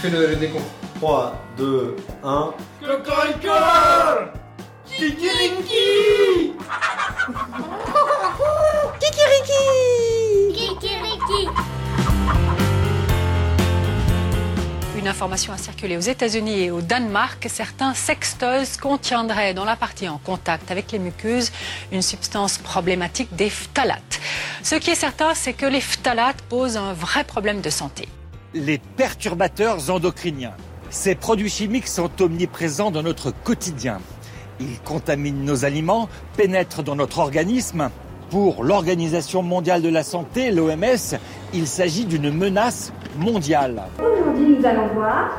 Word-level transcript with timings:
fais 0.00 0.10
le, 0.10 0.28
le 0.28 0.36
décompte. 0.36 0.64
3, 0.96 1.34
2, 1.58 1.96
1. 2.24 2.54
Cocorico 2.80 3.48
Kikiriki 4.86 5.74
Kikiriki 10.54 11.48
Une 14.98 15.08
information 15.08 15.52
a 15.52 15.58
circulé 15.58 15.96
aux 15.96 16.00
États-Unis 16.00 16.60
et 16.60 16.70
au 16.70 16.80
Danemark. 16.80 17.46
Certains 17.50 17.92
sextoys 17.94 18.78
contiendraient 18.80 19.52
dans 19.54 19.64
la 19.64 19.76
partie 19.76 20.08
en 20.08 20.18
contact 20.18 20.70
avec 20.70 20.92
les 20.92 20.98
muqueuses 20.98 21.52
une 21.92 22.02
substance 22.02 22.56
problématique 22.56 23.34
des 23.36 23.50
phtalates. 23.50 24.20
Ce 24.62 24.76
qui 24.76 24.90
est 24.90 24.94
certain, 24.94 25.34
c'est 25.34 25.54
que 25.54 25.66
les 25.66 25.80
phtalates 25.80 26.40
posent 26.48 26.78
un 26.78 26.94
vrai 26.94 27.24
problème 27.24 27.60
de 27.60 27.70
santé. 27.70 28.08
Les 28.52 28.78
perturbateurs 28.96 29.90
endocriniens. 29.90 30.54
Ces 30.90 31.14
produits 31.14 31.48
chimiques 31.48 31.86
sont 31.86 32.10
omniprésents 32.20 32.90
dans 32.90 33.04
notre 33.04 33.30
quotidien. 33.30 33.98
Ils 34.58 34.80
contaminent 34.80 35.44
nos 35.44 35.64
aliments, 35.64 36.08
pénètrent 36.36 36.82
dans 36.82 36.96
notre 36.96 37.20
organisme. 37.20 37.90
Pour 38.28 38.64
l'Organisation 38.64 39.42
mondiale 39.42 39.82
de 39.82 39.88
la 39.88 40.02
santé, 40.02 40.50
l'OMS, 40.50 41.16
il 41.54 41.66
s'agit 41.68 42.06
d'une 42.06 42.32
menace 42.32 42.92
mondiale. 43.16 43.82
Aujourd'hui, 43.98 44.56
nous 44.58 44.66
allons 44.66 44.88
voir 44.94 45.38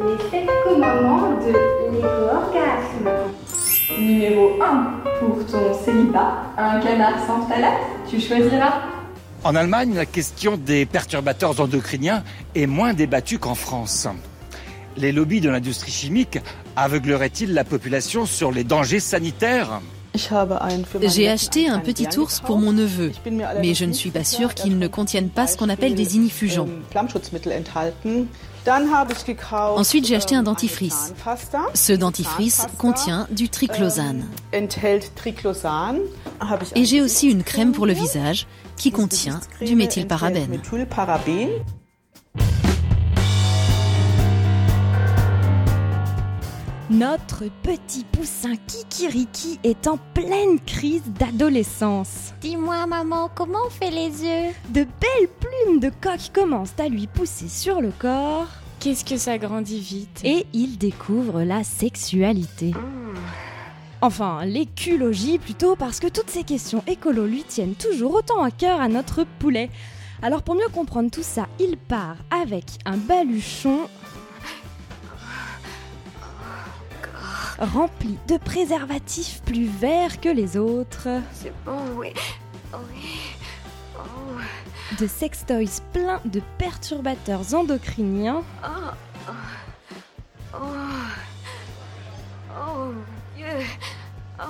les 0.00 0.30
sept 0.30 0.48
commandements 0.64 1.38
de 1.40 1.52
l'éco-orgasme. 1.92 3.30
Numéro 4.00 4.50
1. 4.60 5.20
Pour 5.20 5.46
ton 5.46 5.74
célibat, 5.84 6.42
un 6.56 6.80
canard 6.80 7.24
sans 7.24 7.46
phtalates, 7.46 7.78
tu 8.08 8.18
choisiras. 8.18 8.97
En 9.44 9.54
Allemagne, 9.54 9.94
la 9.94 10.04
question 10.04 10.56
des 10.56 10.84
perturbateurs 10.84 11.60
endocriniens 11.60 12.24
est 12.54 12.66
moins 12.66 12.92
débattue 12.92 13.38
qu'en 13.38 13.54
France. 13.54 14.08
Les 14.96 15.12
lobbies 15.12 15.40
de 15.40 15.48
l'industrie 15.48 15.92
chimique 15.92 16.38
aveugleraient-ils 16.74 17.54
la 17.54 17.62
population 17.62 18.26
sur 18.26 18.50
les 18.50 18.64
dangers 18.64 19.00
sanitaires? 19.00 19.80
J'ai 21.02 21.28
acheté 21.28 21.68
un 21.68 21.78
petit 21.78 22.08
ours 22.18 22.40
pour 22.40 22.58
mon 22.58 22.72
neveu, 22.72 23.12
mais 23.60 23.74
je 23.74 23.84
ne 23.84 23.92
suis 23.92 24.10
pas 24.10 24.24
sûre 24.24 24.54
qu'il 24.54 24.78
ne 24.78 24.88
contienne 24.88 25.30
pas 25.30 25.46
ce 25.46 25.56
qu'on 25.56 25.68
appelle 25.68 25.94
des 25.94 26.16
inifugents. 26.16 26.68
Ensuite, 29.76 30.06
j'ai 30.06 30.16
acheté 30.16 30.34
un 30.34 30.42
dentifrice. 30.42 31.14
Ce 31.74 31.92
dentifrice 31.92 32.66
contient 32.76 33.26
du 33.30 33.48
triclosane. 33.48 34.26
Et 36.74 36.84
j'ai 36.84 37.00
aussi 37.00 37.30
une 37.30 37.42
crème 37.42 37.72
pour 37.72 37.86
le 37.86 37.92
visage 37.92 38.46
qui 38.76 38.90
contient 38.90 39.40
du 39.60 39.74
méthylparabène. 39.74 40.60
Notre 46.90 47.44
petit 47.62 48.02
poussin 48.04 48.54
Kikiriki 48.66 49.60
est 49.62 49.86
en 49.86 49.98
pleine 50.14 50.58
crise 50.58 51.02
d'adolescence. 51.18 52.32
Dis-moi, 52.40 52.86
maman, 52.86 53.28
comment 53.34 53.58
on 53.66 53.70
fait 53.70 53.90
les 53.90 54.24
yeux 54.24 54.54
De 54.70 54.84
belles 54.84 55.28
plumes 55.38 55.80
de 55.80 55.90
coq 55.90 56.30
commencent 56.32 56.78
à 56.78 56.88
lui 56.88 57.06
pousser 57.06 57.48
sur 57.48 57.82
le 57.82 57.90
corps 57.90 58.46
Qu'est-ce 58.80 59.04
que 59.04 59.18
ça 59.18 59.36
grandit 59.36 59.80
vite 59.80 60.22
et 60.24 60.46
il 60.54 60.78
découvre 60.78 61.42
la 61.42 61.62
sexualité. 61.62 62.72
Enfin, 64.00 64.46
l'écologie 64.46 65.38
plutôt, 65.38 65.76
parce 65.76 66.00
que 66.00 66.06
toutes 66.06 66.30
ces 66.30 66.44
questions 66.44 66.82
écolo 66.86 67.26
lui 67.26 67.42
tiennent 67.42 67.74
toujours 67.74 68.14
autant 68.14 68.42
à 68.42 68.50
cœur 68.50 68.80
à 68.80 68.88
notre 68.88 69.24
poulet. 69.38 69.68
Alors 70.22 70.42
pour 70.42 70.54
mieux 70.54 70.68
comprendre 70.72 71.10
tout 71.10 71.22
ça, 71.22 71.48
il 71.60 71.76
part 71.76 72.16
avec 72.30 72.64
un 72.86 72.96
baluchon 72.96 73.80
rempli 77.58 78.18
de 78.28 78.36
préservatifs 78.36 79.42
plus 79.44 79.66
verts 79.66 80.20
que 80.20 80.28
les 80.28 80.56
autres, 80.56 81.08
C'est 81.32 81.52
bon, 81.64 81.78
oui. 81.96 82.12
Oui. 82.72 83.18
Oh. 83.96 85.00
de 85.00 85.06
sextoys 85.06 85.80
pleins 85.92 86.20
de 86.24 86.40
perturbateurs 86.58 87.54
endocriniens, 87.54 88.42
Oh. 88.64 88.68
Oh. 89.28 89.32
Oh. 90.54 90.58
Oh. 92.54 92.92
Dieu. 93.36 93.46
Oh. 94.40 94.44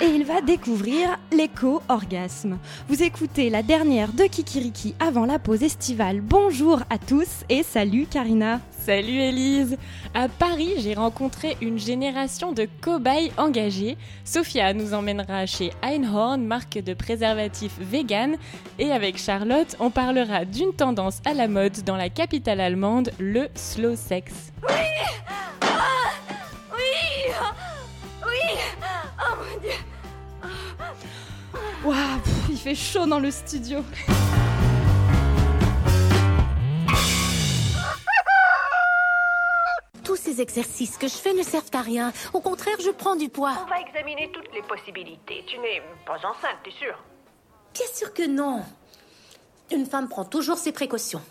Et 0.00 0.06
il 0.06 0.24
va 0.24 0.40
découvrir 0.40 1.18
l'éco-orgasme. 1.32 2.58
Vous 2.88 3.02
écoutez 3.02 3.50
la 3.50 3.62
dernière 3.62 4.12
de 4.12 4.24
Kikiriki 4.24 4.94
avant 5.00 5.24
la 5.24 5.38
pause 5.38 5.62
estivale. 5.62 6.20
Bonjour 6.20 6.80
à 6.90 6.98
tous 6.98 7.44
et 7.48 7.62
salut 7.62 8.06
Karina. 8.06 8.60
Salut 8.70 9.18
Élise 9.18 9.76
À 10.14 10.28
Paris, 10.28 10.74
j'ai 10.78 10.94
rencontré 10.94 11.56
une 11.60 11.78
génération 11.78 12.52
de 12.52 12.68
cobayes 12.80 13.32
engagés. 13.36 13.96
Sophia 14.24 14.72
nous 14.74 14.94
emmènera 14.94 15.46
chez 15.46 15.72
Einhorn, 15.82 16.44
marque 16.44 16.78
de 16.78 16.94
préservatifs 16.94 17.78
vegan. 17.80 18.36
Et 18.78 18.92
avec 18.92 19.18
Charlotte, 19.18 19.76
on 19.80 19.90
parlera 19.90 20.44
d'une 20.44 20.72
tendance 20.72 21.20
à 21.24 21.34
la 21.34 21.48
mode 21.48 21.82
dans 21.84 21.96
la 21.96 22.08
capitale 22.10 22.60
allemande, 22.60 23.10
le 23.18 23.48
slow 23.54 23.96
sex. 23.96 24.52
Oui. 24.68 24.74
Oui. 28.24 28.58
Oh 29.18 29.34
mon 29.36 29.60
dieu. 29.60 29.70
Waouh, 31.86 32.20
il 32.50 32.58
fait 32.58 32.74
chaud 32.74 33.06
dans 33.06 33.20
le 33.20 33.30
studio. 33.30 33.84
Tous 40.02 40.16
ces 40.16 40.40
exercices 40.40 40.96
que 40.96 41.06
je 41.06 41.14
fais 41.14 41.32
ne 41.32 41.44
servent 41.44 41.70
à 41.74 41.82
rien. 41.82 42.12
Au 42.32 42.40
contraire, 42.40 42.74
je 42.80 42.90
prends 42.90 43.14
du 43.14 43.28
poids. 43.28 43.52
On 43.62 43.70
va 43.70 43.80
examiner 43.80 44.32
toutes 44.32 44.52
les 44.52 44.62
possibilités. 44.62 45.44
Tu 45.46 45.58
n'es 45.58 45.80
pas 46.04 46.16
enceinte, 46.16 46.58
t'es 46.64 46.72
sûr 46.72 46.98
Bien 47.72 47.86
sûr 47.94 48.12
que 48.12 48.26
non. 48.26 48.64
Une 49.70 49.86
femme 49.86 50.08
prend 50.08 50.24
toujours 50.24 50.58
ses 50.58 50.72
précautions. 50.72 51.22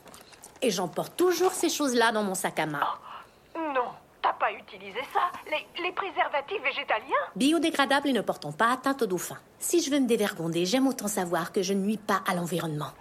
Et 0.62 0.72
j'emporte 0.72 1.18
toujours 1.18 1.52
ces 1.52 1.68
choses-là 1.68 2.14
dans 2.14 2.24
mon 2.24 2.34
sac 2.34 2.60
à 2.60 2.66
main. 2.66 2.80
Non, 3.58 3.90
t'as 4.26 4.34
pas 4.34 4.52
utilisé 4.54 5.00
ça. 5.14 5.32
Les, 5.52 5.84
les 5.84 5.92
préservatifs 5.92 6.62
végétaliens 6.64 7.26
Biodégradables 7.36 8.10
et 8.10 8.14
ne 8.14 8.22
portant 8.22 8.52
pas 8.52 8.72
atteinte 8.72 9.04
aux 9.04 9.06
dauphins. 9.06 9.38
Si 9.60 9.84
je 9.84 9.92
veux 9.92 10.00
me 10.00 10.08
dévergonder, 10.08 10.66
j'aime 10.66 10.88
autant 10.88 11.08
savoir 11.08 11.52
que 11.52 11.62
je 11.62 11.74
ne 11.74 11.82
nuis 11.82 11.98
pas 11.98 12.24
à 12.26 12.34
l'environnement. 12.34 12.92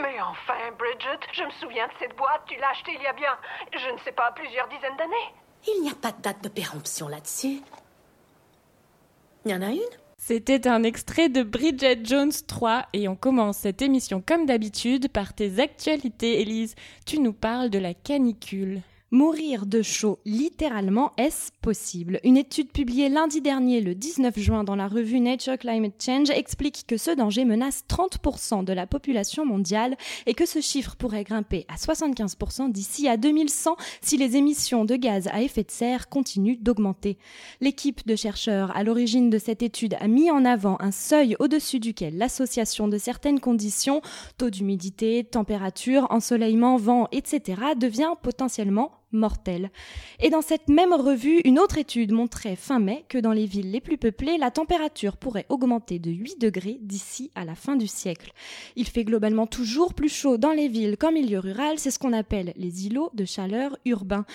Mais 0.00 0.20
enfin, 0.20 0.54
Bridget, 0.78 1.18
je 1.32 1.42
me 1.42 1.50
souviens 1.60 1.88
de 1.88 1.92
cette 1.98 2.16
boîte. 2.16 2.42
Tu 2.46 2.56
l'as 2.60 2.70
achetée 2.70 2.92
il 2.94 3.02
y 3.02 3.06
a 3.06 3.12
bien, 3.14 3.36
je 3.72 3.92
ne 3.92 3.98
sais 4.04 4.12
pas, 4.12 4.30
plusieurs 4.30 4.68
dizaines 4.68 4.96
d'années. 4.96 5.34
Il 5.66 5.82
n'y 5.82 5.90
a 5.90 5.94
pas 5.94 6.12
de 6.12 6.22
date 6.22 6.44
de 6.44 6.48
péremption 6.48 7.08
là-dessus. 7.08 7.60
Il 9.44 9.50
y 9.50 9.54
en 9.54 9.62
a 9.62 9.70
une? 9.70 9.80
C'était 10.18 10.68
un 10.68 10.84
extrait 10.84 11.28
de 11.28 11.42
Bridget 11.42 12.04
Jones 12.04 12.32
3 12.46 12.86
et 12.92 13.08
on 13.08 13.16
commence 13.16 13.58
cette 13.58 13.82
émission 13.82 14.22
comme 14.24 14.46
d'habitude 14.46 15.08
par 15.08 15.32
tes 15.32 15.60
actualités, 15.60 16.40
Élise. 16.42 16.76
Tu 17.06 17.18
nous 17.18 17.32
parles 17.32 17.70
de 17.70 17.78
la 17.78 17.94
canicule. 17.94 18.82
Mourir 19.10 19.64
de 19.64 19.80
chaud, 19.80 20.18
littéralement, 20.26 21.12
est-ce 21.16 21.50
possible? 21.62 22.20
Une 22.24 22.36
étude 22.36 22.70
publiée 22.70 23.08
lundi 23.08 23.40
dernier, 23.40 23.80
le 23.80 23.94
19 23.94 24.38
juin, 24.38 24.64
dans 24.64 24.76
la 24.76 24.86
revue 24.86 25.18
Nature 25.18 25.56
Climate 25.56 25.94
Change, 25.98 26.28
explique 26.28 26.84
que 26.86 26.98
ce 26.98 27.12
danger 27.12 27.46
menace 27.46 27.84
30% 27.88 28.64
de 28.64 28.72
la 28.74 28.86
population 28.86 29.46
mondiale 29.46 29.96
et 30.26 30.34
que 30.34 30.44
ce 30.44 30.60
chiffre 30.60 30.94
pourrait 30.94 31.24
grimper 31.24 31.64
à 31.68 31.76
75% 31.76 32.70
d'ici 32.70 33.08
à 33.08 33.16
2100 33.16 33.76
si 34.02 34.18
les 34.18 34.36
émissions 34.36 34.84
de 34.84 34.94
gaz 34.94 35.26
à 35.32 35.40
effet 35.40 35.62
de 35.62 35.70
serre 35.70 36.10
continuent 36.10 36.58
d'augmenter. 36.60 37.16
L'équipe 37.62 38.06
de 38.06 38.14
chercheurs 38.14 38.76
à 38.76 38.84
l'origine 38.84 39.30
de 39.30 39.38
cette 39.38 39.62
étude 39.62 39.96
a 40.00 40.06
mis 40.06 40.30
en 40.30 40.44
avant 40.44 40.76
un 40.80 40.92
seuil 40.92 41.34
au-dessus 41.38 41.80
duquel 41.80 42.18
l'association 42.18 42.88
de 42.88 42.98
certaines 42.98 43.40
conditions, 43.40 44.02
taux 44.36 44.50
d'humidité, 44.50 45.24
température, 45.24 46.06
ensoleillement, 46.10 46.76
vent, 46.76 47.08
etc., 47.10 47.62
devient 47.74 48.12
potentiellement 48.22 48.97
mortelle. 49.12 49.70
Et 50.20 50.30
dans 50.30 50.42
cette 50.42 50.68
même 50.68 50.92
revue, 50.92 51.40
une 51.44 51.58
autre 51.58 51.78
étude 51.78 52.12
montrait 52.12 52.56
fin 52.56 52.78
mai 52.78 53.04
que 53.08 53.18
dans 53.18 53.32
les 53.32 53.46
villes 53.46 53.70
les 53.70 53.80
plus 53.80 53.98
peuplées, 53.98 54.38
la 54.38 54.50
température 54.50 55.16
pourrait 55.16 55.46
augmenter 55.48 55.98
de 55.98 56.10
8 56.10 56.40
degrés 56.40 56.78
d'ici 56.82 57.30
à 57.34 57.44
la 57.44 57.54
fin 57.54 57.76
du 57.76 57.86
siècle. 57.86 58.32
Il 58.76 58.86
fait 58.86 59.04
globalement 59.04 59.46
toujours 59.46 59.94
plus 59.94 60.08
chaud 60.08 60.38
dans 60.38 60.52
les 60.52 60.68
villes 60.68 60.96
qu'en 60.96 61.12
milieu 61.12 61.38
rural, 61.38 61.78
c'est 61.78 61.90
ce 61.90 61.98
qu'on 61.98 62.12
appelle 62.12 62.52
les 62.56 62.86
îlots 62.86 63.10
de 63.14 63.24
chaleur 63.24 63.76
urbains. 63.84 64.26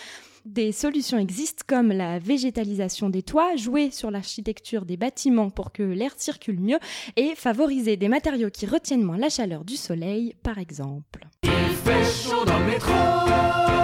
Des 0.46 0.74
solutions 0.74 1.18
existent 1.18 1.64
comme 1.66 1.94
la 1.94 2.20
végétalisation 2.20 3.10
des 3.10 3.24
toits, 3.24 3.56
jouer 3.56 3.92
sur 3.92 4.12
l'architecture 4.12 4.84
des 4.84 4.98
bâtiments 4.98 5.50
pour 5.50 5.72
que 5.72 5.84
l'air 5.84 6.12
circule 6.18 6.60
mieux 6.60 6.80
et 7.16 7.34
favoriser 7.36 7.96
des 7.96 8.10
matériaux 8.10 8.50
qui 8.50 8.66
retiennent 8.66 9.04
moins 9.04 9.18
la 9.18 9.30
chaleur 9.30 9.64
du 9.64 9.78
soleil, 9.78 10.36
par 10.44 10.58
exemple. 10.58 11.28
Il 11.44 11.50
fait 11.50 12.30
chaud 12.30 12.44
dans 12.44 12.60
le 12.60 12.66
métro 12.66 13.83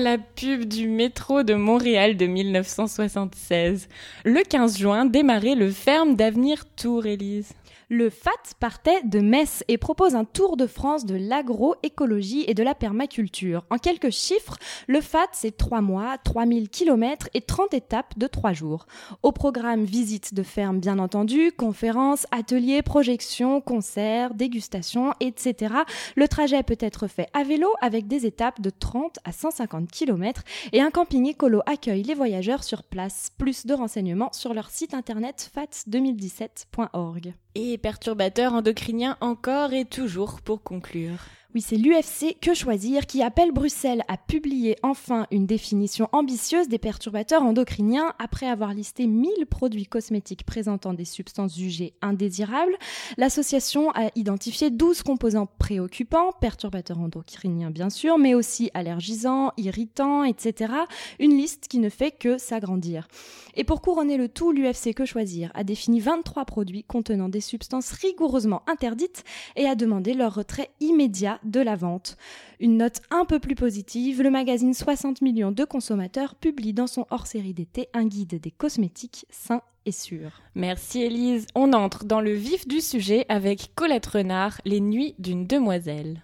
la 0.00 0.18
pub 0.18 0.64
du 0.64 0.88
métro 0.88 1.42
de 1.42 1.54
Montréal 1.54 2.16
de 2.16 2.26
1976. 2.26 3.88
Le 4.24 4.42
15 4.42 4.78
juin 4.78 5.04
démarrait 5.04 5.54
le 5.54 5.70
Ferme 5.70 6.16
d'Avenir 6.16 6.64
Tour, 6.74 7.06
Élise. 7.06 7.52
Le 7.92 8.08
FAT 8.08 8.54
partait 8.60 9.02
de 9.02 9.18
Metz 9.18 9.64
et 9.66 9.76
propose 9.76 10.14
un 10.14 10.24
tour 10.24 10.56
de 10.56 10.68
France 10.68 11.04
de 11.04 11.16
l'agroécologie 11.16 12.44
et 12.46 12.54
de 12.54 12.62
la 12.62 12.76
permaculture. 12.76 13.64
En 13.68 13.78
quelques 13.78 14.10
chiffres, 14.10 14.58
le 14.86 15.00
FAT, 15.00 15.26
c'est 15.32 15.56
3 15.56 15.80
mois, 15.80 16.16
3000 16.18 16.68
km 16.68 17.28
et 17.34 17.40
30 17.40 17.74
étapes 17.74 18.16
de 18.16 18.28
3 18.28 18.52
jours. 18.52 18.86
Au 19.24 19.32
programme 19.32 19.82
visite 19.82 20.34
de 20.34 20.44
ferme, 20.44 20.78
bien 20.78 21.00
entendu, 21.00 21.50
conférences, 21.50 22.28
ateliers, 22.30 22.82
projections, 22.82 23.60
concerts, 23.60 24.34
dégustations, 24.34 25.12
etc. 25.18 25.74
Le 26.14 26.28
trajet 26.28 26.62
peut 26.62 26.78
être 26.78 27.08
fait 27.08 27.26
à 27.34 27.42
vélo 27.42 27.70
avec 27.80 28.06
des 28.06 28.24
étapes 28.24 28.60
de 28.60 28.70
30 28.70 29.18
à 29.24 29.32
150 29.32 29.90
km 29.90 30.44
et 30.72 30.80
un 30.80 30.92
camping 30.92 31.26
écolo 31.26 31.60
accueille 31.66 32.04
les 32.04 32.14
voyageurs 32.14 32.62
sur 32.62 32.84
place. 32.84 33.32
Plus 33.36 33.66
de 33.66 33.74
renseignements 33.74 34.32
sur 34.32 34.54
leur 34.54 34.70
site 34.70 34.94
internet 34.94 35.50
fat2017.org. 35.56 37.34
Et 37.54 37.78
perturbateurs 37.78 38.54
endocriniens 38.54 39.16
encore 39.20 39.72
et 39.72 39.84
toujours 39.84 40.40
pour 40.40 40.62
conclure. 40.62 41.18
Oui, 41.52 41.62
c'est 41.62 41.76
l'UFC 41.76 42.38
Que 42.40 42.54
Choisir 42.54 43.06
qui 43.06 43.24
appelle 43.24 43.50
Bruxelles 43.50 44.04
à 44.06 44.16
publier 44.16 44.76
enfin 44.84 45.26
une 45.32 45.46
définition 45.46 46.08
ambitieuse 46.12 46.68
des 46.68 46.78
perturbateurs 46.78 47.42
endocriniens 47.42 48.14
après 48.20 48.46
avoir 48.46 48.72
listé 48.72 49.08
1000 49.08 49.46
produits 49.46 49.86
cosmétiques 49.86 50.46
présentant 50.46 50.94
des 50.94 51.04
substances 51.04 51.58
jugées 51.58 51.92
indésirables. 52.02 52.76
L'association 53.16 53.90
a 53.96 54.12
identifié 54.14 54.70
12 54.70 55.02
composants 55.02 55.48
préoccupants, 55.58 56.30
perturbateurs 56.40 57.00
endocriniens 57.00 57.72
bien 57.72 57.90
sûr, 57.90 58.16
mais 58.16 58.34
aussi 58.34 58.70
allergisants, 58.72 59.50
irritants, 59.56 60.22
etc. 60.22 60.72
Une 61.18 61.36
liste 61.36 61.66
qui 61.66 61.80
ne 61.80 61.88
fait 61.88 62.12
que 62.12 62.38
s'agrandir. 62.38 63.08
Et 63.56 63.64
pour 63.64 63.82
couronner 63.82 64.16
le 64.18 64.28
tout, 64.28 64.52
l'UFC 64.52 64.94
Que 64.94 65.04
Choisir 65.04 65.50
a 65.54 65.64
défini 65.64 65.98
23 65.98 66.44
produits 66.44 66.84
contenant 66.84 67.28
des 67.28 67.40
substances 67.40 67.90
rigoureusement 67.90 68.62
interdites 68.68 69.24
et 69.56 69.66
a 69.66 69.74
demandé 69.74 70.14
leur 70.14 70.32
retrait 70.32 70.70
immédiat 70.78 71.39
de 71.44 71.60
la 71.60 71.76
vente. 71.76 72.16
Une 72.58 72.76
note 72.76 73.00
un 73.10 73.24
peu 73.24 73.38
plus 73.38 73.54
positive, 73.54 74.22
le 74.22 74.30
magazine 74.30 74.74
60 74.74 75.22
millions 75.22 75.52
de 75.52 75.64
consommateurs 75.64 76.34
publie 76.34 76.72
dans 76.72 76.86
son 76.86 77.06
hors-série 77.10 77.54
d'été 77.54 77.88
un 77.94 78.06
guide 78.06 78.40
des 78.40 78.50
cosmétiques 78.50 79.26
sains 79.30 79.62
et 79.86 79.92
sûrs. 79.92 80.42
Merci 80.54 81.02
Élise. 81.02 81.46
On 81.54 81.72
entre 81.72 82.04
dans 82.04 82.20
le 82.20 82.32
vif 82.32 82.66
du 82.68 82.80
sujet 82.80 83.26
avec 83.28 83.72
Colette 83.74 84.06
Renard, 84.06 84.60
Les 84.64 84.80
nuits 84.80 85.14
d'une 85.18 85.46
demoiselle. 85.46 86.22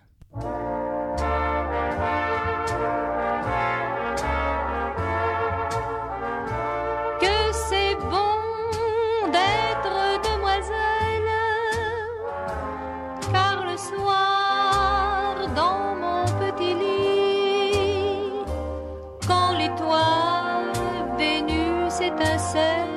Vénus 21.99 22.01
étincelle, 22.01 22.89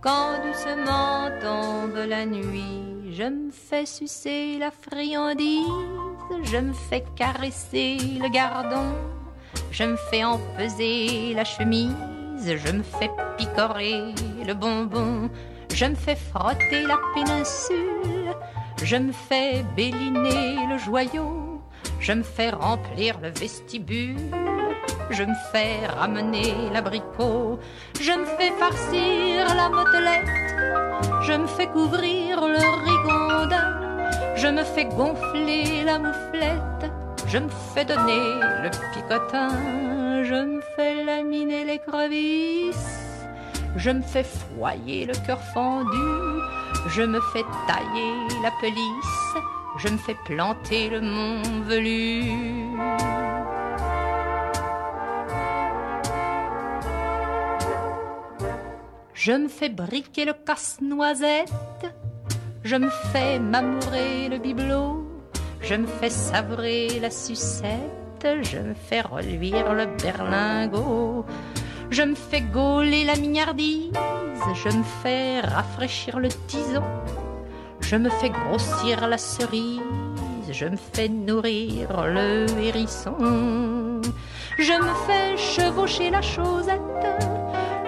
quand 0.00 0.32
doucement 0.44 1.28
tombe 1.40 2.06
la 2.08 2.26
nuit, 2.26 3.12
je 3.12 3.24
me 3.24 3.50
fais 3.50 3.86
sucer 3.86 4.58
la 4.58 4.70
friandise, 4.70 5.66
je 6.44 6.56
me 6.58 6.72
fais 6.72 7.04
caresser 7.16 7.98
le 8.20 8.28
gardon. 8.30 8.94
Je 9.70 9.84
me 9.84 9.96
fais 9.96 10.24
empeser 10.24 11.34
la 11.34 11.44
chemise, 11.44 11.94
je 12.46 12.72
me 12.72 12.82
fais 12.82 13.10
picorer 13.38 14.14
le 14.46 14.54
bonbon, 14.54 15.30
je 15.74 15.86
me 15.86 15.94
fais 15.94 16.16
frotter 16.16 16.82
la 16.86 16.98
péninsule, 17.14 18.34
je 18.82 18.96
me 18.96 19.12
fais 19.12 19.64
béliner 19.76 20.56
le 20.70 20.78
joyau, 20.78 21.62
je 22.00 22.12
me 22.12 22.22
fais 22.22 22.50
remplir 22.50 23.18
le 23.20 23.30
vestibule, 23.30 24.16
je 25.10 25.22
me 25.24 25.34
fais 25.50 25.86
ramener 25.86 26.54
l'abricot, 26.72 27.58
je 28.00 28.12
me 28.12 28.24
fais 28.24 28.52
farcir 28.58 29.54
la 29.54 29.68
motelette, 29.68 30.26
je 31.22 31.32
me 31.32 31.46
fais 31.46 31.66
couvrir 31.66 32.40
le 32.40 32.62
rigondin, 32.88 34.36
je 34.36 34.48
me 34.48 34.64
fais 34.64 34.86
gonfler 34.86 35.84
la 35.84 35.98
mouflette. 35.98 36.92
Je 37.32 37.38
me 37.38 37.48
fais 37.72 37.86
donner 37.86 38.40
le 38.62 38.68
picotin, 38.92 40.22
je 40.22 40.34
me 40.34 40.60
fais 40.76 41.02
laminer 41.02 41.64
les 41.64 41.78
crevisses, 41.78 43.24
je 43.74 43.90
me 43.90 44.02
fais 44.02 44.22
foyer 44.24 45.06
le 45.06 45.14
cœur 45.26 45.40
fendu, 45.54 46.42
je 46.88 47.00
me 47.00 47.20
fais 47.32 47.44
tailler 47.66 48.14
la 48.42 48.50
pelisse, 48.60 49.34
je 49.78 49.88
me 49.88 49.96
fais 49.96 50.16
planter 50.26 50.90
le 50.90 51.00
mont 51.00 51.40
velu. 51.62 53.31
Je 59.24 59.30
me 59.30 59.46
fais 59.46 59.68
briquer 59.68 60.24
le 60.24 60.32
casse-noisette, 60.32 61.86
je 62.64 62.74
me 62.74 62.90
fais 63.12 63.38
m'amourer 63.38 64.28
le 64.28 64.38
bibelot. 64.38 65.06
Je 65.60 65.76
me 65.76 65.86
fais 65.86 66.10
savrer 66.10 66.98
la 66.98 67.08
sucette, 67.08 68.26
je 68.42 68.58
me 68.58 68.74
fais 68.74 69.00
reluire 69.00 69.74
le 69.74 69.86
berlingot, 70.02 71.24
je 71.90 72.02
me 72.02 72.16
fais 72.16 72.40
gauler 72.40 73.04
la 73.04 73.14
mignardise, 73.14 73.92
je 74.54 74.76
me 74.76 74.82
fais 75.04 75.38
rafraîchir 75.38 76.18
le 76.18 76.28
tison, 76.48 76.82
je 77.78 77.94
me 77.94 78.10
fais 78.10 78.30
grossir 78.30 79.06
la 79.06 79.18
cerise, 79.18 79.80
je 80.50 80.64
me 80.64 80.76
fais 80.94 81.08
nourrir 81.08 82.08
le 82.08 82.46
hérisson, 82.60 84.00
je 84.58 84.72
me 84.72 84.94
fais 85.06 85.36
chevaucher 85.36 86.10
la 86.10 86.22
chaussette, 86.22 86.80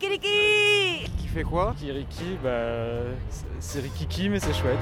Kikiriki 0.00 1.10
Qui 1.18 1.28
fait 1.28 1.42
quoi 1.42 1.74
Kiriki, 1.78 2.38
bah. 2.42 3.02
C'est 3.58 3.80
Rikiki, 3.80 4.30
mais 4.30 4.40
c'est 4.40 4.54
chouette. 4.54 4.78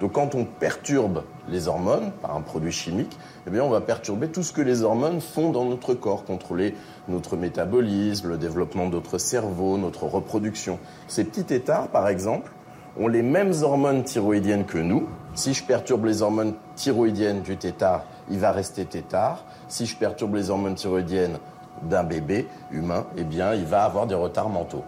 Donc 0.00 0.12
quand 0.12 0.34
on 0.34 0.46
perturbe 0.46 1.24
les 1.50 1.68
hormones 1.68 2.12
par 2.22 2.34
un 2.34 2.40
produit 2.40 2.72
chimique, 2.72 3.18
eh 3.46 3.50
bien 3.50 3.62
on 3.62 3.68
va 3.68 3.82
perturber 3.82 4.28
tout 4.28 4.42
ce 4.42 4.54
que 4.54 4.62
les 4.62 4.82
hormones 4.82 5.20
font 5.20 5.50
dans 5.50 5.66
notre 5.66 5.92
corps, 5.92 6.24
contrôler 6.24 6.74
notre 7.08 7.36
métabolisme, 7.36 8.28
le 8.28 8.38
développement 8.38 8.86
de 8.86 8.94
notre 8.94 9.18
cerveau, 9.18 9.76
notre 9.76 10.04
reproduction. 10.04 10.78
Ces 11.08 11.24
petits 11.24 11.44
tétards, 11.44 11.88
par 11.88 12.08
exemple, 12.08 12.52
ont 12.98 13.08
les 13.08 13.22
mêmes 13.22 13.52
hormones 13.62 14.02
thyroïdiennes 14.02 14.64
que 14.64 14.78
nous. 14.78 15.06
Si 15.38 15.54
je 15.54 15.62
perturbe 15.62 16.06
les 16.06 16.20
hormones 16.22 16.56
thyroïdiennes 16.74 17.42
du 17.42 17.56
tétard, 17.56 18.02
il 18.28 18.40
va 18.40 18.50
rester 18.50 18.84
tétard. 18.84 19.44
Si 19.68 19.86
je 19.86 19.94
perturbe 19.94 20.34
les 20.34 20.50
hormones 20.50 20.74
thyroïdiennes 20.74 21.38
d'un 21.84 22.02
bébé 22.02 22.48
humain, 22.72 23.06
eh 23.16 23.22
bien, 23.22 23.54
il 23.54 23.64
va 23.64 23.84
avoir 23.84 24.08
des 24.08 24.16
retards 24.16 24.48
mentaux. 24.48 24.82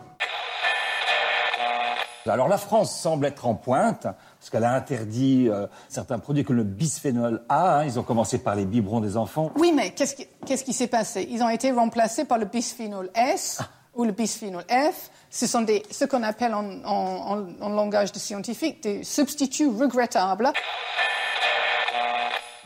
Alors 2.27 2.49
la 2.49 2.59
France 2.59 2.93
semble 2.93 3.27
être 3.27 3.47
en 3.47 3.55
pointe, 3.55 4.03
parce 4.03 4.51
qu'elle 4.51 4.65
a 4.65 4.73
interdit 4.73 5.49
euh, 5.49 5.69
certains 5.89 6.19
produits 6.19 6.43
comme 6.43 6.57
le 6.57 6.65
bisphénol 6.65 7.43
A. 7.49 7.79
Hein. 7.79 7.85
Ils 7.85 8.01
ont 8.01 8.03
commencé 8.03 8.39
par 8.39 8.57
les 8.57 8.65
biberons 8.65 9.01
des 9.01 9.17
enfants. 9.17 9.53
Oui, 9.57 9.73
mais 9.73 9.93
qu'est-ce 9.93 10.17
qui, 10.17 10.27
qu'est-ce 10.45 10.65
qui 10.65 10.73
s'est 10.73 10.89
passé? 10.89 11.29
Ils 11.31 11.45
ont 11.45 11.49
été 11.49 11.71
remplacés 11.71 12.25
par 12.25 12.39
le 12.39 12.47
bisphénol 12.47 13.09
S 13.15 13.61
ou 13.95 14.05
le 14.05 14.13
bisphénol 14.13 14.65
F. 14.69 15.11
Ce 15.31 15.47
sont 15.47 15.63
des, 15.63 15.83
ce 15.91 16.05
qu'on 16.05 16.23
appelle 16.23 16.55
en, 16.55 16.65
en, 16.85 17.39
en, 17.39 17.47
en 17.61 17.69
langage 17.69 18.13
de 18.13 18.19
scientifique 18.19 18.83
des 18.83 19.05
substituts 19.05 19.69
regrettables. 19.69 20.51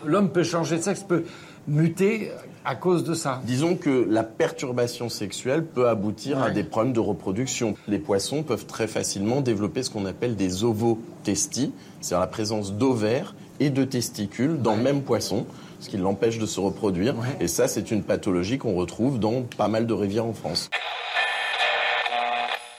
L'homme 0.04 0.31
peut 0.31 0.45
changer 0.45 0.76
de 0.76 0.83
sexe, 0.83 1.02
peut 1.02 1.25
muter 1.66 2.31
à 2.66 2.75
cause 2.75 3.04
de 3.04 3.14
ça. 3.14 3.40
Disons 3.45 3.76
que 3.76 4.07
la 4.09 4.23
perturbation 4.23 5.09
sexuelle 5.09 5.64
peut 5.64 5.88
aboutir 5.88 6.43
à 6.43 6.50
des 6.50 6.62
problèmes 6.64 6.93
de 6.93 7.00
reproduction. 7.00 7.75
Les 7.88 7.99
poissons 7.99 8.43
peuvent 8.43 8.66
très 8.66 8.87
facilement 8.87 9.40
développer 9.40 9.83
ce 9.83 9.88
qu'on 9.90 10.04
appelle 10.04 10.37
des 10.37 10.62
ovotestis, 10.62 11.73
c'est-à-dire 12.00 12.21
la 12.21 12.26
présence 12.26 12.73
d'ovaires 12.75 13.35
et 13.61 13.71
de 13.71 13.85
testicules 13.85 14.61
dans 14.61 14.76
le 14.76 14.83
même 14.83 15.02
poisson, 15.02 15.47
ce 15.81 15.88
qui 15.88 15.97
l'empêche 15.97 16.38
de 16.38 16.47
se 16.47 16.61
reproduire. 16.61 17.14
Et 17.40 17.49
ça, 17.49 17.66
c'est 17.66 17.90
une 17.90 18.02
pathologie 18.02 18.59
qu'on 18.59 18.75
retrouve 18.75 19.19
dans 19.19 19.43
pas 19.57 19.69
mal 19.69 19.87
de 19.87 19.95
rivières 19.95 20.26
en 20.26 20.35
France. 20.35 20.69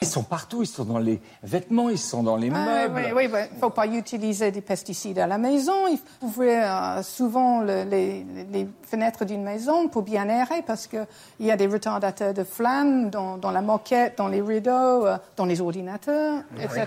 Ils 0.06 0.10
sont 0.10 0.22
partout, 0.22 0.62
ils 0.62 0.66
sont 0.66 0.84
dans 0.84 0.98
les 0.98 1.20
vêtements, 1.42 1.88
ils 1.90 1.98
sont 1.98 2.22
dans 2.22 2.36
les 2.36 2.50
Ah, 2.54 2.88
meubles. 2.88 3.02
oui, 3.16 3.28
oui, 3.32 3.40
il 3.50 3.54
ne 3.56 3.60
faut 3.60 3.70
pas 3.70 3.86
utiliser 3.86 4.50
des 4.52 4.60
pesticides 4.60 5.18
à 5.18 5.26
la 5.26 5.36
maison. 5.36 5.88
Il 5.90 5.98
faut 5.98 6.26
ouvrir 6.26 6.62
euh, 6.64 7.02
souvent 7.02 7.60
le- 7.60 7.82
les, 7.84 8.24
les 8.52 8.68
fenêtres 8.82 9.24
d'une 9.24 9.42
maison 9.42 9.88
pour 9.88 10.02
bien 10.02 10.28
aérer 10.28 10.62
parce 10.66 10.86
qu'il 10.86 11.06
y 11.40 11.50
a 11.50 11.56
des 11.56 11.66
retardateurs 11.66 12.34
de 12.34 12.44
flammes 12.44 13.10
dans, 13.10 13.36
dans 13.36 13.50
la 13.50 13.62
moquette, 13.62 14.16
dans 14.18 14.28
les 14.28 14.40
rideaux, 14.40 14.70
euh, 15.06 15.16
dans 15.36 15.44
les 15.44 15.60
ordinateurs, 15.60 16.42
etc. 16.62 16.86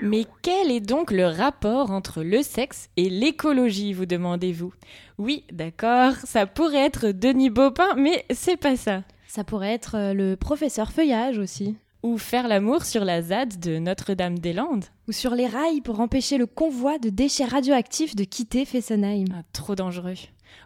Mais 0.00 0.26
quel 0.42 0.70
est 0.70 0.80
donc 0.80 1.10
le 1.10 1.26
rapport 1.26 1.90
entre 1.90 2.22
le 2.22 2.42
sexe 2.42 2.88
et 2.96 3.10
l'écologie, 3.10 3.92
vous 3.92 4.06
demandez-vous? 4.06 4.72
Oui, 5.18 5.44
d'accord, 5.52 6.12
ça 6.24 6.46
pourrait 6.46 6.86
être 6.86 7.08
Denis 7.08 7.50
Baupin, 7.50 7.94
mais 7.96 8.24
c'est 8.30 8.56
pas 8.56 8.76
ça. 8.76 9.02
Ça 9.26 9.42
pourrait 9.42 9.72
être 9.74 9.96
euh, 9.96 10.14
le 10.14 10.36
professeur 10.36 10.92
Feuillage 10.92 11.38
aussi. 11.38 11.76
Ou 12.04 12.16
faire 12.16 12.46
l'amour 12.46 12.84
sur 12.84 13.04
la 13.04 13.22
ZAD 13.22 13.58
de 13.58 13.78
Notre-Dame-des-Landes. 13.78 14.84
Ou 15.08 15.12
sur 15.12 15.34
les 15.34 15.48
rails 15.48 15.80
pour 15.80 15.98
empêcher 15.98 16.38
le 16.38 16.46
convoi 16.46 16.98
de 16.98 17.10
déchets 17.10 17.44
radioactifs 17.44 18.14
de 18.14 18.22
quitter 18.22 18.64
Fessenheim. 18.64 19.26
Ah, 19.34 19.42
trop 19.52 19.74
dangereux. 19.74 20.14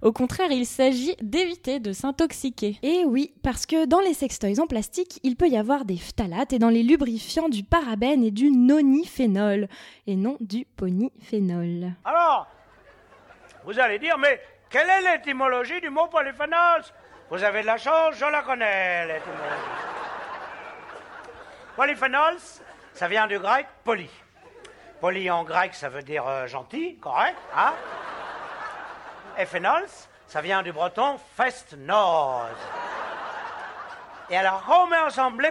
Au 0.02 0.12
contraire, 0.12 0.50
il 0.50 0.66
s'agit 0.66 1.16
d'éviter 1.20 1.80
de 1.80 1.92
s'intoxiquer. 1.92 2.78
Et 2.82 3.04
oui, 3.04 3.32
parce 3.42 3.66
que 3.66 3.86
dans 3.86 4.00
les 4.00 4.14
sextoys 4.14 4.60
en 4.60 4.66
plastique, 4.66 5.20
il 5.22 5.36
peut 5.36 5.48
y 5.48 5.56
avoir 5.56 5.84
des 5.84 5.96
phtalates 5.96 6.52
et 6.52 6.58
dans 6.58 6.68
les 6.68 6.82
lubrifiants 6.82 7.48
du 7.48 7.62
parabène 7.62 8.24
et 8.24 8.30
du 8.30 8.50
noniphénol, 8.50 9.68
et 10.06 10.16
non 10.16 10.36
du 10.40 10.64
ponyphénol. 10.76 11.92
Alors, 12.04 12.48
vous 13.64 13.78
allez 13.78 13.98
dire, 13.98 14.18
mais 14.18 14.40
quelle 14.68 14.88
est 14.88 15.12
l'étymologie 15.12 15.80
du 15.80 15.90
mot 15.90 16.06
polyphénol 16.08 16.82
Vous 17.30 17.44
avez 17.44 17.62
de 17.62 17.66
la 17.66 17.76
chance, 17.76 18.14
je 18.16 18.24
la 18.24 18.42
connais, 18.42 19.06
l'étymologie. 19.06 19.92
Polyphénols, 21.76 22.38
ça 22.92 23.08
vient 23.08 23.26
du 23.26 23.38
grec 23.38 23.66
poly. 23.84 24.10
Poly 25.00 25.30
en 25.30 25.42
grec, 25.42 25.74
ça 25.74 25.88
veut 25.88 26.02
dire 26.02 26.26
euh, 26.26 26.46
gentil, 26.46 26.96
correct, 26.98 27.36
hein? 27.56 27.72
Et 29.38 29.46
ça 30.26 30.40
vient 30.40 30.62
du 30.62 30.72
breton 30.72 31.18
fest-noz. 31.36 32.50
Et 34.30 34.36
alors, 34.36 34.62
quand 34.66 34.84
on 34.84 34.86
met 34.86 34.98
ensemble 34.98 35.42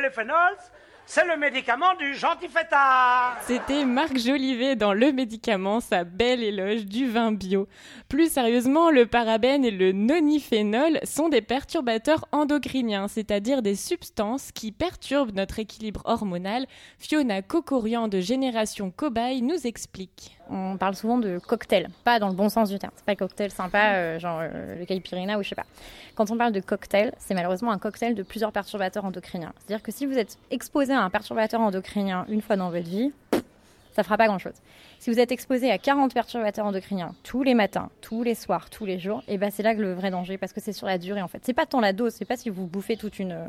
les 0.00 0.10
phénols, 0.10 0.56
c'est 1.06 1.24
le 1.24 1.36
médicament 1.36 1.94
du 1.94 2.14
gentil 2.14 2.48
fêtard. 2.48 3.36
C'était 3.46 3.84
Marc 3.84 4.18
Jolivet 4.18 4.74
dans 4.74 4.92
Le 4.92 5.12
Médicament, 5.12 5.78
sa 5.78 6.02
belle 6.02 6.42
éloge 6.42 6.84
du 6.84 7.08
vin 7.08 7.30
bio. 7.30 7.68
Plus 8.08 8.30
sérieusement, 8.30 8.90
le 8.90 9.06
parabène 9.06 9.64
et 9.64 9.70
le 9.70 9.92
noniphénol 9.92 10.98
sont 11.04 11.28
des 11.28 11.42
perturbateurs 11.42 12.26
endocriniens, 12.32 13.06
c'est-à-dire 13.06 13.62
des 13.62 13.76
substances 13.76 14.50
qui 14.50 14.72
perturbent 14.72 15.34
notre 15.34 15.60
équilibre 15.60 16.02
hormonal. 16.04 16.66
Fiona 16.98 17.40
Cocorian 17.40 18.08
de 18.08 18.18
Génération 18.18 18.90
Cobaye 18.90 19.42
nous 19.42 19.66
explique. 19.66 20.36
On 20.48 20.76
parle 20.76 20.94
souvent 20.94 21.18
de 21.18 21.38
cocktail, 21.38 21.88
pas 22.04 22.20
dans 22.20 22.28
le 22.28 22.34
bon 22.34 22.48
sens 22.48 22.70
du 22.70 22.78
terme. 22.78 22.92
C'est 22.96 23.04
pas 23.04 23.16
cocktail 23.16 23.50
sympa, 23.50 23.94
euh, 23.94 24.18
genre 24.20 24.38
euh, 24.42 24.78
le 24.78 24.84
caipirinha 24.84 25.38
ou 25.38 25.42
je 25.42 25.48
sais 25.48 25.54
pas. 25.56 25.66
Quand 26.14 26.30
on 26.30 26.36
parle 26.36 26.52
de 26.52 26.60
cocktail, 26.60 27.12
c'est 27.18 27.34
malheureusement 27.34 27.72
un 27.72 27.78
cocktail 27.78 28.14
de 28.14 28.22
plusieurs 28.22 28.52
perturbateurs 28.52 29.04
endocriniens. 29.04 29.52
C'est-à-dire 29.58 29.82
que 29.82 29.90
si 29.90 30.06
vous 30.06 30.16
êtes 30.16 30.38
exposé 30.50 30.92
à 30.92 30.95
un 31.00 31.10
perturbateur 31.10 31.60
endocrinien 31.60 32.26
une 32.28 32.42
fois 32.42 32.56
dans 32.56 32.70
votre 32.70 32.88
vie, 32.88 33.12
ça 33.92 34.02
fera 34.02 34.16
pas 34.16 34.26
grand-chose. 34.26 34.54
Si 34.98 35.10
vous 35.10 35.18
êtes 35.18 35.32
exposé 35.32 35.70
à 35.70 35.78
40 35.78 36.12
perturbateurs 36.12 36.66
endocriniens 36.66 37.14
tous 37.22 37.42
les 37.42 37.54
matins, 37.54 37.90
tous 38.00 38.22
les 38.22 38.34
soirs, 38.34 38.68
tous 38.70 38.84
les 38.84 38.98
jours, 38.98 39.22
et 39.28 39.38
ben 39.38 39.50
c'est 39.50 39.62
là 39.62 39.74
que 39.74 39.80
le 39.80 39.94
vrai 39.94 40.10
danger 40.10 40.36
parce 40.38 40.52
que 40.52 40.60
c'est 40.60 40.72
sur 40.72 40.86
la 40.86 40.98
durée 40.98 41.22
en 41.22 41.28
fait. 41.28 41.40
C'est 41.44 41.54
pas 41.54 41.66
tant 41.66 41.80
la 41.80 41.92
dose, 41.92 42.12
c'est 42.12 42.24
pas 42.24 42.36
si 42.36 42.50
vous 42.50 42.66
bouffez 42.66 42.96
toute 42.96 43.18
une 43.18 43.32
euh, 43.32 43.48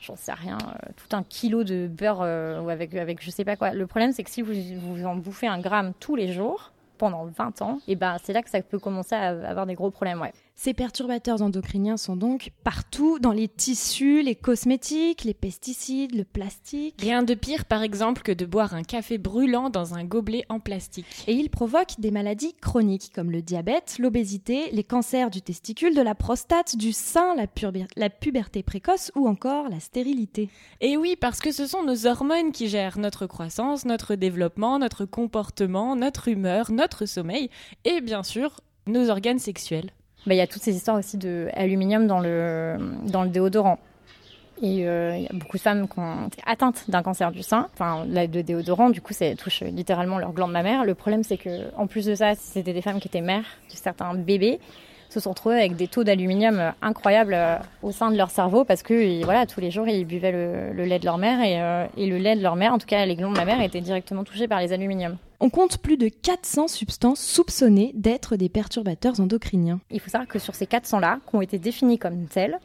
j'en 0.00 0.16
sais 0.16 0.32
rien, 0.32 0.58
euh, 0.62 0.88
tout 0.96 1.16
un 1.16 1.22
kilo 1.22 1.64
de 1.64 1.86
beurre 1.88 2.22
euh, 2.22 2.66
avec, 2.68 2.94
avec 2.94 3.22
je 3.22 3.30
sais 3.30 3.44
pas 3.44 3.56
quoi. 3.56 3.72
Le 3.72 3.86
problème, 3.86 4.12
c'est 4.12 4.22
que 4.24 4.30
si 4.30 4.42
vous, 4.42 4.54
vous 4.80 5.04
en 5.06 5.16
bouffez 5.16 5.46
un 5.46 5.60
gramme 5.60 5.92
tous 6.00 6.16
les 6.16 6.32
jours, 6.32 6.72
pendant 6.98 7.24
20 7.26 7.62
ans, 7.62 7.78
et 7.86 7.94
ben 7.94 8.16
c'est 8.22 8.32
là 8.32 8.42
que 8.42 8.50
ça 8.50 8.60
peut 8.60 8.78
commencer 8.78 9.14
à 9.14 9.28
avoir 9.28 9.66
des 9.66 9.74
gros 9.74 9.90
problèmes, 9.90 10.20
ouais. 10.20 10.32
Ces 10.60 10.74
perturbateurs 10.74 11.40
endocriniens 11.40 11.96
sont 11.96 12.16
donc 12.16 12.50
partout 12.64 13.20
dans 13.20 13.30
les 13.30 13.46
tissus, 13.46 14.22
les 14.22 14.34
cosmétiques, 14.34 15.22
les 15.22 15.32
pesticides, 15.32 16.16
le 16.16 16.24
plastique. 16.24 16.96
Rien 17.00 17.22
de 17.22 17.34
pire, 17.34 17.64
par 17.64 17.84
exemple, 17.84 18.22
que 18.22 18.32
de 18.32 18.44
boire 18.44 18.74
un 18.74 18.82
café 18.82 19.18
brûlant 19.18 19.70
dans 19.70 19.94
un 19.94 20.02
gobelet 20.02 20.44
en 20.48 20.58
plastique. 20.58 21.06
Et 21.28 21.34
ils 21.34 21.48
provoquent 21.48 22.00
des 22.00 22.10
maladies 22.10 22.54
chroniques 22.60 23.12
comme 23.14 23.30
le 23.30 23.40
diabète, 23.40 24.00
l'obésité, 24.00 24.68
les 24.72 24.82
cancers 24.82 25.30
du 25.30 25.42
testicule, 25.42 25.94
de 25.94 26.02
la 26.02 26.16
prostate, 26.16 26.74
du 26.74 26.90
sein, 26.90 27.36
la, 27.36 27.46
la 27.94 28.10
puberté 28.10 28.64
précoce 28.64 29.12
ou 29.14 29.28
encore 29.28 29.68
la 29.68 29.78
stérilité. 29.78 30.48
Et 30.80 30.96
oui, 30.96 31.14
parce 31.14 31.38
que 31.38 31.52
ce 31.52 31.68
sont 31.68 31.84
nos 31.84 32.08
hormones 32.08 32.50
qui 32.50 32.66
gèrent 32.66 32.98
notre 32.98 33.26
croissance, 33.26 33.84
notre 33.84 34.16
développement, 34.16 34.80
notre 34.80 35.04
comportement, 35.04 35.94
notre 35.94 36.26
humeur, 36.26 36.72
notre 36.72 37.06
sommeil 37.06 37.48
et 37.84 38.00
bien 38.00 38.24
sûr 38.24 38.60
nos 38.88 39.08
organes 39.08 39.38
sexuels. 39.38 39.92
Bah, 40.26 40.34
y 40.34 40.40
a 40.40 40.46
toutes 40.46 40.62
ces 40.62 40.74
histoires 40.74 40.98
aussi 40.98 41.16
de 41.16 41.48
aluminium 41.54 42.06
dans 42.06 42.20
le, 42.20 42.76
dans 43.06 43.22
le 43.22 43.28
déodorant. 43.28 43.78
Et 44.60 44.88
euh, 44.88 45.16
il 45.16 45.22
y 45.22 45.26
a 45.26 45.32
beaucoup 45.32 45.56
de 45.56 45.62
femmes 45.62 45.88
qui 45.88 45.98
ont 45.98 46.26
été 46.26 46.42
atteintes 46.44 46.84
d'un 46.88 47.02
cancer 47.02 47.30
du 47.30 47.42
sein. 47.42 47.68
Enfin, 47.74 48.04
le 48.06 48.42
déodorant, 48.42 48.90
du 48.90 49.00
coup, 49.00 49.12
ça 49.12 49.34
touche 49.36 49.62
littéralement 49.62 50.18
leur 50.18 50.32
glande 50.32 50.50
mammaire. 50.50 50.84
Le 50.84 50.94
problème, 50.94 51.22
c'est 51.22 51.36
que, 51.36 51.72
en 51.76 51.86
plus 51.86 52.06
de 52.06 52.14
ça, 52.14 52.34
c'était 52.34 52.72
des 52.72 52.82
femmes 52.82 52.98
qui 53.00 53.08
étaient 53.08 53.20
mères 53.20 53.44
de 53.70 53.76
certains 53.76 54.14
bébés 54.14 54.58
se 55.10 55.20
sont 55.20 55.30
retrouvées 55.30 55.56
avec 55.56 55.74
des 55.74 55.88
taux 55.88 56.04
d'aluminium 56.04 56.58
euh, 56.58 56.70
incroyables 56.82 57.32
euh, 57.32 57.56
au 57.82 57.92
sein 57.92 58.10
de 58.10 58.16
leur 58.18 58.28
cerveau 58.28 58.64
parce 58.64 58.82
que 58.82 59.24
voilà 59.24 59.46
tous 59.46 59.58
les 59.58 59.70
jours 59.70 59.88
ils 59.88 60.04
buvaient 60.04 60.32
le, 60.32 60.84
lait 60.84 60.98
de 60.98 61.06
leur 61.06 61.16
mère 61.16 61.40
et, 61.96 62.06
le 62.06 62.18
lait 62.18 62.36
de 62.36 62.42
leur 62.42 62.56
mère 62.56 62.74
en 62.74 62.78
tout 62.78 62.86
cas 62.86 63.06
les 63.06 63.16
glandes 63.16 63.34
mammaires 63.34 63.62
étaient 63.62 63.80
directement 63.80 64.22
touchées 64.22 64.48
par 64.48 64.60
les 64.60 64.72
aluminiums. 64.74 65.16
On 65.40 65.50
compte 65.50 65.78
plus 65.78 65.96
de 65.96 66.08
400 66.08 66.66
substances 66.66 67.20
soupçonnées 67.20 67.92
d'être 67.94 68.34
des 68.34 68.48
perturbateurs 68.48 69.20
endocriniens. 69.20 69.78
Il 69.88 70.00
faut 70.00 70.10
savoir 70.10 70.26
que 70.26 70.40
sur 70.40 70.56
ces 70.56 70.64
400-là, 70.64 71.20
qui 71.30 71.36
ont 71.36 71.42
été 71.42 71.60
définis 71.60 71.96
comme 71.96 72.26
tels, 72.26 72.58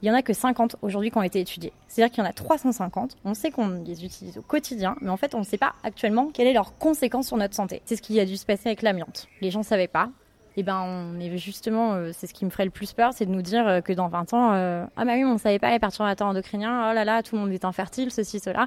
il 0.00 0.06
y 0.06 0.10
en 0.12 0.14
a 0.14 0.22
que 0.22 0.32
50 0.32 0.76
aujourd'hui 0.80 1.10
qui 1.10 1.18
ont 1.18 1.24
été 1.24 1.40
étudiés. 1.40 1.72
C'est-à-dire 1.88 2.14
qu'il 2.14 2.22
y 2.22 2.26
en 2.26 2.30
a 2.30 2.32
350. 2.32 3.16
On 3.24 3.34
sait 3.34 3.50
qu'on 3.50 3.82
les 3.84 4.04
utilise 4.04 4.38
au 4.38 4.42
quotidien, 4.42 4.94
mais 5.00 5.10
en 5.10 5.16
fait, 5.16 5.34
on 5.34 5.40
ne 5.40 5.44
sait 5.44 5.58
pas 5.58 5.74
actuellement 5.82 6.30
quelle 6.32 6.46
est 6.46 6.52
leur 6.52 6.78
conséquence 6.78 7.26
sur 7.26 7.36
notre 7.36 7.56
santé. 7.56 7.82
C'est 7.84 7.96
ce 7.96 8.02
qui 8.02 8.20
a 8.20 8.24
dû 8.24 8.36
se 8.36 8.46
passer 8.46 8.68
avec 8.68 8.82
l'amiante. 8.82 9.26
Les 9.40 9.50
gens 9.50 9.60
ne 9.60 9.64
savaient 9.64 9.88
pas. 9.88 10.10
Et 10.56 10.62
ben, 10.62 10.80
on 10.80 11.20
est 11.20 11.36
justement, 11.38 11.94
euh, 11.94 12.10
c'est 12.12 12.26
ce 12.26 12.34
qui 12.34 12.44
me 12.44 12.50
ferait 12.50 12.64
le 12.64 12.70
plus 12.70 12.92
peur, 12.92 13.12
c'est 13.14 13.24
de 13.24 13.30
nous 13.30 13.42
dire 13.42 13.66
euh, 13.68 13.80
que 13.80 13.92
dans 13.92 14.08
20 14.08 14.34
ans, 14.34 14.52
euh, 14.52 14.84
ah 14.96 15.04
bah 15.04 15.12
oui, 15.14 15.24
on 15.24 15.34
ne 15.34 15.38
savait 15.38 15.60
pas 15.60 15.70
les 15.70 15.78
perturbateurs 15.78 16.26
endocriniens, 16.26 16.90
oh 16.90 16.94
là 16.94 17.04
là, 17.04 17.22
tout 17.22 17.36
le 17.36 17.42
monde 17.42 17.52
est 17.52 17.64
infertile, 17.64 18.10
ceci, 18.10 18.40
cela. 18.40 18.66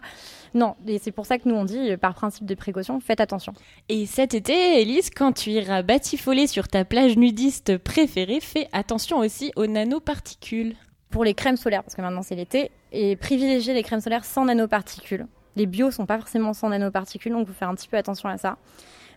Non, 0.54 0.76
et 0.88 0.98
c'est 0.98 1.12
pour 1.12 1.26
ça 1.26 1.38
que 1.38 1.48
nous 1.48 1.56
on 1.56 1.66
dit, 1.66 1.98
par 1.98 2.14
principe 2.14 2.46
de 2.46 2.56
précaution, 2.56 3.00
faites 3.00 3.20
attention. 3.20 3.54
Et 3.90 4.06
cet 4.06 4.34
été, 4.34 4.82
Elise, 4.82 5.10
quand 5.10 5.34
tu 5.34 5.50
iras 5.52 5.82
batifoler 5.82 6.48
sur 6.48 6.70
ta 6.70 6.86
plage 6.86 7.18
nudiste 7.18 7.78
préférée, 7.78 8.40
fais 8.40 8.70
attention 8.72 9.18
aussi 9.18 9.52
aux 9.56 9.68
nanoparticules. 9.68 10.76
Pour 11.10 11.24
les 11.24 11.36
crèmes 11.36 11.58
solaires, 11.58 11.84
parce 11.84 11.96
que 11.96 12.02
maintenant 12.02 12.24
c'est 12.24 12.34
l'été, 12.34 12.72
et 12.92 13.16
privilégier 13.16 13.74
les 13.74 13.84
crèmes 13.84 14.02
solaires 14.02 14.26
sans 14.26 14.46
nanoparticules. 14.46 15.28
Les 15.56 15.68
bio 15.68 15.92
sont 15.92 16.08
pas 16.08 16.18
forcément 16.18 16.54
sans 16.54 16.70
nanoparticules, 16.70 17.32
donc 17.32 17.48
faut 17.48 17.54
faire 17.54 17.70
un 17.70 17.76
petit 17.76 17.88
peu 17.88 17.98
attention 17.98 18.30
à 18.30 18.38
ça. 18.38 18.58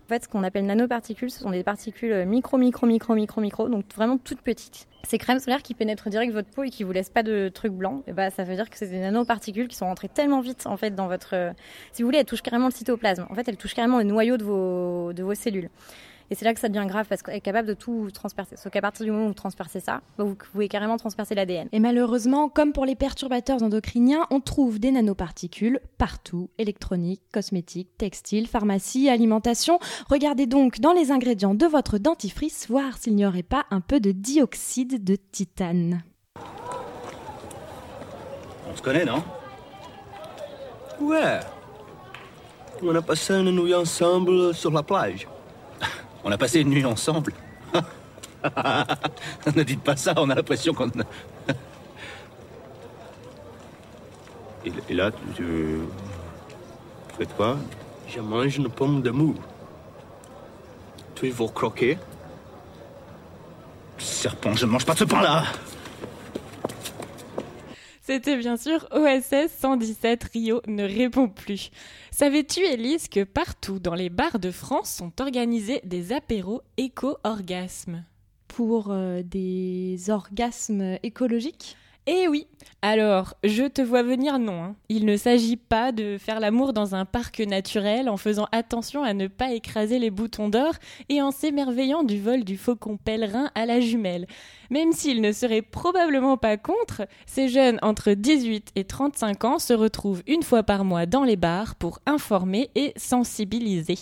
En 0.07 0.09
fait, 0.09 0.23
ce 0.23 0.29
qu'on 0.29 0.45
appelle 0.45 0.67
nanoparticules, 0.67 1.33
ce 1.33 1.41
sont 1.41 1.51
des 1.51 1.65
particules 1.65 2.25
micro, 2.27 2.59
micro, 2.59 2.87
micro, 2.87 3.15
micro, 3.17 3.41
micro, 3.41 3.69
donc 3.69 3.85
vraiment 3.97 4.19
toutes 4.19 4.41
petites. 4.41 4.87
Ces 5.03 5.19
crèmes 5.19 5.41
solaires 5.41 5.63
qui 5.63 5.75
pénètrent 5.75 6.09
direct 6.11 6.33
votre 6.33 6.49
peau 6.49 6.63
et 6.63 6.71
qui 6.71 6.85
vous 6.85 6.93
laissent 6.93 7.11
pas 7.11 7.25
de 7.25 7.49
trucs 7.49 7.73
blancs, 7.73 8.05
et 8.07 8.13
bah, 8.13 8.31
ça 8.31 8.45
veut 8.45 8.55
dire 8.55 8.71
que 8.71 8.77
c'est 8.77 8.87
des 8.87 9.01
nanoparticules 9.01 9.67
qui 9.67 9.75
sont 9.75 9.87
rentrées 9.87 10.09
tellement 10.09 10.41
vite, 10.41 10.69
en 10.69 10.77
fait, 10.77 10.95
dans 10.95 11.09
votre, 11.09 11.35
euh, 11.35 11.51
si 11.91 12.03
vous 12.03 12.09
voulez, 12.09 12.19
elles 12.19 12.25
touchent 12.25 12.43
carrément 12.43 12.67
le 12.67 12.73
cytoplasme. 12.73 13.27
En 13.29 13.35
fait, 13.35 13.49
elles 13.49 13.57
touchent 13.57 13.75
carrément 13.75 13.99
le 13.99 14.05
noyau 14.05 14.37
de 14.37 14.45
vos, 14.45 15.13
de 15.13 15.25
vos 15.25 15.35
cellules. 15.35 15.71
Et 16.31 16.35
c'est 16.35 16.45
là 16.45 16.55
que 16.55 16.61
ça 16.61 16.69
devient 16.69 16.87
grave 16.87 17.07
parce 17.09 17.23
qu'elle 17.23 17.37
est 17.37 17.41
capable 17.41 17.69
de 17.69 17.75
tout 17.75 18.11
transpercer. 18.13 18.57
Sauf 18.57 18.73
qu'à 18.73 18.81
partir 18.81 19.05
du 19.05 19.13
moment 19.13 19.25
où 19.25 19.29
vous 19.29 19.35
transpercez 19.35 19.81
ça, 19.81 20.01
bah, 20.19 20.25
vous 20.25 20.35
pouvez 20.35 20.69
carrément 20.69 20.97
transpercer 20.97 21.35
l'ADN. 21.35 21.69
Et 21.73 21.79
malheureusement, 21.79 22.49
comme 22.49 22.73
pour 22.73 22.85
les 22.85 22.97
perturbateurs 22.97 23.63
endocriniens, 23.63 24.27
on 24.31 24.41
trouve 24.41 24.79
des 24.79 24.91
nanoparticules 24.91 25.81
partout, 25.99 26.51
électronique, 26.59 27.23
cosmétique, 27.33 27.97
textile, 27.99 28.47
pharmacie, 28.47 29.09
alimentation. 29.09 29.79
Regardez 30.11 30.47
donc 30.47 30.81
dans 30.81 30.93
les 30.93 31.13
ingrédients 31.13 31.55
de 31.55 31.67
votre 31.67 31.99
dentifrice 31.99 32.69
voir 32.69 32.99
s'il 32.99 33.15
n'y 33.15 33.27
aurait 33.27 33.43
pas 33.43 33.67
un 33.71 33.81
peu 33.81 34.01
de 34.01 34.13
dioxyde 34.13 35.05
de 35.05 35.17
titane. 35.17 36.03
On 38.71 38.77
se 38.77 38.83
connaît, 38.83 39.05
non? 39.05 39.23
Ouais. 41.01 41.41
On 42.83 42.95
a 42.95 43.03
passé 43.03 43.35
une 43.35 43.53
nuit 43.53 43.75
ensemble 43.75 44.55
sur 44.55 44.71
la 44.71 44.83
plage. 44.83 45.27
On 46.27 46.33
a 46.33 46.37
passé 46.37 46.61
une 46.61 46.71
nuit 46.71 46.85
ensemble. 46.85 47.33
Ne 49.57 49.63
dites 49.63 49.83
pas 49.83 49.97
ça, 49.97 50.13
on 50.17 50.29
a 50.29 50.35
l'impression 50.35 50.75
qu'on... 50.75 50.91
Et, 54.65 54.73
et 54.89 54.95
là, 54.95 55.13
tu, 55.13 55.45
tu 55.45 55.79
fais 57.17 57.27
quoi? 57.27 57.57
Je 58.09 58.21
mange 58.21 58.57
une 58.57 58.69
pomme 58.69 59.03
de 59.03 59.11
mou. 59.11 59.37
Tu 61.15 61.31
veux 61.31 61.47
croquer? 61.47 61.97
Serpent, 63.99 64.55
je 64.55 64.67
ne 64.67 64.73
mange 64.73 64.85
pas 64.85 64.95
de 64.95 64.99
ce 64.99 65.05
pain-là 65.05 65.45
C'était 68.07 68.37
bien 68.37 68.57
sûr 68.57 68.87
OSS 68.93 69.51
117 69.59 70.29
Rio 70.33 70.63
ne 70.69 70.85
répond 70.85 71.29
plus. 71.29 71.73
Savais-tu, 72.13 72.61
Elise, 72.61 73.09
que 73.09 73.25
partout 73.25 73.81
dans 73.81 73.97
les 73.97 74.11
bars 74.11 74.39
de 74.39 74.53
France 74.53 74.91
sont 74.91 75.21
organisés 75.21 75.81
des 75.83 76.13
apéros 76.13 76.63
éco-orgasmes? 76.77 78.05
Pour 78.47 78.93
euh, 78.93 79.23
des 79.25 80.09
orgasmes 80.09 80.99
écologiques? 81.03 81.77
Eh 82.07 82.29
oui 82.29 82.47
Alors, 82.81 83.35
je 83.43 83.65
te 83.65 83.83
vois 83.83 84.05
venir, 84.05 84.39
non. 84.39 84.63
Hein. 84.63 84.77
Il 84.89 85.05
ne 85.05 85.17
s'agit 85.17 85.57
pas 85.57 85.91
de 85.91 86.17
faire 86.17 86.39
l'amour 86.39 86.73
dans 86.73 86.95
un 86.95 87.05
parc 87.07 87.41
naturel 87.41 88.09
en 88.09 88.17
faisant 88.17 88.47
attention 88.53 89.03
à 89.03 89.15
ne 89.15 89.27
pas 89.27 89.51
écraser 89.51 89.99
les 89.99 90.11
boutons 90.11 90.49
d'or 90.49 90.75
et 91.09 91.21
en 91.21 91.33
s'émerveillant 91.33 92.05
du 92.05 92.21
vol 92.21 92.45
du 92.45 92.57
faucon 92.57 92.97
pèlerin 92.97 93.51
à 93.57 93.67
la 93.67 93.81
jumelle. 93.81 94.29
Même 94.71 94.93
s'ils 94.93 95.21
ne 95.21 95.33
seraient 95.33 95.63
probablement 95.63 96.37
pas 96.37 96.57
contre, 96.57 97.07
ces 97.27 97.49
jeunes 97.49 97.79
entre 97.83 98.13
18 98.13 98.73
et 98.75 98.85
35 98.85 99.45
ans 99.45 99.59
se 99.59 99.73
retrouvent 99.73 100.23
une 100.27 100.43
fois 100.43 100.63
par 100.63 100.85
mois 100.85 101.07
dans 101.07 101.25
les 101.25 101.37
bars 101.37 101.75
pour 101.75 102.01
informer 102.07 102.71
et 102.75 102.93
sensibiliser. 102.97 103.99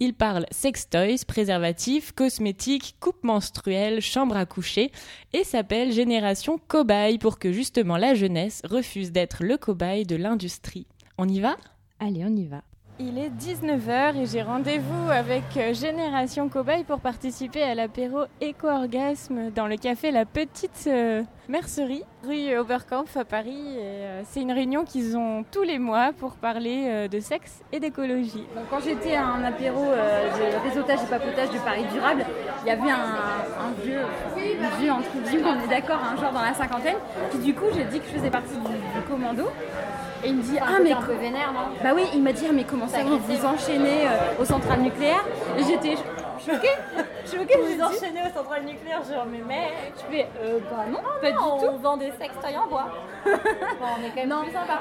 Ils 0.00 0.14
parlent 0.14 0.46
sextoys, 0.50 1.24
préservatifs, 1.26 2.12
cosmétiques, 2.12 2.96
coupe 3.00 3.22
menstruelle, 3.24 4.00
chambre 4.00 4.36
à 4.36 4.46
coucher 4.46 4.90
et 5.32 5.44
s'appellent 5.44 5.92
Génération 5.92 6.58
Cobaye 6.68 7.18
pour 7.18 7.38
que 7.38 7.52
justement 7.52 7.96
la 7.96 8.14
jeunesse 8.14 8.62
refuse 8.64 9.12
d'être 9.12 9.42
le 9.42 9.56
cobaye 9.56 10.04
de 10.04 10.16
l'industrie. 10.16 10.86
On 11.18 11.28
y 11.28 11.40
va? 11.40 11.56
Allez, 12.00 12.24
on 12.24 12.34
y 12.34 12.46
va. 12.46 12.62
Il 13.00 13.18
est 13.18 13.28
19h 13.28 14.16
et 14.16 14.26
j'ai 14.26 14.42
rendez-vous 14.42 15.10
avec 15.10 15.42
euh, 15.56 15.74
Génération 15.74 16.48
Cobaye 16.48 16.84
pour 16.84 17.00
participer 17.00 17.60
à 17.60 17.74
l'apéro 17.74 18.20
Éco-Orgasme 18.40 19.50
dans 19.50 19.66
le 19.66 19.76
café 19.76 20.12
La 20.12 20.24
Petite 20.24 20.84
euh, 20.86 21.24
Mercerie, 21.48 22.04
rue 22.24 22.56
Oberkampf 22.56 23.16
à 23.16 23.24
Paris. 23.24 23.78
Euh, 23.78 24.22
c'est 24.30 24.42
une 24.42 24.52
réunion 24.52 24.84
qu'ils 24.84 25.16
ont 25.16 25.44
tous 25.50 25.64
les 25.64 25.80
mois 25.80 26.12
pour 26.12 26.36
parler 26.36 27.08
de 27.08 27.18
sexe 27.18 27.62
et 27.72 27.80
d'écologie. 27.80 28.46
quand 28.70 28.78
j'étais 28.78 29.16
à 29.16 29.26
un 29.26 29.42
apéro 29.42 29.86
de 29.86 30.68
réseautage 30.68 31.00
et 31.02 31.10
papotage 31.10 31.50
de 31.50 31.58
Paris 31.58 31.86
durable, 31.92 32.24
il 32.62 32.68
y 32.68 32.70
avait 32.70 32.90
un, 32.90 33.72
vieux, 33.84 34.02
un 34.02 34.80
vieux 34.80 34.92
entre 34.92 35.10
guillemets, 35.28 35.48
on 35.48 35.64
est 35.64 35.68
d'accord, 35.68 35.98
un 36.00 36.16
genre 36.16 36.32
dans 36.32 36.42
la 36.42 36.54
cinquantaine, 36.54 36.96
qui 37.32 37.38
du 37.38 37.54
coup 37.54 37.66
j'ai 37.74 37.84
dit 37.86 37.98
que 37.98 38.06
je 38.06 38.18
faisais 38.18 38.30
partie 38.30 38.54
du 38.54 39.02
commando. 39.10 39.48
Et 40.24 40.28
il 40.28 40.36
me 40.36 40.42
dit 40.42 40.58
Ah, 40.60 40.78
mais. 40.82 40.92
un 40.92 41.02
peu 41.02 41.12
vénère, 41.12 41.52
non 41.52 41.60
Bah 41.82 41.90
oui, 41.94 42.04
il 42.14 42.22
m'a 42.22 42.32
dit 42.32 42.46
Ah, 42.48 42.52
mais 42.52 42.64
comment 42.64 42.88
ça, 42.88 42.98
vous 43.02 43.18
vous 43.18 43.44
enchaînez 43.46 44.06
euh, 44.06 44.40
aux 44.40 44.44
centrales 44.44 44.80
nucléaires 44.80 45.24
Et 45.58 45.62
j'étais 45.64 45.96
choquée. 46.44 46.68
choquée. 47.30 47.56
Vous 47.58 47.76
vous 47.76 47.82
enchaînez 47.82 48.20
aux 48.22 48.36
centrales 48.36 48.64
nucléaires, 48.64 49.02
genre, 49.04 49.26
mais 49.30 49.38
mec. 49.38 49.72
Je 49.96 50.16
fais 50.16 50.26
Euh, 50.42 50.58
bah 50.70 50.84
non, 50.90 50.98
pas 51.20 51.30
du 51.30 51.36
on 51.38 51.58
tout. 51.58 51.66
On 51.74 51.76
vend 51.78 51.96
des 51.96 52.10
sextoys 52.18 52.56
en 52.58 52.66
bois. 52.68 52.86
bon, 53.24 53.30
on 53.98 54.04
est 54.04 54.08
quand 54.10 54.16
même 54.16 54.28
non, 54.28 54.42
plus 54.42 54.52
sympa. 54.52 54.80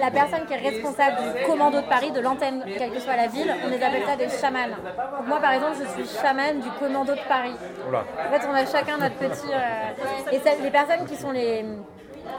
La 0.00 0.10
personne 0.10 0.46
qui 0.46 0.52
est 0.54 0.68
responsable 0.70 1.16
du 1.36 1.44
commando 1.46 1.80
de 1.80 1.86
Paris, 1.86 2.10
de 2.10 2.20
l'antenne, 2.20 2.64
quelle 2.78 2.90
que 2.90 3.00
soit 3.00 3.16
la 3.16 3.26
ville, 3.28 3.54
on 3.64 3.68
les 3.68 3.82
appelle 3.82 4.02
ça 4.06 4.16
des 4.16 4.28
chamans. 4.28 4.68
Donc 5.18 5.26
moi, 5.26 5.38
par 5.40 5.52
exemple, 5.52 5.76
je 5.80 6.02
suis 6.04 6.18
chaman 6.20 6.60
du 6.60 6.68
commando 6.78 7.12
de 7.12 7.20
Paris. 7.28 7.54
En 7.88 8.32
fait, 8.32 8.46
on 8.50 8.54
a 8.54 8.66
chacun 8.66 8.98
notre 8.98 9.16
petit. 9.16 9.52
euh, 9.52 10.32
Et 10.32 10.38
ça- 10.40 10.50
les 10.62 10.70
personnes 10.70 11.04
qui 11.06 11.16
sont 11.16 11.30
les 11.30 11.64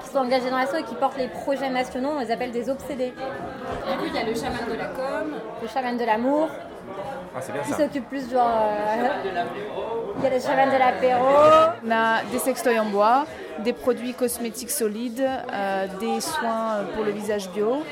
qui 0.02 0.10
sont 0.10 0.20
engagés 0.20 0.50
dans 0.50 0.58
l'assaut 0.58 0.78
et 0.78 0.84
qui 0.84 0.96
portent 0.96 1.18
les 1.18 1.28
projets 1.28 1.70
nationaux, 1.70 2.12
on 2.18 2.20
les 2.20 2.32
appelle 2.32 2.52
des 2.52 2.70
obsédés. 2.70 3.14
Du 3.14 3.98
coup, 3.98 4.06
il 4.08 4.14
y 4.16 4.18
a 4.18 4.24
le 4.24 4.34
chaman 4.36 4.66
de 4.70 4.76
la 4.78 4.86
com. 4.86 5.36
Le 5.62 5.68
chaman 5.68 5.98
de 5.98 6.06
l'amour, 6.06 6.50
Ah, 7.36 7.40
c'est 7.42 7.52
bien 7.52 7.62
qui 7.62 7.74
s'occupe 7.74 8.08
plus 8.10 8.30
genre... 8.32 8.48
euh, 8.48 9.08
Il 10.18 10.24
y 10.24 10.28
a 10.28 10.30
le 10.30 10.40
chaman 10.40 10.70
de 10.70 10.78
l'apéro. 10.78 11.26
On 11.86 11.92
a 11.92 12.24
des 12.32 12.40
sextoys 12.40 12.80
en 12.80 12.86
bois, 12.86 13.26
des 13.60 13.74
produits 13.74 14.14
cosmétiques 14.14 14.72
solides, 14.72 15.26
euh, 15.52 15.88
des 16.00 16.22
soins 16.22 16.84
pour 16.94 17.04
le 17.04 17.12
visage 17.12 17.50
bio, 17.50 17.84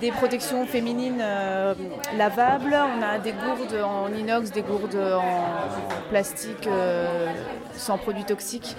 des 0.00 0.10
protections 0.10 0.66
féminines 0.66 1.22
euh, 1.22 1.74
lavables. 2.18 2.76
On 2.98 3.02
a 3.02 3.18
des 3.18 3.32
gourdes 3.32 3.78
en 3.82 4.12
inox, 4.12 4.50
des 4.50 4.62
gourdes 4.62 4.96
en 4.96 6.08
plastique 6.10 6.66
euh, 6.66 7.28
sans 7.74 7.96
produits 7.96 8.24
toxiques. 8.24 8.76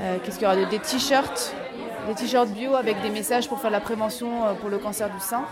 Euh, 0.00 0.18
Qu'est-ce 0.22 0.38
qu'il 0.38 0.48
y 0.48 0.50
aura 0.50 0.56
Des 0.64 0.78
t-shirts, 0.78 1.54
des 2.08 2.14
t-shirts 2.14 2.48
bio 2.50 2.74
avec 2.74 3.00
des 3.02 3.10
messages 3.10 3.48
pour 3.48 3.60
faire 3.60 3.70
la 3.70 3.80
prévention 3.80 4.46
euh, 4.46 4.54
pour 4.54 4.68
le 4.68 4.78
cancer 4.78 5.08
du 5.08 5.20
sein. 5.20 5.44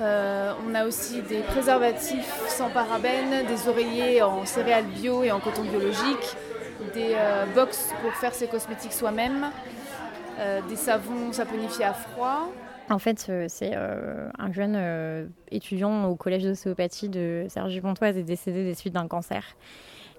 Euh, 0.00 0.52
on 0.66 0.74
a 0.74 0.84
aussi 0.84 1.22
des 1.22 1.40
préservatifs 1.40 2.32
sans 2.48 2.70
parabènes, 2.70 3.46
des 3.46 3.68
oreillers 3.68 4.22
en 4.22 4.44
céréales 4.44 4.84
bio 4.84 5.24
et 5.24 5.32
en 5.32 5.40
coton 5.40 5.62
biologique, 5.62 6.36
des 6.94 7.14
euh, 7.14 7.46
box 7.54 7.92
pour 8.02 8.12
faire 8.12 8.34
ses 8.34 8.46
cosmétiques 8.46 8.92
soi-même, 8.92 9.50
des 10.68 10.76
savons 10.76 11.32
saponifiés 11.32 11.84
à 11.84 11.92
froid. 11.92 12.48
En 12.90 13.00
fait, 13.00 13.28
c'est 13.48 13.74
un 13.74 14.52
jeune 14.52 15.28
étudiant 15.50 16.04
au 16.04 16.14
collège 16.14 16.44
d'ostéopathie 16.44 17.08
de 17.08 17.46
Sergi-Pontoise 17.48 18.16
est 18.16 18.22
décédé 18.22 18.62
des 18.62 18.74
suites 18.74 18.94
d'un 18.94 19.08
cancer. 19.08 19.42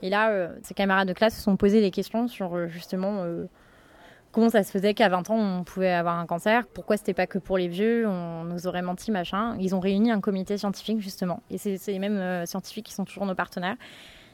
Et 0.01 0.09
là, 0.09 0.29
euh, 0.29 0.55
ses 0.63 0.73
camarades 0.73 1.07
de 1.07 1.13
classe 1.13 1.35
se 1.35 1.41
sont 1.41 1.57
posé 1.57 1.81
des 1.81 1.91
questions 1.91 2.27
sur 2.27 2.55
euh, 2.55 2.67
justement 2.67 3.23
euh, 3.23 3.45
comment 4.31 4.49
ça 4.49 4.63
se 4.63 4.71
faisait 4.71 4.93
qu'à 4.93 5.09
20 5.09 5.29
ans 5.29 5.37
on 5.37 5.63
pouvait 5.63 5.91
avoir 5.91 6.17
un 6.17 6.25
cancer, 6.25 6.65
pourquoi 6.67 6.97
c'était 6.97 7.13
pas 7.13 7.27
que 7.27 7.37
pour 7.37 7.57
les 7.57 7.67
vieux, 7.67 8.07
on 8.07 8.43
nous 8.43 8.67
aurait 8.67 8.81
menti, 8.81 9.11
machin. 9.11 9.55
Ils 9.59 9.75
ont 9.75 9.79
réuni 9.79 10.11
un 10.11 10.21
comité 10.21 10.57
scientifique 10.57 10.99
justement. 10.99 11.41
Et 11.49 11.57
c'est 11.57 11.79
les 11.87 11.99
mêmes 11.99 12.17
euh, 12.17 12.45
scientifiques 12.45 12.85
qui 12.85 12.93
sont 12.93 13.05
toujours 13.05 13.25
nos 13.25 13.35
partenaires. 13.35 13.75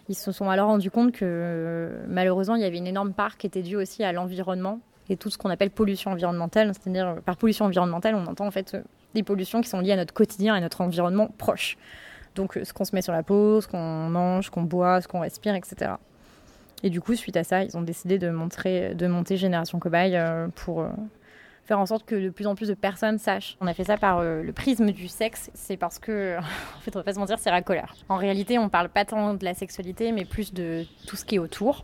Ils 0.08 0.16
se 0.16 0.32
sont 0.32 0.50
alors 0.50 0.68
rendus 0.68 0.92
compte 0.92 1.12
que 1.14 2.04
malheureusement 2.08 2.56
il 2.56 2.62
y 2.62 2.66
avait 2.66 2.78
une 2.78 2.88
énorme 2.88 3.14
part 3.14 3.38
qui 3.38 3.48
était 3.48 3.64
due 3.64 3.76
aussi 3.76 4.04
à 4.04 4.12
l'environnement 4.12 4.80
et 5.10 5.18
tout 5.18 5.30
ce 5.30 5.38
qu'on 5.38 5.50
appelle 5.50 5.72
pollution 5.72 6.12
environnementale. 6.12 6.72
C'est-à-dire, 6.74 7.16
par 7.26 7.38
pollution 7.38 7.66
environnementale, 7.66 8.14
on 8.14 8.26
entend 8.28 8.46
en 8.46 8.52
fait 8.52 8.78
des 9.16 9.24
pollutions 9.24 9.62
qui 9.62 9.70
sont 9.70 9.80
liées 9.80 9.94
à 9.94 9.96
notre 9.96 10.14
quotidien 10.14 10.54
et 10.54 10.58
à 10.60 10.62
notre 10.62 10.82
environnement 10.82 11.30
proche. 11.40 11.78
Donc, 12.36 12.58
euh, 12.58 12.64
ce 12.64 12.74
qu'on 12.74 12.86
se 12.86 12.94
met 12.96 13.02
sur 13.02 13.14
la 13.14 13.24
peau, 13.24 13.62
ce 13.62 13.68
qu'on 13.68 14.10
mange, 14.10 14.46
ce 14.46 14.52
qu'on 14.52 14.64
boit, 14.64 15.02
ce 15.02 15.08
qu'on 15.08 15.22
respire, 15.22 15.56
etc. 15.56 15.94
Et 16.84 16.90
du 16.90 17.02
coup, 17.02 17.16
suite 17.16 17.38
à 17.38 17.44
ça, 17.44 17.64
ils 17.64 17.76
ont 17.78 17.82
décidé 17.82 18.20
de, 18.20 18.30
montrer, 18.30 18.94
de 18.94 19.08
monter 19.08 19.38
Génération 19.38 19.80
Cobaye 19.80 20.16
euh, 20.16 20.48
pour 20.54 20.82
euh, 20.82 20.90
faire 21.64 21.80
en 21.80 21.86
sorte 21.86 22.06
que 22.06 22.16
de 22.16 22.30
plus 22.30 22.46
en 22.46 22.54
plus 22.54 22.68
de 22.68 22.74
personnes 22.74 23.18
sachent. 23.18 23.58
On 23.62 23.68
a 23.68 23.74
fait 23.74 23.86
ça 23.86 23.98
par 23.98 24.22
le 24.22 24.52
prisme 24.52 24.92
du 24.92 25.08
sexe. 25.08 25.50
C'est 25.54 25.78
parce 25.78 25.98
que, 25.98 26.38
en 26.78 26.80
fait, 26.82 26.96
on 26.96 27.00
va 27.00 27.04
pas 27.04 27.14
se 27.14 27.20
mentir, 27.20 27.40
c'est 27.40 27.50
racoleur. 27.50 27.96
En 28.10 28.18
réalité, 28.18 28.60
on 28.60 28.70
parle 28.70 28.90
pas 28.90 29.06
tant 29.06 29.34
de 29.34 29.44
la 29.44 29.54
sexualité, 29.54 30.12
mais 30.12 30.26
plus 30.26 30.54
de 30.54 30.86
tout 31.08 31.16
ce 31.16 31.26
qui 31.26 31.36
est 31.36 31.40
autour. 31.40 31.84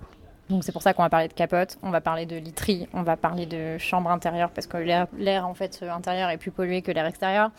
Donc 0.52 0.66
c'est 0.66 0.74
pour 0.74 0.82
ça 0.82 0.94
qu'on 0.94 1.02
va 1.02 1.10
parler 1.10 1.30
de 1.30 1.34
capote, 1.34 1.78
on 1.82 1.92
va 1.92 2.02
parler 2.02 2.26
de 2.26 2.36
literie, 2.36 2.90
on 2.94 3.04
va 3.04 3.16
parler 3.16 3.46
de 3.46 3.78
chambre 3.78 4.12
intérieure 4.12 4.52
parce 4.52 4.68
que 4.68 4.76
l'air 4.78 5.48
en 5.48 5.54
fait 5.54 5.82
intérieur 5.82 6.30
est 6.30 6.38
plus 6.38 6.52
pollué 6.52 6.82
que 6.82 6.92
l'air 6.92 7.06
extérieur. 7.06 7.52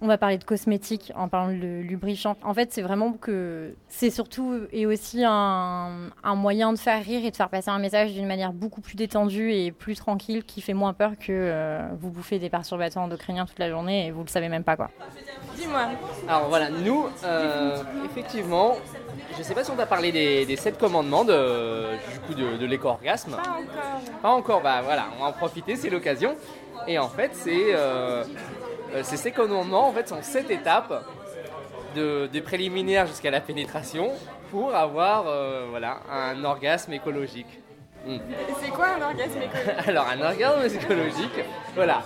On 0.00 0.06
va 0.06 0.16
parler 0.16 0.38
de 0.38 0.44
cosmétiques 0.44 1.12
en 1.16 1.28
parlant 1.28 1.52
de 1.52 1.80
lubrifiant. 1.80 2.36
En 2.44 2.54
fait, 2.54 2.72
c'est 2.72 2.82
vraiment 2.82 3.12
que 3.12 3.74
c'est 3.88 4.10
surtout 4.10 4.60
et 4.72 4.86
aussi 4.86 5.24
un, 5.24 6.10
un 6.22 6.34
moyen 6.36 6.72
de 6.72 6.78
faire 6.78 7.02
rire 7.02 7.24
et 7.24 7.30
de 7.30 7.36
faire 7.36 7.48
passer 7.48 7.70
un 7.70 7.80
message 7.80 8.12
d'une 8.12 8.26
manière 8.26 8.52
beaucoup 8.52 8.80
plus 8.80 8.94
détendue 8.94 9.52
et 9.52 9.72
plus 9.72 9.96
tranquille 9.96 10.44
qui 10.44 10.60
fait 10.60 10.74
moins 10.74 10.92
peur 10.92 11.12
que 11.18 11.30
euh, 11.30 11.88
vous 11.98 12.10
bouffez 12.10 12.38
des 12.38 12.48
perturbateurs 12.48 13.02
endocriniens 13.02 13.44
toute 13.44 13.58
la 13.58 13.70
journée 13.70 14.06
et 14.06 14.10
vous 14.12 14.22
le 14.22 14.28
savez 14.28 14.48
même 14.48 14.62
pas 14.62 14.76
quoi. 14.76 14.90
Dis-moi. 15.56 15.88
Alors 16.28 16.48
voilà, 16.48 16.70
nous, 16.70 17.06
euh, 17.24 17.82
effectivement, 18.04 18.76
je 19.36 19.42
sais 19.42 19.54
pas 19.54 19.64
si 19.64 19.70
on 19.72 19.76
t'a 19.76 19.86
parlé 19.86 20.12
des, 20.12 20.46
des 20.46 20.56
sept 20.56 20.78
commandements 20.78 21.24
de, 21.24 21.96
du 22.12 22.20
coup 22.20 22.34
de, 22.34 22.56
de 22.56 22.66
l'éco-orgasme. 22.66 23.32
Pas 23.32 23.50
encore. 23.50 24.20
Pas 24.22 24.30
encore, 24.30 24.62
bah 24.62 24.80
voilà, 24.82 25.06
on 25.16 25.22
va 25.24 25.30
en 25.30 25.32
profiter, 25.32 25.74
c'est 25.74 25.90
l'occasion. 25.90 26.36
Et 26.86 26.98
en 26.98 27.08
fait, 27.08 27.32
c'est 27.34 27.74
euh, 27.74 28.22
euh, 28.22 28.24
ces 29.02 29.16
sept 29.16 29.34
commandements 29.34 29.88
en 29.88 29.92
fait, 29.92 30.08
sont 30.08 30.22
sept 30.22 30.50
étapes 30.50 31.04
de, 31.94 32.28
des 32.32 32.40
préliminaires 32.40 33.06
jusqu'à 33.06 33.30
la 33.30 33.40
pénétration 33.40 34.12
pour 34.50 34.74
avoir 34.74 35.26
euh, 35.26 35.66
voilà, 35.70 36.00
un 36.10 36.42
orgasme 36.44 36.92
écologique. 36.92 37.60
Mm. 38.06 38.16
C'est 38.62 38.70
quoi 38.70 38.86
un 38.88 39.02
orgasme 39.02 39.42
écologique? 39.42 39.86
Alors, 39.88 40.06
un 40.08 40.20
orgasme 40.20 40.76
écologique, 40.76 41.44
voilà, 41.74 42.02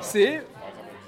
c'est 0.00 0.42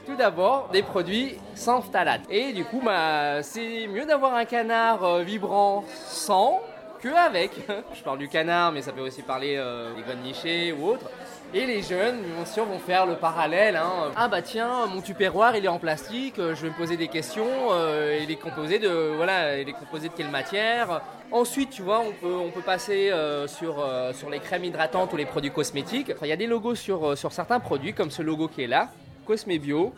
tout 0.07 0.17
d'abord 0.17 0.69
des 0.73 0.83
produits 0.83 1.37
sans 1.55 1.81
phtalate. 1.81 2.23
Et 2.29 2.53
du 2.53 2.65
coup, 2.65 2.81
bah, 2.85 3.43
c'est 3.43 3.87
mieux 3.87 4.05
d'avoir 4.05 4.35
un 4.35 4.45
canard 4.45 5.05
euh, 5.05 5.23
vibrant 5.23 5.85
sans 6.07 6.61
que 7.01 7.09
avec. 7.09 7.53
Je 7.95 8.03
parle 8.03 8.19
du 8.19 8.29
canard, 8.29 8.73
mais 8.73 8.83
ça 8.83 8.93
peut 8.93 9.03
aussi 9.03 9.23
parler 9.23 9.57
euh, 9.57 9.95
des 9.95 10.03
gones 10.03 10.23
nichées 10.23 10.73
ou 10.73 10.89
autres. 10.89 11.09
Et 11.55 11.67
les 11.67 11.83
jeunes, 11.83 12.23
bien 12.23 12.47
sûr, 12.47 12.65
vont 12.65 12.79
faire 12.79 13.05
le 13.05 13.17
parallèle. 13.17 13.77
hein. 13.77 14.11
Ah 14.17 14.27
bah 14.29 14.41
tiens, 14.41 14.87
mon 14.87 15.03
tupperware, 15.03 15.55
il 15.55 15.65
est 15.67 15.69
en 15.69 15.79
plastique, 15.79 16.39
euh, 16.39 16.55
je 16.55 16.63
vais 16.63 16.69
me 16.71 16.75
poser 16.75 16.97
des 16.97 17.09
questions. 17.09 17.47
euh, 17.73 18.19
il 18.23 18.31
est 18.31 18.37
composé 18.37 18.79
de 18.79 19.13
voilà, 19.17 19.59
il 19.59 19.69
est 19.69 19.73
composé 19.75 20.09
de 20.09 20.15
quelle 20.15 20.31
matière 20.31 21.03
Ensuite, 21.31 21.71
tu 21.71 21.83
vois, 21.83 22.01
on 22.01 22.13
peut, 22.13 22.35
on 22.35 22.51
peut 22.51 22.61
passer 22.63 23.11
euh, 23.11 23.47
sur, 23.47 23.81
euh, 23.81 24.13
sur 24.13 24.29
les 24.31 24.39
crèmes 24.39 24.65
hydratantes 24.65 25.13
ou 25.13 25.17
les 25.17 25.25
produits 25.27 25.51
cosmétiques. 25.51 26.13
Il 26.23 26.29
y 26.29 26.33
a 26.33 26.37
des 26.37 26.47
logos 26.47 26.75
sur, 26.75 27.11
euh, 27.11 27.17
sur 27.17 27.33
certains 27.33 27.61
produits, 27.61 27.93
comme 27.95 28.11
ce 28.11 28.21
logo 28.23 28.49
qui 28.49 28.63
est 28.63 28.67
là, 28.67 28.89
Cosme 29.27 29.57
Bio. 29.59 29.95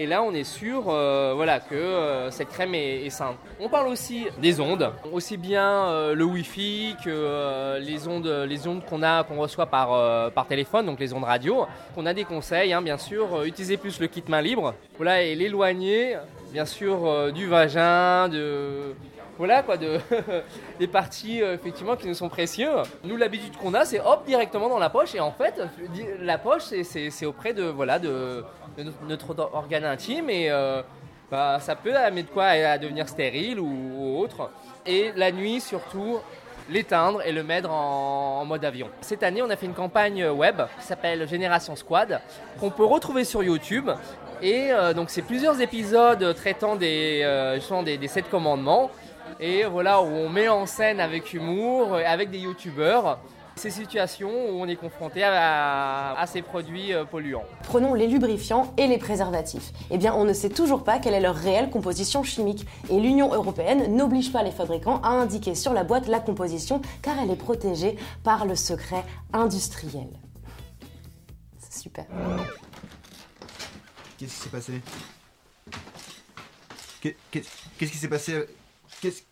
Et 0.00 0.06
là, 0.06 0.22
on 0.22 0.32
est 0.32 0.44
sûr 0.44 0.84
euh, 0.86 1.32
voilà, 1.34 1.58
que 1.58 1.74
euh, 1.74 2.30
cette 2.30 2.50
crème 2.50 2.72
est, 2.72 3.10
saine. 3.10 3.34
On 3.58 3.68
parle 3.68 3.88
aussi 3.88 4.28
des 4.40 4.60
ondes, 4.60 4.92
aussi 5.12 5.36
bien 5.36 5.88
euh, 5.88 6.14
le 6.14 6.22
Wi-Fi 6.22 6.94
que 7.04 7.80
les 7.80 8.06
ondes, 8.06 8.28
les 8.48 8.68
ondes 8.68 8.84
qu'on 8.84 9.02
a, 9.02 9.24
qu'on 9.24 9.38
reçoit 9.38 9.66
par, 9.66 10.46
téléphone, 10.48 10.86
donc 10.86 11.00
les 11.00 11.12
ondes 11.12 11.24
radio. 11.24 11.66
On 11.96 12.06
a 12.06 12.14
des 12.14 12.22
conseils, 12.22 12.72
hein, 12.72 12.80
bien 12.80 12.96
sûr, 12.96 13.42
utiliser 13.42 13.76
plus 13.76 13.98
le 13.98 14.06
kit 14.06 14.22
main 14.28 14.40
libre, 14.40 14.72
voilà, 14.98 15.22
et 15.22 15.34
l'éloigner, 15.34 16.16
bien 16.52 16.64
sûr, 16.64 17.32
du 17.32 17.48
vagin, 17.48 18.28
de 18.28 18.94
voilà 19.38 19.62
quoi, 19.62 19.76
de, 19.76 19.98
des 20.80 20.88
parties 20.88 21.40
euh, 21.42 21.54
effectivement 21.54 21.96
qui 21.96 22.08
nous 22.08 22.14
sont 22.14 22.28
précieux. 22.28 22.70
Nous, 23.04 23.16
l'habitude 23.16 23.56
qu'on 23.56 23.72
a, 23.72 23.84
c'est 23.84 24.00
hop 24.00 24.26
directement 24.26 24.68
dans 24.68 24.80
la 24.80 24.90
poche, 24.90 25.14
et 25.14 25.20
en 25.20 25.30
fait, 25.30 25.62
la 26.20 26.38
poche, 26.38 26.64
c'est- 26.82 27.26
auprès 27.26 27.52
de 27.52 27.62
voilà 27.62 27.98
de, 27.98 28.44
notre, 29.06 29.38
organe 29.54 29.84
intime, 29.84 30.28
et 30.28 30.50
euh, 30.50 30.82
bah, 31.30 31.58
ça 31.60 31.76
peut 31.76 31.96
amener 31.96 32.24
de 32.24 32.30
quoi 32.30 32.46
à, 32.46 32.78
devenir 32.78 33.08
stérile 33.08 33.60
ou, 33.60 34.18
autre. 34.18 34.50
Et 34.84 35.12
la 35.14 35.30
nuit, 35.30 35.60
surtout, 35.60 36.18
l'éteindre 36.68 37.22
et 37.24 37.32
le 37.32 37.44
mettre 37.44 37.70
en, 37.70 38.44
mode 38.44 38.64
avion. 38.64 38.88
Cette 39.00 39.22
année, 39.22 39.42
on 39.42 39.50
a 39.50 39.56
fait 39.56 39.66
une 39.66 39.74
campagne 39.74 40.26
web 40.26 40.62
qui 40.80 40.86
s'appelle 40.86 41.28
Génération 41.28 41.76
Squad, 41.76 42.20
qu'on 42.58 42.70
peut 42.70 42.84
retrouver 42.84 43.24
sur 43.24 43.42
YouTube. 43.42 43.88
Et 44.42 44.72
euh, 44.72 44.94
donc, 44.94 45.10
c'est 45.10 45.22
plusieurs 45.22 45.60
épisodes 45.60 46.34
traitant 46.34 46.74
des 46.74 47.58
sept 48.08 48.28
commandements. 48.30 48.90
Et 49.40 49.64
voilà, 49.64 50.00
où 50.02 50.06
on 50.06 50.28
met 50.28 50.48
en 50.48 50.66
scène 50.66 51.00
avec 51.00 51.32
humour, 51.32 51.94
euh, 51.94 52.02
avec 52.06 52.30
des 52.30 52.38
youtubeurs, 52.38 53.18
ces 53.56 53.70
situations 53.70 54.30
où 54.30 54.60
on 54.62 54.68
est 54.68 54.76
confronté 54.76 55.24
à, 55.24 56.12
à 56.16 56.26
ces 56.28 56.42
produits 56.42 56.92
euh, 56.92 57.04
polluants. 57.04 57.42
Prenons 57.64 57.94
les 57.94 58.06
lubrifiants 58.06 58.72
et 58.76 58.86
les 58.86 58.98
préservatifs. 58.98 59.72
Eh 59.90 59.98
bien, 59.98 60.14
on 60.14 60.24
ne 60.24 60.32
sait 60.32 60.48
toujours 60.48 60.84
pas 60.84 61.00
quelle 61.00 61.14
est 61.14 61.20
leur 61.20 61.34
réelle 61.34 61.68
composition 61.70 62.22
chimique. 62.22 62.66
Et 62.88 63.00
l'Union 63.00 63.34
européenne 63.34 63.96
n'oblige 63.96 64.30
pas 64.32 64.44
les 64.44 64.52
fabricants 64.52 65.00
à 65.02 65.08
indiquer 65.08 65.56
sur 65.56 65.72
la 65.72 65.82
boîte 65.82 66.06
la 66.06 66.20
composition 66.20 66.80
car 67.02 67.18
elle 67.18 67.30
est 67.32 67.36
protégée 67.36 67.96
par 68.22 68.46
le 68.46 68.54
secret 68.54 69.02
industriel. 69.32 70.06
C'est 71.58 71.82
super. 71.82 72.04
Qu'est-ce 74.18 74.34
qui 74.34 74.40
s'est 74.40 74.48
passé? 74.50 74.72
Qu'est- 77.00 77.16
Qu'est-ce 77.30 77.48
qu'est-ce 77.78 77.90
qui 77.92 77.98
s'est 77.98 78.08
passé 78.08 78.46
Qu'est-ce 79.00 79.22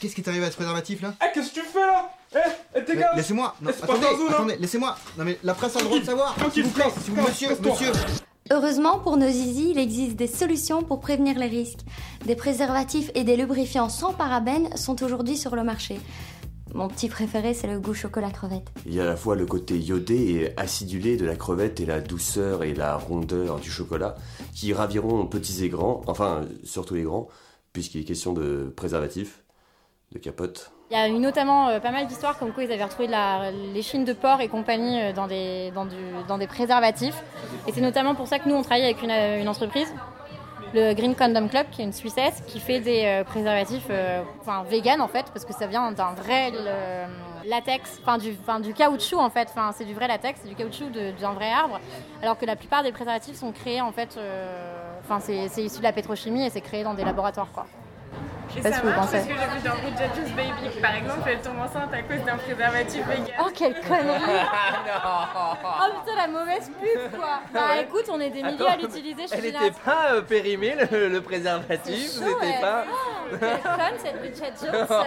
qu'est-ce 0.00 0.14
qui 0.14 0.20
est 0.20 0.28
arrivé 0.28 0.44
à 0.44 0.50
ce 0.50 0.56
préservatif 0.56 1.02
là? 1.02 1.14
Eh, 1.22 1.32
qu'est-ce 1.34 1.50
que 1.50 1.60
tu 1.60 1.66
fais 1.66 1.80
là? 1.80 2.10
Eh, 2.34 2.38
eh, 2.76 2.84
tes 2.84 2.94
Mais 2.94 3.00
gars 3.00 3.10
Laissez-moi 3.16 3.54
Non, 3.62 3.70
Eh, 3.76 3.86
pas 3.86 3.94
attendez, 3.94 4.56
laissez-moi 4.58 4.96
Non 5.18 5.24
mais 5.24 5.38
la 5.42 5.54
presse 5.54 5.76
a 5.76 5.80
le 5.80 5.86
droit 5.86 5.98
de 5.98 6.04
savoir 6.04 6.36
S'il 6.52 6.64
vous 6.64 6.70
plaît, 6.70 6.84
vous 7.06 7.14
plaît, 7.14 7.22
monsieur, 7.28 7.48
monsieur 7.60 7.92
Heureusement 8.50 8.98
pour 8.98 9.16
nos 9.16 9.28
zizi, 9.30 9.70
il 9.70 9.78
existe 9.78 10.16
des 10.16 10.26
solutions 10.26 10.82
pour 10.82 11.00
prévenir 11.00 11.38
les 11.38 11.46
risques. 11.46 11.80
Des 12.26 12.36
préservatifs 12.36 13.10
et 13.14 13.24
des 13.24 13.36
lubrifiants 13.36 13.88
sans 13.88 14.12
parabènes 14.12 14.76
sont 14.76 15.02
aujourd'hui 15.02 15.36
sur 15.38 15.56
le 15.56 15.64
marché. 15.64 15.98
Mon 16.74 16.88
petit 16.88 17.08
préféré, 17.08 17.54
c'est 17.54 17.66
le 17.66 17.78
goût 17.80 17.94
chocolat 17.94 18.30
crevette. 18.30 18.66
Il 18.86 18.94
y 18.94 19.00
a 19.00 19.04
à 19.04 19.06
la 19.06 19.16
fois 19.16 19.36
le 19.36 19.46
côté 19.46 19.78
iodé 19.78 20.14
et 20.16 20.60
acidulé 20.60 21.16
de 21.16 21.24
la 21.24 21.36
crevette 21.36 21.80
et 21.80 21.86
la 21.86 22.00
douceur 22.00 22.62
et 22.64 22.74
la 22.74 22.96
rondeur 22.96 23.58
du 23.58 23.70
chocolat 23.70 24.16
qui 24.54 24.72
raviront 24.74 25.24
petits 25.26 25.64
et 25.64 25.68
grands, 25.68 26.02
enfin 26.06 26.42
surtout 26.64 26.94
les 26.94 27.02
grands, 27.02 27.28
puisqu'il 27.72 28.00
est 28.00 28.04
question 28.04 28.32
de 28.32 28.72
préservatifs, 28.76 29.42
de 30.12 30.18
capote. 30.18 30.72
Il 30.90 30.98
y 30.98 31.00
a 31.00 31.08
eu 31.08 31.18
notamment 31.18 31.68
euh, 31.68 31.80
pas 31.80 31.90
mal 31.90 32.06
d'histoires 32.06 32.38
comme 32.38 32.52
quoi 32.52 32.64
ils 32.64 32.70
avaient 32.70 32.84
retrouvé 32.84 33.08
les 33.72 33.80
chines 33.80 34.04
de 34.04 34.12
porc 34.12 34.42
et 34.42 34.48
compagnie 34.48 35.00
euh, 35.00 35.12
dans, 35.14 35.26
des, 35.26 35.72
dans, 36.28 36.36
des 36.36 36.46
préservatifs. 36.46 37.16
Et 37.66 37.72
c'est 37.72 37.80
notamment 37.80 38.14
pour 38.14 38.26
ça 38.26 38.38
que 38.38 38.46
nous, 38.46 38.54
on 38.54 38.60
travaille 38.60 38.84
avec 38.84 39.02
une, 39.02 39.10
euh, 39.10 39.46
entreprise, 39.46 39.90
le 40.74 40.92
Green 40.92 41.14
Condom 41.14 41.48
Club, 41.48 41.66
qui 41.70 41.80
est 41.80 41.84
une 41.86 41.94
Suissesse, 41.94 42.42
qui 42.46 42.60
fait 42.60 42.80
des 42.80 43.22
préservatifs 43.26 43.88
vegan 44.70 45.02
en 45.02 45.08
fait, 45.08 45.26
parce 45.32 45.44
que 45.44 45.52
ça 45.52 45.66
vient 45.66 45.92
d'un 45.92 46.14
vrai 46.14 46.50
latex, 47.44 48.00
enfin 48.02 48.18
du, 48.18 48.72
caoutchouc 48.72 49.18
en 49.18 49.28
fait, 49.28 49.48
c'est 49.74 49.84
du 49.84 49.92
vrai 49.92 50.08
latex, 50.08 50.40
c'est 50.42 50.48
du 50.48 50.54
caoutchouc 50.54 50.88
d'un 51.20 51.32
vrai 51.32 51.50
arbre, 51.50 51.78
alors 52.22 52.38
que 52.38 52.46
la 52.46 52.56
plupart 52.56 52.82
des 52.82 52.90
préservatifs 52.90 53.36
sont 53.36 53.52
créés 53.52 53.82
en 53.82 53.92
fait, 53.92 54.18
enfin 55.04 55.20
c'est 55.20 55.62
issu 55.62 55.78
de 55.78 55.82
la 55.84 55.92
pétrochimie 55.92 56.46
et 56.46 56.50
c'est 56.50 56.60
créé 56.60 56.84
dans 56.84 56.94
des 56.94 57.04
laboratoires 57.04 57.48
quoi. 57.52 57.66
Je 58.54 58.58
Et 58.58 58.62
sais 58.62 58.70
pas 58.70 58.80
vous 58.80 58.86
marche 58.88 58.98
pensez. 59.00 59.12
parce 59.12 59.26
que 59.28 59.32
j'ai 59.32 59.58
vu 59.58 59.66
dans 59.66 59.74
Good 59.76 60.14
Judge's 60.14 60.32
Baby 60.36 60.76
que, 60.76 60.82
par 60.82 60.94
exemple, 60.94 61.22
elle 61.26 61.40
tombe 61.40 61.58
enceinte 61.58 61.94
à 61.94 62.02
cause 62.02 62.22
d'un 62.26 62.36
préservatif 62.36 63.06
vegan. 63.06 63.26
Oh, 63.40 63.48
quelle 63.54 63.74
connerie 63.80 64.20
Ah, 65.02 65.56
Oh 65.80 66.00
putain, 66.04 66.16
la 66.18 66.28
mauvaise 66.28 66.70
pub 66.78 67.18
quoi 67.18 67.40
Bah 67.54 67.60
écoute, 67.80 68.04
on 68.12 68.20
est 68.20 68.28
des 68.28 68.42
milliers 68.42 68.68
à 68.68 68.76
l'utiliser 68.76 69.26
chez 69.26 69.36
Elle 69.38 69.44
n'était 69.44 69.70
pas 69.82 70.12
euh, 70.12 70.20
périmée, 70.20 70.76
le, 70.90 71.08
le 71.08 71.20
préservatif, 71.22 72.08
c'était 72.10 72.60
pas... 72.60 72.84
Oh, 72.92 73.36
quelle 73.40 73.60
conne 73.62 73.98
cette 74.04 74.18
Bridget 74.18 74.52
Jones 74.60 74.86
euh. 74.90 75.02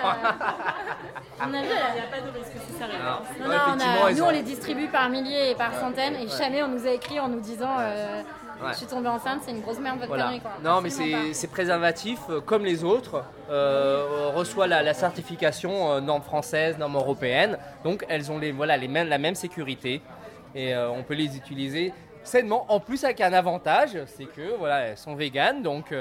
On 1.41 1.53
a 1.53 1.61
vu, 1.61 1.67
elle 1.69 2.01
a 2.01 2.07
pas 2.09 2.21
de 2.21 2.37
risque 2.39 2.51
si 2.67 2.73
ça 2.79 2.85
arrive. 2.85 2.97
Non. 2.99 3.45
Non, 3.45 3.51
Ouais, 3.51 3.55
non, 3.57 3.61
on 4.01 4.05
a- 4.07 4.11
nous 4.11 4.23
on 4.23 4.29
les 4.31 4.41
distribue 4.41 4.87
par 4.87 5.09
milliers 5.09 5.51
et 5.51 5.55
par 5.55 5.73
centaines 5.75 6.15
et 6.15 6.25
Ouais. 6.25 6.37
jamais 6.37 6.63
on 6.63 6.69
nous 6.69 6.87
a 6.87 6.91
écrit 6.91 7.19
en 7.19 7.27
nous 7.27 7.41
disant 7.41 7.75
euh, 7.79 8.23
Ouais. 8.65 8.71
je 8.73 8.77
suis 8.77 8.87
tombée 8.87 9.07
enceinte, 9.09 9.41
c'est 9.45 9.51
une 9.51 9.61
grosse 9.61 9.79
merde 9.79 9.97
votre 9.97 10.07
Voilà. 10.07 10.25
connerie 10.25 10.39
quoi. 10.41 10.51
Non, 10.63 10.81
mais 10.81 10.89
Absolument 10.89 11.23
ces, 11.27 11.33
ces 11.33 11.47
préservatifs, 11.47 12.19
euh, 12.29 12.41
comme 12.41 12.65
les 12.65 12.83
autres, 12.83 13.23
euh, 13.49 14.31
reçoivent 14.33 14.69
la, 14.69 14.81
la 14.83 14.93
certification 14.93 15.91
euh, 15.93 16.01
norme 16.01 16.21
française, 16.23 16.77
norme 16.77 16.95
européenne. 16.95 17.57
Donc, 17.83 18.05
elles 18.09 18.31
ont 18.31 18.37
les, 18.37 18.51
voilà, 18.51 18.77
les 18.77 18.87
mêmes, 18.87 19.07
la 19.09 19.17
même 19.17 19.35
sécurité 19.35 20.01
et 20.53 20.73
euh, 20.73 20.89
on 20.89 21.03
peut 21.03 21.13
les 21.15 21.35
utiliser 21.37 21.93
sainement. 22.23 22.65
En 22.69 22.79
plus, 22.79 23.03
avec 23.03 23.21
un 23.21 23.33
avantage, 23.33 23.97
c'est 24.07 24.25
que 24.25 24.55
voilà, 24.57 24.79
elles 24.79 24.97
sont 24.97 25.15
véganes, 25.15 25.61
donc 25.61 25.93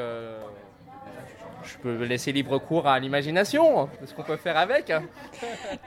je 1.64 1.78
peux 1.78 2.04
laisser 2.04 2.32
libre 2.32 2.58
cours 2.58 2.86
à 2.86 2.98
l'imagination 2.98 3.88
ce 4.04 4.14
qu'on 4.14 4.22
peut 4.22 4.36
faire 4.36 4.56
avec. 4.56 4.92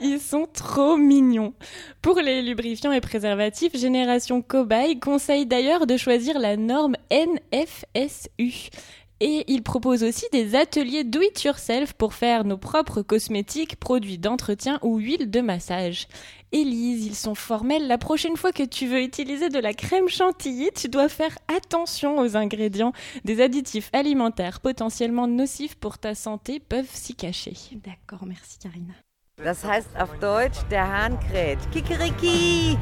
Ils 0.01 0.19
sont 0.19 0.47
trop 0.51 0.97
mignons. 0.97 1.53
Pour 2.01 2.19
les 2.19 2.41
lubrifiants 2.41 2.91
et 2.91 3.01
préservatifs, 3.01 3.77
Génération 3.77 4.41
Cobaye 4.41 4.99
conseille 4.99 5.45
d'ailleurs 5.45 5.87
de 5.87 5.97
choisir 5.97 6.39
la 6.39 6.57
norme 6.57 6.95
NFSU. 7.11 8.69
Et 9.19 9.45
il 9.47 9.63
propose 9.63 10.03
aussi 10.03 10.25
des 10.31 10.55
ateliers 10.55 11.03
do 11.03 11.19
it 11.21 11.43
yourself 11.43 11.93
pour 11.93 12.13
faire 12.13 12.43
nos 12.43 12.57
propres 12.57 13.01
cosmétiques, 13.01 13.77
produits 13.77 14.19
d'entretien 14.19 14.77
ou 14.83 14.97
huiles 14.97 15.31
de 15.31 15.41
massage. 15.41 16.07
Élise, 16.51 17.05
ils 17.05 17.15
sont 17.15 17.35
formels. 17.35 17.87
La 17.87 17.97
prochaine 17.97 18.37
fois 18.37 18.51
que 18.51 18.63
tu 18.63 18.87
veux 18.87 19.01
utiliser 19.01 19.49
de 19.49 19.59
la 19.59 19.73
crème 19.73 20.07
chantilly, 20.07 20.69
tu 20.75 20.87
dois 20.87 21.09
faire 21.09 21.37
attention 21.47 22.19
aux 22.19 22.37
ingrédients. 22.37 22.93
Des 23.25 23.41
additifs 23.41 23.89
alimentaires 23.91 24.59
potentiellement 24.59 25.27
nocifs 25.27 25.75
pour 25.75 25.97
ta 25.97 26.15
santé 26.15 26.59
peuvent 26.59 26.89
s'y 26.91 27.15
cacher. 27.15 27.53
D'accord, 27.71 28.25
merci 28.25 28.59
Karina. 28.59 28.93
Das 29.43 29.63
heißt 29.63 29.89
auf 29.99 30.17
Deutsch, 30.19 30.57
der 30.69 30.83
Hahn 30.83 31.19
kräht. 31.19 31.59
Kikeriki! 31.71 32.77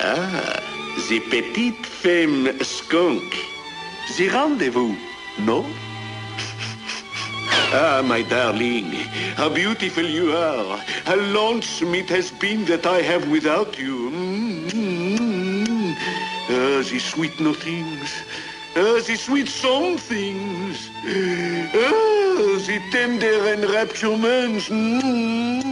Ah, 0.00 0.60
the 1.08 1.18
petite 1.28 1.84
femme 1.84 2.56
skunk. 2.62 3.34
The 4.16 4.28
rendezvous, 4.28 4.94
no? 5.40 5.66
Ah, 7.72 8.00
my 8.02 8.22
darling, 8.22 8.90
how 9.36 9.48
beautiful 9.48 10.04
you 10.04 10.32
are. 10.32 10.78
How 11.04 11.16
lonesome 11.16 11.94
it 11.96 12.08
has 12.10 12.30
been 12.30 12.64
that 12.66 12.86
I 12.86 13.02
have 13.02 13.28
without 13.28 13.78
you. 13.78 14.10
Mm-hmm. 14.10 15.92
Ah, 16.48 16.82
the 16.88 16.98
sweet 16.98 17.38
nothings. 17.40 18.10
Ah, 18.76 19.00
the 19.04 19.16
sweet 19.16 19.48
somethings. 19.48 20.88
Ah, 21.04 22.58
the 22.66 22.80
tender 22.92 23.40
enrapturements. 23.54 24.70
Mm-hmm. 24.70 25.67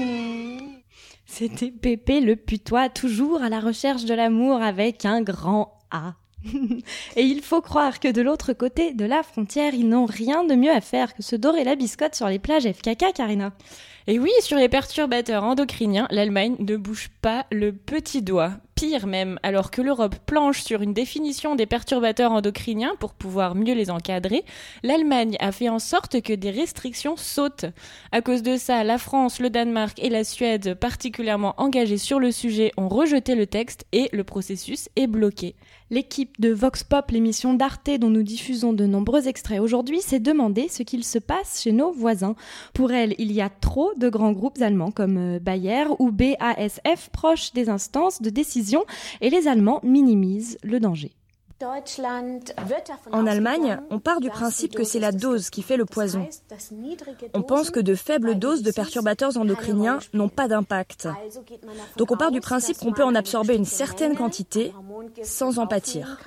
C'était 1.38 1.70
Pépé 1.70 2.22
le 2.22 2.35
putois, 2.35 2.88
toujours 2.88 3.42
à 3.42 3.51
la 3.51 3.61
recherche 3.61 4.07
de 4.07 4.14
l'amour 4.14 4.62
avec 4.62 5.05
un 5.05 5.20
grand 5.20 5.79
A. 5.90 6.14
Et 7.16 7.25
il 7.25 7.42
faut 7.42 7.61
croire 7.61 8.01
que 8.01 8.11
de 8.11 8.22
l'autre 8.22 8.55
côté 8.55 8.94
de 8.94 9.05
la 9.05 9.22
frontière, 9.22 9.75
ils 9.75 9.87
n'ont 9.87 10.07
rien 10.07 10.44
de 10.44 10.55
mieux 10.55 10.70
à 10.70 10.81
faire 10.81 11.12
que 11.12 11.22
se 11.22 11.37
dorer 11.37 11.62
la 11.62 11.77
biscotte 11.77 12.14
sur 12.14 12.29
les 12.29 12.38
plages 12.38 12.62
FKK, 12.62 13.12
Karina. 13.14 13.53
Et 14.08 14.20
oui, 14.20 14.30
sur 14.38 14.56
les 14.56 14.68
perturbateurs 14.68 15.42
endocriniens, 15.42 16.06
l'Allemagne 16.12 16.54
ne 16.60 16.76
bouge 16.76 17.10
pas 17.22 17.44
le 17.50 17.72
petit 17.72 18.22
doigt. 18.22 18.52
Pire 18.76 19.06
même, 19.06 19.40
alors 19.42 19.70
que 19.72 19.82
l'Europe 19.82 20.16
planche 20.26 20.62
sur 20.62 20.82
une 20.82 20.92
définition 20.92 21.56
des 21.56 21.66
perturbateurs 21.66 22.30
endocriniens 22.30 22.94
pour 23.00 23.14
pouvoir 23.14 23.54
mieux 23.54 23.74
les 23.74 23.90
encadrer, 23.90 24.44
l'Allemagne 24.84 25.36
a 25.40 25.50
fait 25.50 25.70
en 25.70 25.78
sorte 25.78 26.20
que 26.20 26.34
des 26.34 26.50
restrictions 26.50 27.16
sautent. 27.16 27.64
À 28.12 28.20
cause 28.20 28.42
de 28.42 28.56
ça, 28.58 28.84
la 28.84 28.98
France, 28.98 29.40
le 29.40 29.50
Danemark 29.50 29.98
et 29.98 30.10
la 30.10 30.24
Suède, 30.24 30.74
particulièrement 30.74 31.54
engagés 31.56 31.96
sur 31.96 32.20
le 32.20 32.30
sujet, 32.30 32.70
ont 32.76 32.88
rejeté 32.88 33.34
le 33.34 33.46
texte 33.46 33.86
et 33.92 34.10
le 34.12 34.24
processus 34.24 34.88
est 34.94 35.06
bloqué. 35.06 35.56
L'équipe 35.88 36.40
de 36.40 36.52
Vox 36.52 36.82
Pop, 36.82 37.10
l'émission 37.12 37.54
d'Arte 37.54 37.90
dont 37.98 38.10
nous 38.10 38.24
diffusons 38.24 38.72
de 38.72 38.86
nombreux 38.86 39.26
extraits 39.26 39.60
aujourd'hui, 39.60 40.00
s'est 40.00 40.20
demandé 40.20 40.68
ce 40.68 40.82
qu'il 40.82 41.04
se 41.04 41.18
passe 41.18 41.62
chez 41.62 41.72
nos 41.72 41.92
voisins. 41.92 42.34
Pour 42.74 42.92
elle, 42.92 43.14
il 43.18 43.32
y 43.32 43.40
a 43.40 43.48
trop 43.48 43.94
de 43.98 44.09
grands 44.09 44.32
groupes 44.32 44.61
allemands 44.61 44.90
comme 44.90 45.16
euh, 45.18 45.38
Bayer 45.38 45.85
ou 45.98 46.11
BASF 46.11 47.11
proches 47.12 47.52
des 47.52 47.68
instances 47.68 48.22
de 48.22 48.30
décision 48.30 48.85
et 49.20 49.30
les 49.30 49.48
Allemands 49.48 49.80
minimisent 49.82 50.59
le 50.62 50.80
danger. 50.80 51.12
En 53.12 53.26
Allemagne, 53.26 53.80
on 53.90 53.98
part 53.98 54.20
du 54.20 54.28
principe 54.28 54.74
que 54.74 54.85
c'est 54.85 54.98
la 54.98 55.12
dose 55.12 55.48
qui 55.48 55.62
fait 55.62 55.78
le 55.78 55.87
poison. 55.87 56.28
On 57.32 57.42
pense 57.42 57.70
que 57.70 57.80
de 57.80 57.94
faibles 57.94 58.38
doses 58.38 58.62
de 58.62 58.70
perturbateurs 58.70 59.38
endocriniens 59.38 59.98
n'ont 60.12 60.28
pas 60.28 60.48
d'impact. 60.48 61.09
Donc 61.96 62.11
on 62.11 62.16
part 62.16 62.30
du 62.30 62.40
principe 62.40 62.78
qu'on 62.78 62.92
peut 62.92 63.04
en 63.04 63.14
absorber 63.14 63.56
une 63.56 63.64
certaine 63.64 64.16
quantité 64.16 64.74
sans 65.22 65.59
en 65.59 65.66
pâtir. 65.66 66.18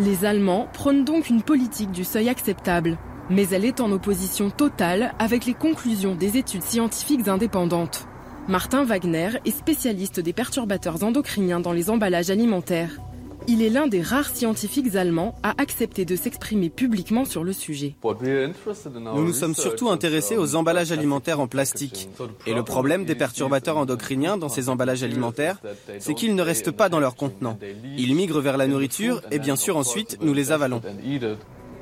Les 0.00 0.24
Allemands 0.26 0.68
prônent 0.74 1.04
donc 1.04 1.30
une 1.30 1.42
politique 1.42 1.90
du 1.90 2.04
seuil 2.04 2.28
acceptable, 2.28 2.98
mais 3.30 3.48
elle 3.50 3.64
est 3.64 3.80
en 3.80 3.90
opposition 3.92 4.50
totale 4.50 5.14
avec 5.18 5.46
les 5.46 5.54
conclusions 5.54 6.14
des 6.14 6.36
études 6.36 6.62
scientifiques 6.62 7.28
indépendantes. 7.28 8.06
Martin 8.48 8.84
Wagner 8.84 9.30
est 9.44 9.50
spécialiste 9.50 10.20
des 10.20 10.32
perturbateurs 10.32 11.04
endocriniens 11.04 11.60
dans 11.60 11.72
les 11.72 11.90
emballages 11.90 12.30
alimentaires. 12.30 12.98
Il 13.46 13.62
est 13.62 13.70
l'un 13.70 13.86
des 13.86 14.02
rares 14.02 14.28
scientifiques 14.28 14.94
allemands 14.94 15.34
à 15.42 15.54
accepter 15.56 16.04
de 16.04 16.16
s'exprimer 16.16 16.68
publiquement 16.68 17.24
sur 17.24 17.44
le 17.44 17.54
sujet. 17.54 17.94
Nous 18.04 19.24
nous 19.24 19.32
sommes 19.32 19.54
surtout 19.54 19.88
intéressés 19.88 20.36
aux 20.36 20.54
emballages 20.54 20.92
alimentaires 20.92 21.40
en 21.40 21.46
plastique. 21.46 22.10
Et 22.46 22.52
le 22.52 22.62
problème 22.62 23.06
des 23.06 23.14
perturbateurs 23.14 23.78
endocriniens 23.78 24.36
dans 24.36 24.50
ces 24.50 24.68
emballages 24.68 25.02
alimentaires, 25.02 25.58
c'est 25.98 26.12
qu'ils 26.12 26.34
ne 26.34 26.42
restent 26.42 26.72
pas 26.72 26.90
dans 26.90 27.00
leur 27.00 27.16
contenant. 27.16 27.58
Ils 27.96 28.14
migrent 28.14 28.40
vers 28.40 28.58
la 28.58 28.66
nourriture 28.66 29.22
et 29.30 29.38
bien 29.38 29.56
sûr 29.56 29.78
ensuite 29.78 30.18
nous 30.20 30.34
les 30.34 30.52
avalons. 30.52 30.82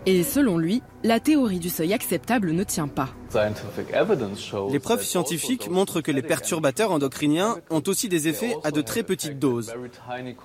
Et 0.09 0.23
selon 0.23 0.57
lui, 0.57 0.83
la 1.03 1.19
théorie 1.19 1.59
du 1.59 1.69
seuil 1.69 1.93
acceptable 1.93 2.53
ne 2.53 2.63
tient 2.63 2.87
pas. 2.87 3.09
Les 4.71 4.79
preuves 4.79 5.03
scientifiques 5.03 5.69
montrent 5.69 6.01
que 6.01 6.13
les 6.13 6.23
perturbateurs 6.23 6.93
endocriniens 6.93 7.57
ont 7.71 7.83
aussi 7.89 8.09
des 8.09 8.29
effets 8.29 8.57
à 8.63 8.71
de 8.71 8.83
très 8.83 9.03
petites 9.03 9.41
doses. 9.41 9.75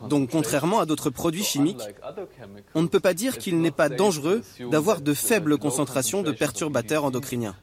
Donc 0.10 0.32
contrairement 0.32 0.80
à 0.80 0.88
d'autres 0.88 1.12
produits 1.12 1.43
chimiques, 1.43 1.84
on 2.74 2.82
ne 2.82 2.88
peut 2.88 3.00
pas 3.00 3.13
dire 3.13 3.38
qu'il 3.38 3.62
n'est 3.62 3.69
pas 3.69 3.89
dangereux 3.89 4.41
d'avoir 4.71 5.00
de 5.00 5.13
faibles 5.13 5.60
concentrations 5.60 6.24
de 6.24 6.32
perturbateurs 6.32 7.06
endocriniens. 7.06 7.56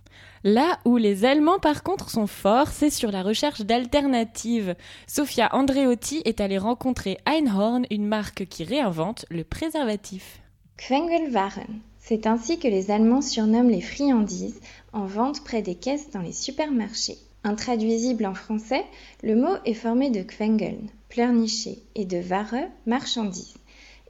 Là 0.44 0.78
où 0.84 0.98
les 0.98 1.24
Allemands 1.24 1.58
par 1.58 1.82
contre 1.82 2.10
sont 2.10 2.28
forts, 2.28 2.68
c'est 2.68 2.90
sur 2.90 3.10
la 3.10 3.24
recherche 3.24 3.62
d'alternatives. 3.62 4.76
Sofia 5.08 5.48
Andreotti 5.52 6.22
est 6.24 6.40
allée 6.40 6.58
rencontrer 6.58 7.18
Einhorn, 7.26 7.86
une 7.90 8.06
marque 8.06 8.46
qui 8.46 8.62
réinvente 8.62 9.26
le 9.30 9.42
préservatif. 9.42 10.40
Quengelwaren, 10.78 11.80
c'est 12.08 12.26
ainsi 12.26 12.58
que 12.58 12.68
les 12.68 12.90
Allemands 12.90 13.20
surnomment 13.20 13.68
les 13.68 13.82
friandises 13.82 14.62
en 14.94 15.04
vente 15.04 15.44
près 15.44 15.60
des 15.60 15.74
caisses 15.74 16.10
dans 16.10 16.22
les 16.22 16.32
supermarchés. 16.32 17.18
Intraduisible 17.44 18.24
en 18.24 18.32
français, 18.32 18.82
le 19.22 19.36
mot 19.36 19.54
est 19.66 19.74
formé 19.74 20.08
de 20.08 20.22
Quengeln, 20.22 20.88
pleurnicher, 21.10 21.82
et 21.94 22.06
de 22.06 22.18
Ware, 22.18 22.70
marchandise. 22.86 23.56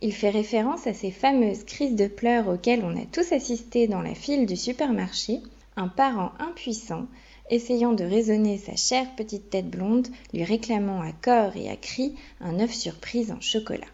Il 0.01 0.13
fait 0.13 0.31
référence 0.31 0.87
à 0.87 0.95
ces 0.95 1.11
fameuses 1.11 1.65
crises 1.65 1.97
de 1.97 2.07
pleurs 2.07 2.47
auxquelles 2.47 2.85
on 2.85 2.97
a 2.97 3.05
tous 3.11 3.33
assisté 3.33 3.89
dans 3.89 4.03
la 4.03 4.15
file 4.15 4.47
du 4.47 4.55
supermarché, 4.55 5.41
un 5.75 5.89
parent 5.89 6.31
impuissant 6.39 7.09
essayant 7.51 7.95
de 7.95 8.05
raisonner 8.05 8.59
sa 8.59 8.77
chère 8.77 9.13
petite 9.17 9.51
tête 9.51 9.71
blonde, 9.71 10.07
lui 10.33 10.45
réclamant 10.45 11.01
à 11.01 11.11
corps 11.11 11.57
et 11.57 11.69
à 11.69 11.75
cri 11.75 12.15
un 12.41 12.61
œuf 12.61 12.73
surprise 12.73 13.33
en 13.33 13.41
chocolat. 13.41 13.89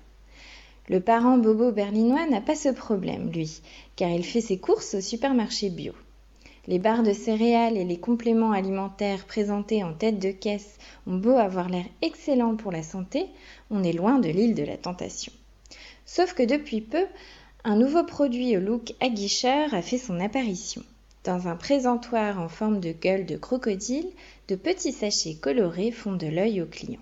Le 0.90 1.00
parent 1.00 1.38
bobo 1.38 1.72
berlinois 1.72 2.26
n'a 2.26 2.42
pas 2.42 2.54
ce 2.54 2.68
problème, 2.68 3.30
lui, 3.30 3.62
car 3.96 4.10
il 4.10 4.24
fait 4.24 4.40
ses 4.40 4.58
courses 4.58 4.94
au 4.94 5.00
supermarché 5.00 5.70
bio. 5.70 5.92
Les 6.66 6.78
barres 6.78 7.02
de 7.02 7.12
céréales 7.12 7.76
et 7.76 7.84
les 7.84 7.98
compléments 7.98 8.52
alimentaires 8.52 9.26
présentés 9.26 9.84
en 9.84 9.92
tête 9.92 10.18
de 10.18 10.30
caisse 10.30 10.78
ont 11.06 11.16
beau 11.16 11.36
avoir 11.36 11.68
l'air 11.68 11.84
excellents 12.00 12.56
pour 12.56 12.72
la 12.72 12.82
santé, 12.82 13.26
on 13.70 13.82
est 13.82 13.92
loin 13.92 14.18
de 14.18 14.30
l'île 14.30 14.54
de 14.54 14.64
la 14.64 14.78
tentation. 14.78 15.32
Sauf 16.06 16.32
que 16.32 16.42
depuis 16.42 16.80
peu, 16.80 17.04
un 17.64 17.76
nouveau 17.76 18.04
produit 18.04 18.56
au 18.56 18.60
look 18.60 18.94
aguicheur 19.00 19.74
a 19.74 19.82
fait 19.82 19.98
son 19.98 20.20
apparition. 20.20 20.82
Dans 21.24 21.48
un 21.48 21.56
présentoir 21.56 22.38
en 22.40 22.48
forme 22.48 22.80
de 22.80 22.92
gueule 22.92 23.24
de 23.24 23.36
crocodile, 23.36 24.08
de 24.48 24.56
petits 24.56 24.92
sachets 24.92 25.36
colorés 25.36 25.90
font 25.90 26.12
de 26.12 26.26
l'œil 26.26 26.60
au 26.60 26.66
client. 26.66 27.00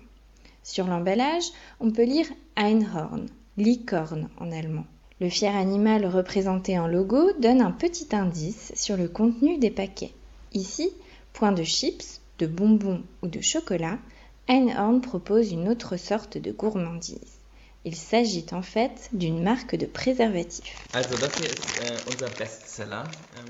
Sur 0.63 0.87
l'emballage, 0.87 1.43
on 1.81 1.91
peut 1.91 2.05
lire 2.05 2.27
Einhorn, 2.55 3.27
licorne 3.57 4.29
en 4.39 4.51
allemand. 4.51 4.85
Le 5.21 5.29
fier 5.29 5.55
animal 5.55 6.05
représenté 6.05 6.77
en 6.79 6.87
logo 6.87 7.31
donne 7.39 7.61
un 7.61 7.71
petit 7.71 8.15
indice 8.15 8.71
sur 8.75 8.97
le 8.97 9.07
contenu 9.07 9.57
des 9.57 9.69
paquets. 9.69 10.11
Ici, 10.53 10.89
point 11.33 11.51
de 11.51 11.63
chips, 11.63 12.19
de 12.39 12.47
bonbons 12.47 13.03
ou 13.21 13.27
de 13.27 13.39
chocolat, 13.39 13.99
Einhorn 14.47 15.01
propose 15.01 15.51
une 15.51 15.69
autre 15.69 15.97
sorte 15.97 16.37
de 16.37 16.51
gourmandise. 16.51 17.39
Il 17.85 17.95
s'agit 17.95 18.45
en 18.53 18.61
fait 18.61 19.09
d'une 19.11 19.43
marque 19.43 19.75
de 19.75 19.85
préservatif. 19.85 20.87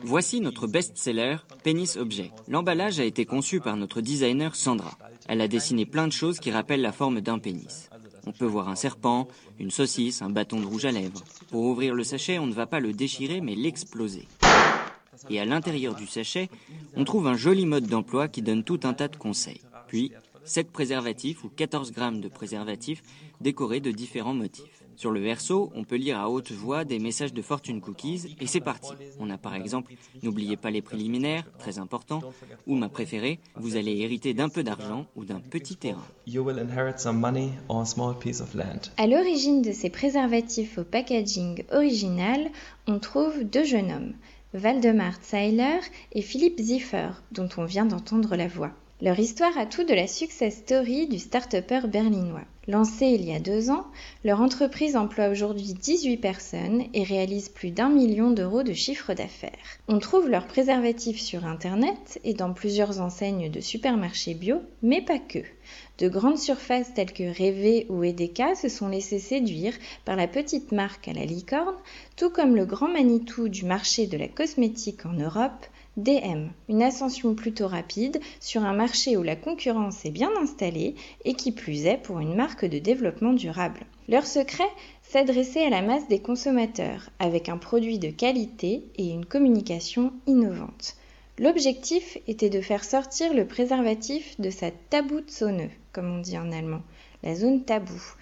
Voici 0.04 0.42
notre 0.42 0.66
best-seller, 0.66 1.38
Penis 1.64 1.98
Objet. 1.98 2.32
L'emballage 2.48 3.00
a 3.00 3.04
été 3.04 3.26
conçu 3.26 3.60
par 3.60 3.78
notre 3.78 4.02
designer 4.02 4.56
Sandra. 4.56 4.98
Elle 5.28 5.42
a 5.42 5.48
dessiné 5.48 5.86
plein 5.86 6.08
de 6.08 6.12
choses 6.12 6.40
qui 6.40 6.52
rappellent 6.52 6.82
la 6.82 6.92
forme 6.92 7.22
d'un 7.22 7.38
pénis. 7.38 7.90
On 8.26 8.32
peut 8.32 8.46
voir 8.46 8.70
un 8.70 8.76
serpent, 8.76 9.28
une 9.60 9.72
saucisse, 9.72 10.22
un 10.22 10.30
bâton 10.30 10.60
de 10.60 10.66
rouge 10.66 10.86
à 10.86 10.92
lèvres. 10.92 11.24
Pour 11.50 11.64
ouvrir 11.64 11.94
le 11.94 12.04
sachet, 12.04 12.40
on 12.40 12.48
ne 12.48 12.54
va 12.54 12.66
pas 12.66 12.80
le 12.80 12.94
déchirer 12.94 13.42
mais 13.42 13.56
l'exploser. 13.56 14.28
Et 15.30 15.40
à 15.40 15.46
l'intérieur 15.46 15.96
du 15.96 16.08
sachet, 16.08 16.50
on 16.96 17.04
trouve 17.04 17.28
un 17.28 17.36
joli 17.36 17.66
mode 17.66 17.88
d'emploi 17.88 18.28
qui 18.28 18.42
donne 18.42 18.64
tout 18.64 18.80
un 18.84 18.94
tas 18.94 19.08
de 19.08 19.16
conseils. 19.16 19.62
Puis, 19.88 20.12
7 20.46 20.72
préservatifs 20.72 21.44
ou 21.44 21.50
14 21.50 21.92
grammes 21.92 22.22
de 22.22 22.28
préservatifs 22.28 23.04
décorés 23.42 23.80
de 23.80 23.92
différents 23.92 24.34
motifs. 24.34 24.83
Sur 24.96 25.12
le 25.12 25.20
verso, 25.20 25.72
on 25.76 25.84
peut 25.84 25.96
lire 25.96 26.20
à 26.20 26.30
haute 26.30 26.52
voix 26.52 26.86
des 26.86 27.00
messages 27.00 27.34
de 27.34 27.42
fortune 27.42 27.82
cookies 27.82 28.36
et 28.40 28.48
c'est 28.48 28.60
parti. 28.60 28.94
On 29.20 29.30
a 29.30 29.38
par 29.38 29.56
exemple 29.56 29.94
N'oubliez 30.22 30.58
pas 30.58 30.72
les 30.72 30.82
préliminaires, 30.82 31.46
très 31.58 31.80
important, 31.80 32.22
ou 32.68 32.76
ma 32.76 32.90
préférée, 32.90 33.40
vous 33.56 33.76
allez 33.76 33.98
hériter 34.00 34.34
d'un 34.34 34.50
peu 34.50 34.64
d'argent 34.64 35.06
ou 35.16 35.26
d'un 35.26 35.40
petit 35.40 35.76
terrain. 35.76 36.04
À 38.98 39.08
l'origine 39.08 39.62
de 39.62 39.72
ces 39.72 39.90
préservatifs 39.90 40.78
au 40.78 40.84
packaging 40.84 41.64
original, 41.72 42.52
on 42.88 43.00
trouve 43.00 43.44
deux 43.44 43.64
jeunes 43.66 43.92
hommes, 43.92 44.14
Waldemar 44.54 45.14
Zeiler 45.24 45.80
et 46.12 46.22
Philippe 46.22 46.60
Ziffer, 46.60 47.10
dont 47.32 47.50
on 47.58 47.66
vient 47.66 47.86
d'entendre 47.86 48.36
la 48.36 48.48
voix. 48.48 48.72
Leur 49.02 49.20
histoire 49.20 49.58
a 49.58 49.66
tout 49.66 49.84
de 49.84 49.94
la 49.94 50.08
success 50.08 50.58
story 50.58 51.08
du 51.08 51.20
start-upper 51.20 51.88
berlinois. 51.88 52.46
Lancée 52.68 53.08
il 53.08 53.26
y 53.26 53.36
a 53.36 53.40
deux 53.40 53.70
ans, 53.70 53.86
leur 54.24 54.40
entreprise 54.40 54.96
emploie 54.96 55.28
aujourd'hui 55.28 55.74
18 55.74 56.18
personnes 56.18 56.84
et 56.94 57.04
réalise 57.04 57.50
plus 57.50 57.72
d'un 57.72 57.90
million 57.90 58.32
d'euros 58.32 58.64
de 58.64 58.72
chiffre 58.72 59.14
d'affaires. 59.14 59.52
On 59.90 60.00
trouve 60.00 60.30
leurs 60.30 60.48
préservatifs 60.48 61.20
sur 61.20 61.44
Internet 61.46 62.22
et 62.24 62.34
dans 62.34 62.54
plusieurs 62.54 63.02
enseignes 63.02 63.52
de 63.52 63.60
supermarchés 63.60 64.36
bio, 64.36 64.62
mais 64.82 65.02
pas 65.02 65.20
que. 65.20 65.40
De 65.98 66.08
grandes 66.08 66.38
surfaces 66.38 66.94
telles 66.94 67.12
que 67.12 67.36
Révé 67.36 67.86
ou 67.90 68.04
Edeka 68.04 68.56
se 68.56 68.70
sont 68.70 68.88
laissées 68.88 69.20
séduire 69.20 69.74
par 70.06 70.16
la 70.16 70.28
petite 70.28 70.72
marque 70.72 71.10
à 71.10 71.14
la 71.14 71.26
licorne, 71.26 71.76
tout 72.16 72.30
comme 72.30 72.56
le 72.56 72.66
grand 72.66 72.88
Manitou 72.88 73.50
du 73.50 73.66
marché 73.66 74.08
de 74.08 74.18
la 74.18 74.30
cosmétique 74.30 75.06
en 75.06 75.14
Europe, 75.14 75.66
DM, 75.98 76.48
une 76.70 76.82
ascension 76.82 77.36
plutôt 77.36 77.68
rapide 77.68 78.20
sur 78.40 78.64
un 78.64 78.74
marché 78.74 79.16
où 79.16 79.24
la 79.24 79.36
concurrence 79.36 80.06
est 80.06 80.12
bien 80.12 80.32
installée 80.42 80.96
et 81.24 81.34
qui 81.34 81.52
plus 81.52 81.86
est 81.86 81.98
pour 81.98 82.20
une 82.20 82.36
marque 82.36 82.66
de 82.66 82.80
développement 82.80 83.34
durable. 83.34 83.82
Leur 84.10 84.26
secret 84.26 84.68
S'adresser 85.04 85.62
à 85.62 85.70
la 85.70 85.84
masse 85.84 86.08
des 86.08 86.18
consommateurs 86.18 87.12
avec 87.20 87.48
un 87.48 87.58
produit 87.58 88.00
de 88.00 88.10
qualité 88.10 88.84
et 88.96 89.10
une 89.10 89.26
communication 89.26 90.12
innovante. 90.26 90.96
L'objectif 91.38 92.18
était 92.28 92.50
de 92.50 92.62
faire 92.62 92.84
sortir 92.84 93.34
le 93.34 93.46
préservatif 93.46 94.40
de 94.40 94.50
sa 94.50 94.72
Tabuzone, 94.72 95.70
comme 95.92 96.12
on 96.12 96.20
dit 96.20 96.38
en 96.38 96.52
allemand, 96.52 96.82
la 97.22 97.36
zone 97.36 97.64
taboue. 97.64 98.16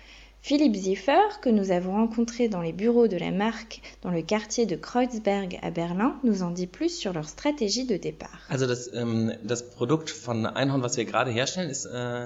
Philippe 0.43 0.75
Ziffer, 0.75 1.39
que 1.39 1.49
nous 1.49 1.69
avons 1.69 1.91
rencontré 1.91 2.49
dans 2.49 2.61
les 2.61 2.73
bureaux 2.73 3.07
de 3.07 3.15
la 3.15 3.29
marque 3.29 3.79
dans 4.01 4.09
le 4.09 4.23
quartier 4.23 4.65
de 4.65 4.75
Kreuzberg 4.75 5.59
à 5.61 5.69
Berlin, 5.69 6.15
nous 6.23 6.41
en 6.41 6.49
dit 6.49 6.65
plus 6.65 6.89
sur 6.89 7.13
leur 7.13 7.29
stratégie 7.29 7.85
de 7.85 7.95
départ. 7.95 8.49
Ähm, 8.49 9.31
äh, 9.31 9.37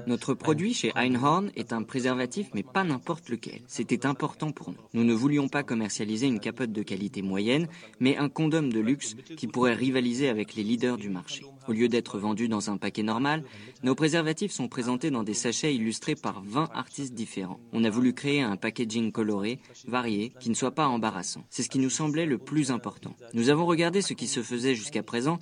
Notre 0.08 0.34
produit 0.34 0.73
chez 0.73 0.93
Einhorn 0.95 1.51
est 1.58 1.73
un 1.73 1.84
préservatif, 1.84 2.47
mais 2.54 2.63
pas 2.63 2.86
n'importe 2.86 3.28
lequel. 3.28 3.60
C'était 3.67 4.06
important 4.06 4.54
pour 4.54 4.69
nous. 4.69 4.78
Nous 4.93 5.04
ne 5.04 5.13
voulions 5.13 5.49
pas 5.49 5.63
commercialiser 5.63 6.28
une 6.28 6.39
capote 6.39 6.71
de 6.71 6.84
qualité 6.84 7.21
moyenne, 7.21 7.67
mais 7.99 8.15
un 8.15 8.30
condom 8.30 8.69
de 8.69 8.80
luxe 8.80 9.15
qui 9.36 9.47
pourrait 9.47 9.73
rivaliser 9.73 10.30
avec 10.30 10.56
les 10.56 10.63
leaders 10.63 10.97
du 10.97 11.10
marché. 11.10 11.43
Au 11.67 11.71
lieu 11.71 11.88
d'être 11.88 12.19
vendu 12.19 12.47
dans 12.47 12.69
un 12.69 12.78
paquet 12.78 13.01
normal, 13.01 13.43
nos 13.84 13.95
préservatifs 13.95 14.51
sont 14.51 14.67
présentés 14.67 15.10
dans 15.10 15.23
des 15.23 15.34
sachets 15.34 15.73
illustrés 15.73 16.15
par 16.15 16.43
20 16.43 16.69
artistes 16.73 17.13
différents. 17.13 17.60
On 17.73 17.84
a 17.84 17.89
voulu 17.89 18.13
créer 18.13 18.41
un 18.41 18.56
packaging 18.56 19.12
coloré, 19.12 19.60
varié, 19.88 20.32
qui 20.39 20.49
ne 20.49 20.56
soit 20.56 20.75
pas 20.75 20.88
embarrassant. 20.88 21.43
C'est 21.49 21.63
ce 21.63 21.69
qui 21.69 21.80
nous 21.80 21.89
semblait 21.89 22.25
le 22.25 22.38
plus 22.38 22.71
important. 22.71 23.15
Nous 23.34 23.49
avons 23.49 23.65
regardé 23.65 24.01
ce 24.01 24.13
qui 24.13 24.28
se 24.28 24.43
faisait 24.43 24.75
jusqu'à 24.75 25.04
présent 25.04 25.39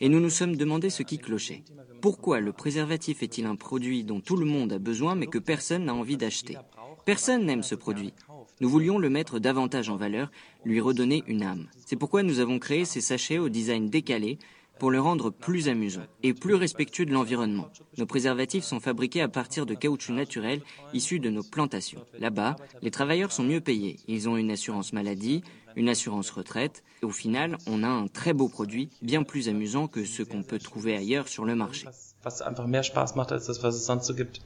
et 0.00 0.08
nous 0.08 0.20
nous 0.20 0.30
sommes 0.30 0.56
demandé 0.56 0.90
ce 0.90 1.02
qui 1.02 1.18
clochait. 1.18 1.64
Pourquoi 2.00 2.40
le 2.40 2.52
préservatif 2.52 3.22
est-il 3.22 3.46
un 3.46 3.56
produit 3.56 4.04
dont 4.04 4.20
tout 4.20 4.36
le 4.36 4.46
monde 4.46 4.72
a 4.72 4.78
besoin 4.78 5.14
mais 5.14 5.26
que 5.26 5.38
personne 5.38 5.84
n'a 5.84 5.94
envie 5.94 6.16
d'acheter? 6.16 6.58
Personne 7.04 7.46
n'aime 7.46 7.62
ce 7.62 7.74
produit. 7.74 8.12
Nous 8.60 8.68
voulions 8.68 8.98
le 8.98 9.10
mettre 9.10 9.38
davantage 9.38 9.88
en 9.88 9.96
valeur, 9.96 10.30
lui 10.64 10.80
redonner 10.80 11.24
une 11.26 11.42
âme. 11.42 11.66
C'est 11.86 11.96
pourquoi 11.96 12.22
nous 12.22 12.38
avons 12.38 12.58
créé 12.58 12.84
ces 12.84 13.00
sachets 13.00 13.38
au 13.38 13.48
design 13.48 13.88
décalé 13.88 14.38
pour 14.78 14.90
le 14.90 15.00
rendre 15.00 15.30
plus 15.30 15.68
amusant 15.68 16.06
et 16.22 16.34
plus 16.34 16.54
respectueux 16.54 17.06
de 17.06 17.12
l'environnement. 17.12 17.68
Nos 17.98 18.06
préservatifs 18.06 18.64
sont 18.64 18.80
fabriqués 18.80 19.22
à 19.22 19.28
partir 19.28 19.66
de 19.66 19.74
caoutchouc 19.74 20.12
naturel 20.12 20.60
issus 20.92 21.20
de 21.20 21.30
nos 21.30 21.42
plantations. 21.42 22.04
Là-bas, 22.18 22.56
les 22.80 22.90
travailleurs 22.90 23.32
sont 23.32 23.44
mieux 23.44 23.60
payés. 23.60 23.98
Ils 24.08 24.28
ont 24.28 24.36
une 24.36 24.50
assurance 24.50 24.92
maladie, 24.92 25.42
une 25.76 25.88
assurance 25.88 26.30
retraite. 26.30 26.82
Et 27.02 27.06
au 27.06 27.10
final, 27.10 27.58
on 27.66 27.82
a 27.82 27.88
un 27.88 28.06
très 28.06 28.32
beau 28.32 28.48
produit, 28.48 28.90
bien 29.02 29.22
plus 29.22 29.48
amusant 29.48 29.88
que 29.88 30.04
ce 30.04 30.22
qu'on 30.22 30.42
peut 30.42 30.58
trouver 30.58 30.96
ailleurs 30.96 31.28
sur 31.28 31.44
le 31.44 31.54
marché. 31.54 31.86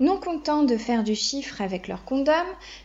Non 0.00 0.20
contents 0.20 0.62
de 0.62 0.76
faire 0.76 1.04
du 1.04 1.14
chiffre 1.14 1.60
avec 1.60 1.88
leur 1.88 2.04
condom, 2.04 2.32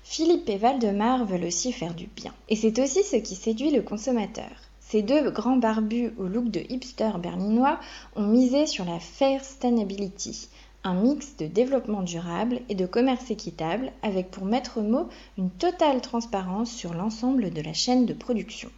Philippe 0.03 0.49
et 0.49 0.57
Valdemar 0.57 1.25
veulent 1.25 1.45
aussi 1.45 1.71
faire 1.71 1.93
du 1.93 2.07
bien. 2.07 2.33
Et 2.49 2.55
c'est 2.55 2.79
aussi 2.79 3.03
ce 3.03 3.15
qui 3.15 3.35
séduit 3.35 3.71
le 3.71 3.81
consommateur. 3.81 4.51
Ces 4.91 5.03
deux 5.03 5.31
grands 5.31 5.55
barbus 5.55 6.11
au 6.17 6.27
look 6.27 6.51
de 6.51 6.59
hipster 6.67 7.11
berlinois 7.17 7.79
ont 8.17 8.27
misé 8.27 8.67
sur 8.67 8.83
la 8.83 8.99
Fair 8.99 9.41
Sustainability, 9.41 10.49
un 10.83 10.95
mix 10.95 11.37
de 11.37 11.47
développement 11.47 12.03
durable 12.03 12.59
et 12.67 12.75
de 12.75 12.85
commerce 12.85 13.31
équitable 13.31 13.93
avec 14.03 14.31
pour 14.31 14.43
maître 14.43 14.81
mot 14.81 15.07
une 15.37 15.49
totale 15.49 16.01
transparence 16.01 16.69
sur 16.69 16.93
l'ensemble 16.93 17.51
de 17.51 17.61
la 17.61 17.71
chaîne 17.71 18.05
de 18.05 18.13
production. 18.13 18.69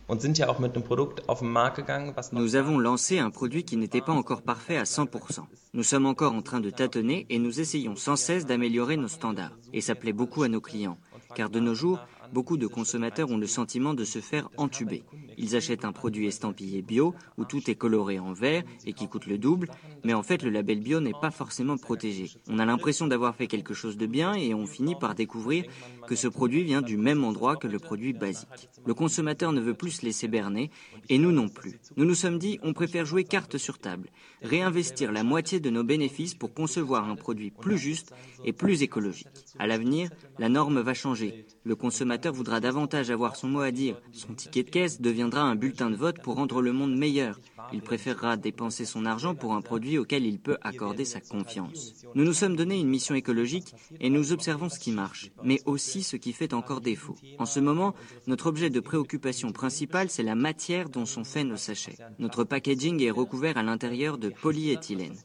Nous 2.32 2.56
avons 2.56 2.78
lancé 2.78 3.17
un 3.17 3.32
produit 3.32 3.63
qui 3.63 3.78
n'était 3.78 4.02
pas 4.02 4.13
encore 4.13 4.43
parfait 4.43 4.78
à 4.78 4.84
100%. 4.84 5.39
Nous 5.73 5.84
sommes 5.84 6.06
encore 6.06 6.34
en 6.34 6.43
train 6.43 6.60
de 6.60 6.69
tâtonner 6.69 7.26
et 7.32 7.39
nous 7.39 7.60
essayons 7.60 7.95
sans 7.95 8.17
cesse 8.17 8.45
d'améliorer 8.45 8.97
nos 8.97 9.08
standards. 9.08 9.58
Et 9.73 9.82
ça 9.82 9.95
plaît 9.95 10.13
beaucoup 10.13 10.43
à 10.43 10.47
nos 10.47 10.62
clients, 10.62 10.99
car 11.34 11.49
de 11.49 11.60
nos 11.60 11.73
jours, 11.73 11.97
beaucoup 12.34 12.58
de 12.58 12.67
consommateurs 12.67 13.30
ont 13.30 13.38
le 13.38 13.48
sentiment 13.48 13.93
de 13.93 14.04
se 14.04 14.19
faire 14.19 14.50
entuber. 14.58 15.04
Ils 15.38 15.56
achètent 15.56 15.86
un 15.86 15.91
produit 15.91 16.28
estampillé 16.28 16.82
bio 16.82 17.13
où 17.38 17.46
tout 17.46 17.69
est 17.69 17.76
coloré 17.76 18.19
en 18.19 18.34
vert 18.34 18.63
et 18.86 18.93
qui 18.93 19.08
coûte 19.08 19.28
le 19.28 19.38
double, 19.38 19.69
mais 20.04 20.13
en 20.13 20.24
fait 20.24 20.41
le 20.41 20.50
label 20.50 20.80
bio 20.80 21.00
n'est 21.00 21.13
pas 21.22 21.32
forcément 21.32 21.78
protégé. 21.78 22.32
On 22.50 22.60
a 22.60 22.65
l'impression 22.65 23.08
d'avoir 23.08 23.36
fait 23.36 23.48
quelque 23.48 23.74
chose 23.74 23.98
de 23.98 24.08
bien 24.08 24.34
et 24.34 24.54
on 24.54 24.65
finit 24.65 24.96
par 24.96 25.13
découvrir 25.13 25.65
que 26.08 26.15
ce 26.15 26.28
produit 26.28 26.63
vient 26.63 26.82
du 26.82 26.98
même 26.98 27.24
endroit 27.24 27.56
que 27.56 27.67
le 27.67 27.80
produit 27.80 28.13
basique. 28.13 28.69
Le 28.86 28.93
consommateur 28.96 29.52
ne 29.54 29.62
veut 29.62 29.76
plus 29.76 29.91
se 29.91 30.06
laisser 30.06 30.28
berner 30.28 30.72
et 31.10 31.19
nous 31.19 31.32
non 31.32 31.50
plus. 31.50 31.80
Nous 31.98 32.06
nous 32.06 32.15
sommes 32.15 32.39
dit 32.39 32.60
on 32.63 32.74
préfère 32.74 33.06
jouer 33.06 33.24
carte 33.24 33.58
sur 33.58 33.78
table, 33.78 34.10
réinvestir 34.41 35.12
la 35.12 35.24
moitié 35.24 35.60
de 35.60 35.69
nos 35.69 35.84
bénéfices 35.84 36.34
pour 36.34 36.54
concevoir 36.54 37.08
un 37.08 37.15
produit 37.15 37.52
plus 37.52 37.78
juste 37.78 38.13
et 38.43 38.54
plus 38.54 38.82
écologique. 38.82 39.28
À 39.60 39.67
l'avenir, 39.67 40.10
la 40.39 40.50
norme 40.50 40.82
va 40.82 40.96
changer. 40.96 41.46
Le 41.63 41.76
consommateur 41.76 42.22
voudra 42.31 42.59
davantage 42.59 43.12
avoir 43.12 43.36
son 43.36 43.47
mot 43.47 43.62
à 43.62 43.71
dire. 43.71 43.99
Son 44.12 44.33
ticket 44.33 44.63
de 44.63 44.69
caisse 44.69 45.01
deviendra 45.01 45.41
un 45.41 45.55
bulletin 45.55 45.89
de 45.89 45.95
vote 45.95 46.21
pour 46.21 46.36
rendre 46.36 46.62
le 46.62 46.73
monde 46.73 46.97
meilleur. 46.97 47.39
Il 47.71 47.81
préférera 47.81 48.38
dépenser 48.38 48.86
son 48.86 49.05
argent 49.05 49.36
pour 49.36 49.53
un 49.53 49.62
produit 49.62 49.97
auquel 49.97 50.25
il 50.25 50.39
peut 50.39 50.57
accorder 50.62 51.05
sa 51.05 51.21
confiance. 51.21 51.93
Nous 52.15 52.23
nous 52.23 52.33
sommes 52.33 52.55
donné 52.55 52.79
une 52.79 52.89
mission 52.89 53.15
écologique 53.15 53.73
et 53.99 54.09
nous 54.09 54.31
observons 54.31 54.69
ce 54.69 54.79
qui 54.79 54.91
marche, 54.91 55.31
mais 55.43 55.62
aussi 55.65 56.03
ce 56.03 56.17
qui 56.17 56.33
fait 56.33 56.53
encore 56.53 56.81
défaut. 56.81 57.15
En 57.39 57.45
ce 57.45 57.59
moment, 57.59 57.95
notre 58.27 58.47
objet 58.47 58.69
de 58.69 58.79
préoccupation 58.79 59.51
principal, 59.51 60.09
c'est 60.09 60.23
la 60.23 60.36
matière 60.36 60.89
dont 60.89 61.05
sont 61.05 61.23
faits 61.23 61.47
nos 61.47 61.57
sachets. 61.57 61.97
Notre 62.19 62.43
packaging 62.43 63.01
est 63.01 63.12
recouvert 63.12 63.57
à 63.57 63.63
l'intérieur 63.63 64.17
de 64.17 64.29
polyéthylène. 64.29 65.15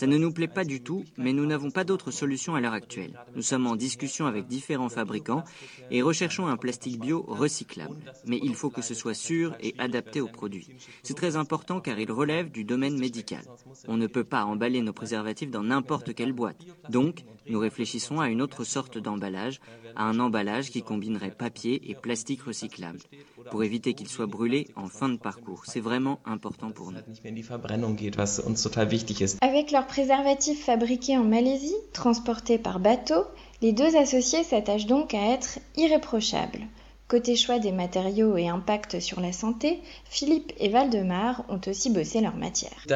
Ça 0.00 0.06
ne 0.06 0.16
nous 0.16 0.32
plaît 0.32 0.48
pas 0.48 0.64
du 0.64 0.80
tout, 0.80 1.04
mais 1.18 1.34
nous 1.34 1.44
n'avons 1.44 1.70
pas 1.70 1.84
d'autre 1.84 2.10
solution 2.10 2.54
à 2.54 2.60
l'heure 2.62 2.72
actuelle. 2.72 3.20
Nous 3.36 3.42
sommes 3.42 3.66
en 3.66 3.76
discussion 3.76 4.24
avec 4.24 4.46
différents 4.46 4.88
fabricants 4.88 5.44
et 5.90 6.00
recherchons 6.00 6.46
un 6.46 6.56
plastique 6.56 6.98
bio 6.98 7.22
recyclable. 7.28 7.98
Mais 8.24 8.40
il 8.42 8.54
faut 8.54 8.70
que 8.70 8.80
ce 8.80 8.94
soit 8.94 9.12
sûr 9.12 9.54
et 9.60 9.74
adapté 9.76 10.22
aux 10.22 10.28
produits. 10.28 10.68
C'est 11.02 11.12
très 11.12 11.36
important 11.36 11.82
car 11.82 12.00
il 12.00 12.10
relève 12.10 12.50
du 12.50 12.64
domaine 12.64 12.98
médical. 12.98 13.42
On 13.88 13.98
ne 13.98 14.06
peut 14.06 14.24
pas 14.24 14.46
emballer 14.46 14.80
nos 14.80 14.94
préservatifs 14.94 15.50
dans 15.50 15.64
n'importe 15.64 16.14
quelle 16.14 16.32
boîte. 16.32 16.64
Donc, 16.88 17.26
nous 17.50 17.58
réfléchissons 17.58 18.20
à 18.20 18.28
une 18.28 18.40
autre 18.40 18.64
sorte 18.64 18.96
d'emballage, 18.96 19.60
à 19.96 20.04
un 20.04 20.18
emballage 20.20 20.70
qui 20.70 20.82
combinerait 20.82 21.32
papier 21.32 21.90
et 21.90 21.94
plastique 21.94 22.42
recyclable, 22.42 23.00
pour 23.50 23.64
éviter 23.64 23.94
qu'il 23.94 24.08
soit 24.08 24.26
brûlé 24.26 24.68
en 24.76 24.86
fin 24.86 25.08
de 25.08 25.18
parcours. 25.18 25.64
C'est 25.66 25.80
vraiment 25.80 26.20
important 26.24 26.70
pour 26.70 26.92
nous. 26.92 27.00
Avec 29.40 29.70
leurs 29.70 29.86
préservatifs 29.86 30.64
fabriqués 30.64 31.18
en 31.18 31.24
Malaisie, 31.24 31.74
transportés 31.92 32.58
par 32.58 32.80
bateau, 32.80 33.24
les 33.60 33.72
deux 33.72 33.96
associés 33.96 34.44
s'attachent 34.44 34.86
donc 34.86 35.12
à 35.12 35.32
être 35.32 35.58
irréprochables. 35.76 36.66
Côté 37.08 37.34
choix 37.34 37.58
des 37.58 37.72
matériaux 37.72 38.36
et 38.36 38.48
impact 38.48 39.00
sur 39.00 39.20
la 39.20 39.32
santé, 39.32 39.80
Philippe 40.08 40.52
et 40.60 40.68
Valdemar 40.68 41.44
ont 41.48 41.60
aussi 41.66 41.90
bossé 41.90 42.20
leur 42.20 42.36
matière. 42.36 42.86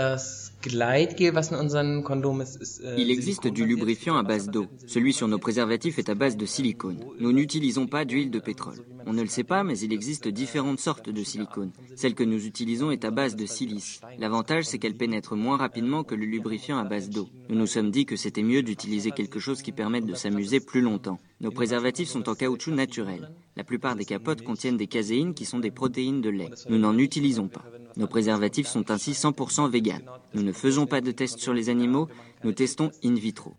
Il 2.96 3.10
existe 3.10 3.46
du 3.48 3.66
lubrifiant 3.66 4.16
à 4.16 4.22
base 4.22 4.48
d'eau. 4.48 4.66
Celui 4.86 5.12
sur 5.12 5.28
nos 5.28 5.38
préservatifs 5.38 5.98
est 5.98 6.08
à 6.08 6.14
base 6.14 6.36
de 6.36 6.46
silicone. 6.46 7.04
Nous 7.20 7.32
n'utilisons 7.32 7.86
pas 7.86 8.04
d'huile 8.04 8.30
de 8.30 8.38
pétrole. 8.38 8.84
On 9.06 9.12
ne 9.12 9.22
le 9.22 9.28
sait 9.28 9.44
pas, 9.44 9.64
mais 9.64 9.78
il 9.78 9.92
existe 9.92 10.28
différentes 10.28 10.80
sortes 10.80 11.10
de 11.10 11.22
silicone. 11.22 11.72
Celle 11.94 12.14
que 12.14 12.24
nous 12.24 12.46
utilisons 12.46 12.90
est 12.90 13.04
à 13.04 13.10
base 13.10 13.36
de 13.36 13.44
silice. 13.44 14.00
L'avantage, 14.18 14.64
c'est 14.64 14.78
qu'elle 14.78 14.96
pénètre 14.96 15.36
moins 15.36 15.56
rapidement 15.56 16.04
que 16.04 16.14
le 16.14 16.24
lubrifiant 16.24 16.78
à 16.78 16.84
base 16.84 17.10
d'eau. 17.10 17.28
Nous 17.50 17.56
nous 17.56 17.66
sommes 17.66 17.90
dit 17.90 18.06
que 18.06 18.16
c'était 18.16 18.42
mieux 18.42 18.62
d'utiliser 18.62 19.10
quelque 19.10 19.40
chose 19.40 19.60
qui 19.60 19.72
permette 19.72 20.06
de 20.06 20.14
s'amuser 20.14 20.60
plus 20.60 20.80
longtemps. 20.80 21.20
Nos 21.40 21.50
préservatifs 21.50 22.08
sont 22.08 22.28
en 22.28 22.34
caoutchouc 22.34 22.72
naturel. 22.72 23.30
La 23.56 23.64
plupart 23.64 23.96
des 23.96 24.04
capotes 24.04 24.42
contiennent 24.42 24.78
des 24.78 24.86
caséines 24.86 25.34
qui 25.34 25.44
sont 25.44 25.58
des 25.58 25.70
protéines 25.70 26.22
de 26.22 26.30
lait. 26.30 26.50
Nous 26.70 26.78
n'en 26.78 26.96
utilisons 26.96 27.48
pas. 27.48 27.64
Nos 27.96 28.08
préservatifs 28.08 28.66
sont 28.66 28.90
ainsi 28.90 29.12
100% 29.12 29.70
vegan. 29.70 30.02
Nous 30.34 30.42
ne 30.42 30.52
faisons 30.52 30.86
pas 30.86 31.00
de 31.00 31.12
tests 31.12 31.38
sur 31.38 31.54
les 31.54 31.68
animaux, 31.68 32.08
nous 32.42 32.52
testons 32.52 32.90
in 33.04 33.14
vitro. 33.14 33.54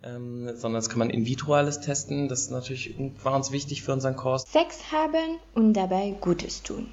Sex 4.46 4.82
haben 4.92 5.38
und 5.56 5.72
dabei 5.72 6.16
Gutes 6.22 6.64
tun. 6.64 6.86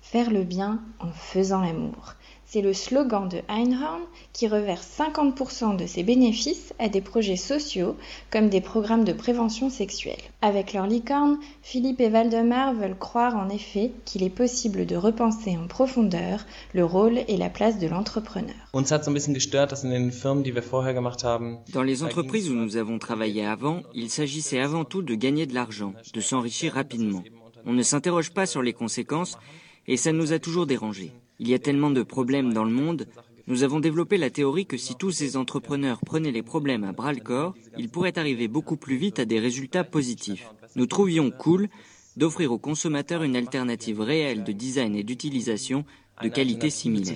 Faire 0.00 0.30
le 0.30 0.44
bien 0.44 0.80
en 1.00 1.10
faisant 1.12 1.60
l'amour. 1.60 2.14
C'est 2.48 2.62
le 2.62 2.72
slogan 2.72 3.28
de 3.28 3.38
Einhorn 3.48 4.02
qui 4.32 4.46
reverse 4.46 4.88
50% 4.98 5.76
de 5.76 5.84
ses 5.86 6.04
bénéfices 6.04 6.72
à 6.78 6.88
des 6.88 7.00
projets 7.00 7.36
sociaux 7.36 7.96
comme 8.30 8.48
des 8.48 8.60
programmes 8.60 9.02
de 9.02 9.12
prévention 9.12 9.68
sexuelle. 9.68 10.20
Avec 10.42 10.72
leur 10.72 10.86
licorne, 10.86 11.38
Philippe 11.62 12.00
et 12.00 12.08
Valdemar 12.08 12.72
veulent 12.72 12.96
croire 12.96 13.36
en 13.36 13.48
effet 13.48 13.90
qu'il 14.04 14.22
est 14.22 14.30
possible 14.30 14.86
de 14.86 14.94
repenser 14.94 15.56
en 15.56 15.66
profondeur 15.66 16.46
le 16.72 16.84
rôle 16.84 17.18
et 17.26 17.36
la 17.36 17.50
place 17.50 17.80
de 17.80 17.88
l'entrepreneur. 17.88 18.54
Dans 21.72 21.82
les 21.82 22.02
entreprises 22.04 22.50
où 22.50 22.54
nous 22.54 22.76
avons 22.76 22.98
travaillé 23.00 23.44
avant, 23.44 23.82
il 23.92 24.08
s'agissait 24.08 24.60
avant 24.60 24.84
tout 24.84 25.02
de 25.02 25.16
gagner 25.16 25.46
de 25.46 25.54
l'argent, 25.54 25.94
de 26.14 26.20
s'enrichir 26.20 26.74
rapidement. 26.74 27.24
On 27.64 27.72
ne 27.72 27.82
s'interroge 27.82 28.32
pas 28.32 28.46
sur 28.46 28.62
les 28.62 28.72
conséquences 28.72 29.36
et 29.88 29.96
ça 29.96 30.12
nous 30.12 30.32
a 30.32 30.38
toujours 30.38 30.66
dérangés. 30.66 31.12
Il 31.38 31.48
y 31.48 31.54
a 31.54 31.58
tellement 31.58 31.90
de 31.90 32.02
problèmes 32.02 32.52
dans 32.52 32.64
le 32.64 32.72
monde, 32.72 33.06
nous 33.48 33.62
avons 33.62 33.78
développé 33.78 34.18
la 34.18 34.30
théorie 34.30 34.66
que 34.66 34.76
si 34.76 34.96
tous 34.96 35.12
ces 35.12 35.36
entrepreneurs 35.36 36.00
prenaient 36.00 36.32
les 36.32 36.42
problèmes 36.42 36.82
à 36.82 36.92
bras 36.92 37.12
le 37.12 37.20
corps, 37.20 37.54
ils 37.78 37.88
pourraient 37.88 38.18
arriver 38.18 38.48
beaucoup 38.48 38.76
plus 38.76 38.96
vite 38.96 39.20
à 39.20 39.24
des 39.24 39.38
résultats 39.38 39.84
positifs. 39.84 40.48
Nous 40.74 40.86
trouvions 40.86 41.30
cool 41.30 41.68
d'offrir 42.16 42.50
aux 42.50 42.58
consommateurs 42.58 43.22
une 43.22 43.36
alternative 43.36 44.00
réelle 44.00 44.42
de 44.42 44.50
design 44.50 44.96
et 44.96 45.04
d'utilisation 45.04 45.84
de 46.22 46.28
qualité 46.28 46.70
similaire. 46.70 47.14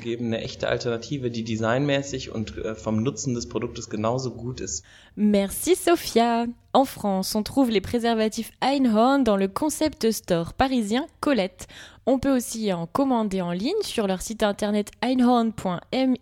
Merci 5.16 5.74
Sophia. 5.74 6.46
En 6.72 6.84
France, 6.84 7.34
on 7.34 7.42
trouve 7.42 7.70
les 7.70 7.80
préservatifs 7.80 8.52
Einhorn 8.60 9.24
dans 9.24 9.36
le 9.36 9.48
concept 9.48 10.10
store 10.12 10.52
parisien 10.52 11.06
Colette. 11.20 11.66
On 12.12 12.18
peut 12.18 12.34
aussi 12.34 12.72
en 12.72 12.88
commander 12.88 13.40
en 13.40 13.52
ligne 13.52 13.82
sur 13.82 14.08
leur 14.08 14.20
site 14.20 14.42
internet 14.42 14.90
einhorn.my 15.00 16.18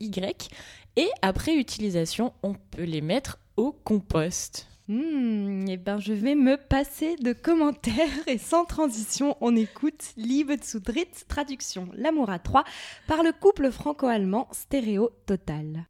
et 0.96 1.08
après 1.22 1.54
utilisation, 1.54 2.34
on 2.42 2.52
peut 2.52 2.82
les 2.82 3.00
mettre 3.00 3.38
au 3.56 3.72
compost. 3.72 4.68
Et 4.90 5.78
ben 5.78 5.98
je 5.98 6.12
vais 6.12 6.34
me 6.34 6.58
passer 6.58 7.16
de 7.16 7.32
commentaires 7.32 7.94
et 8.26 8.36
sans 8.36 8.66
transition, 8.66 9.38
on 9.40 9.56
écoute 9.56 10.12
Liebe 10.18 10.62
zu 10.62 10.78
dritt, 10.78 11.24
traduction 11.26 11.88
L'amour 11.94 12.28
à 12.28 12.38
trois 12.38 12.64
par 13.06 13.22
le 13.22 13.32
couple 13.32 13.70
franco-allemand 13.70 14.46
Stéréo 14.52 15.08
Total. 15.24 15.86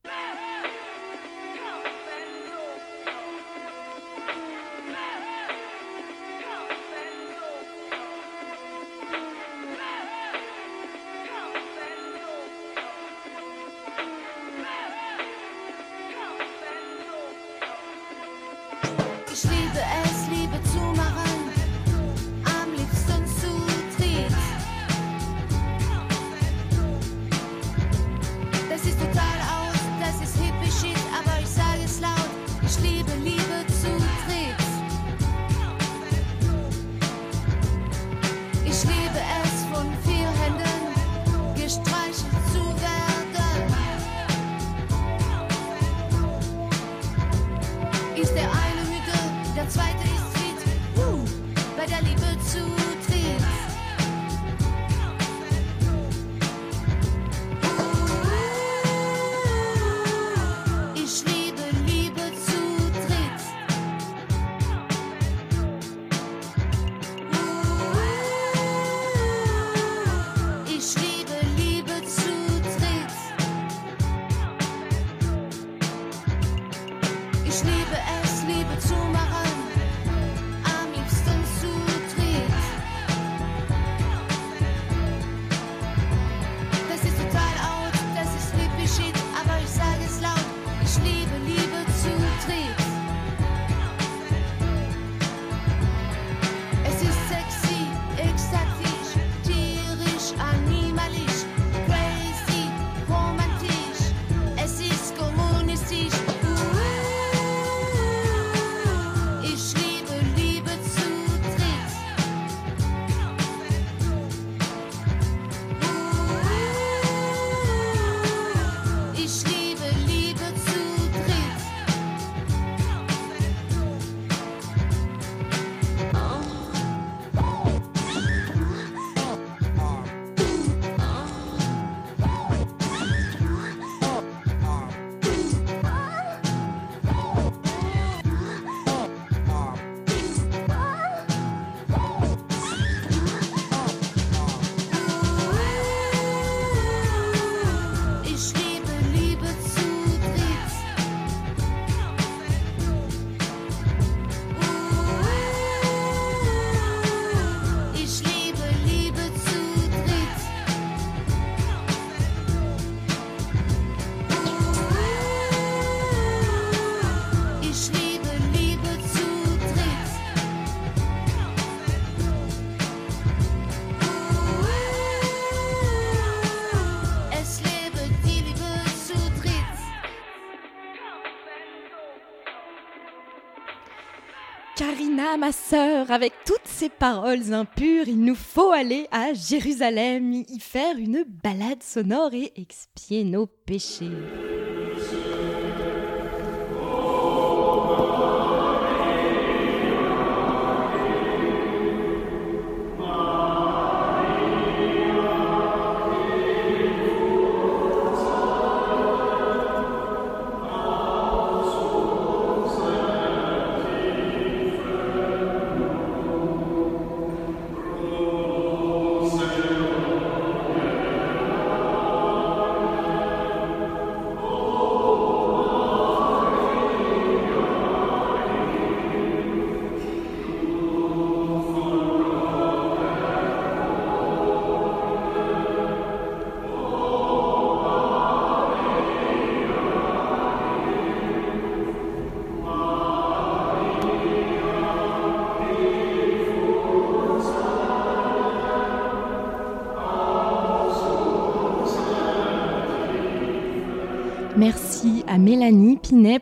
avec 186.19 186.33
toutes 186.45 186.67
ces 186.67 186.89
paroles 186.89 187.55
impures, 187.55 188.09
il 188.09 188.21
nous 188.21 188.35
faut 188.35 188.73
aller 188.73 189.07
à 189.13 189.35
Jérusalem, 189.35 190.33
y 190.33 190.59
faire 190.59 190.97
une 190.99 191.23
balade 191.23 191.81
sonore 191.81 192.35
et 192.35 192.53
expier 192.57 193.23
nos 193.23 193.47
péchés. 193.47 194.11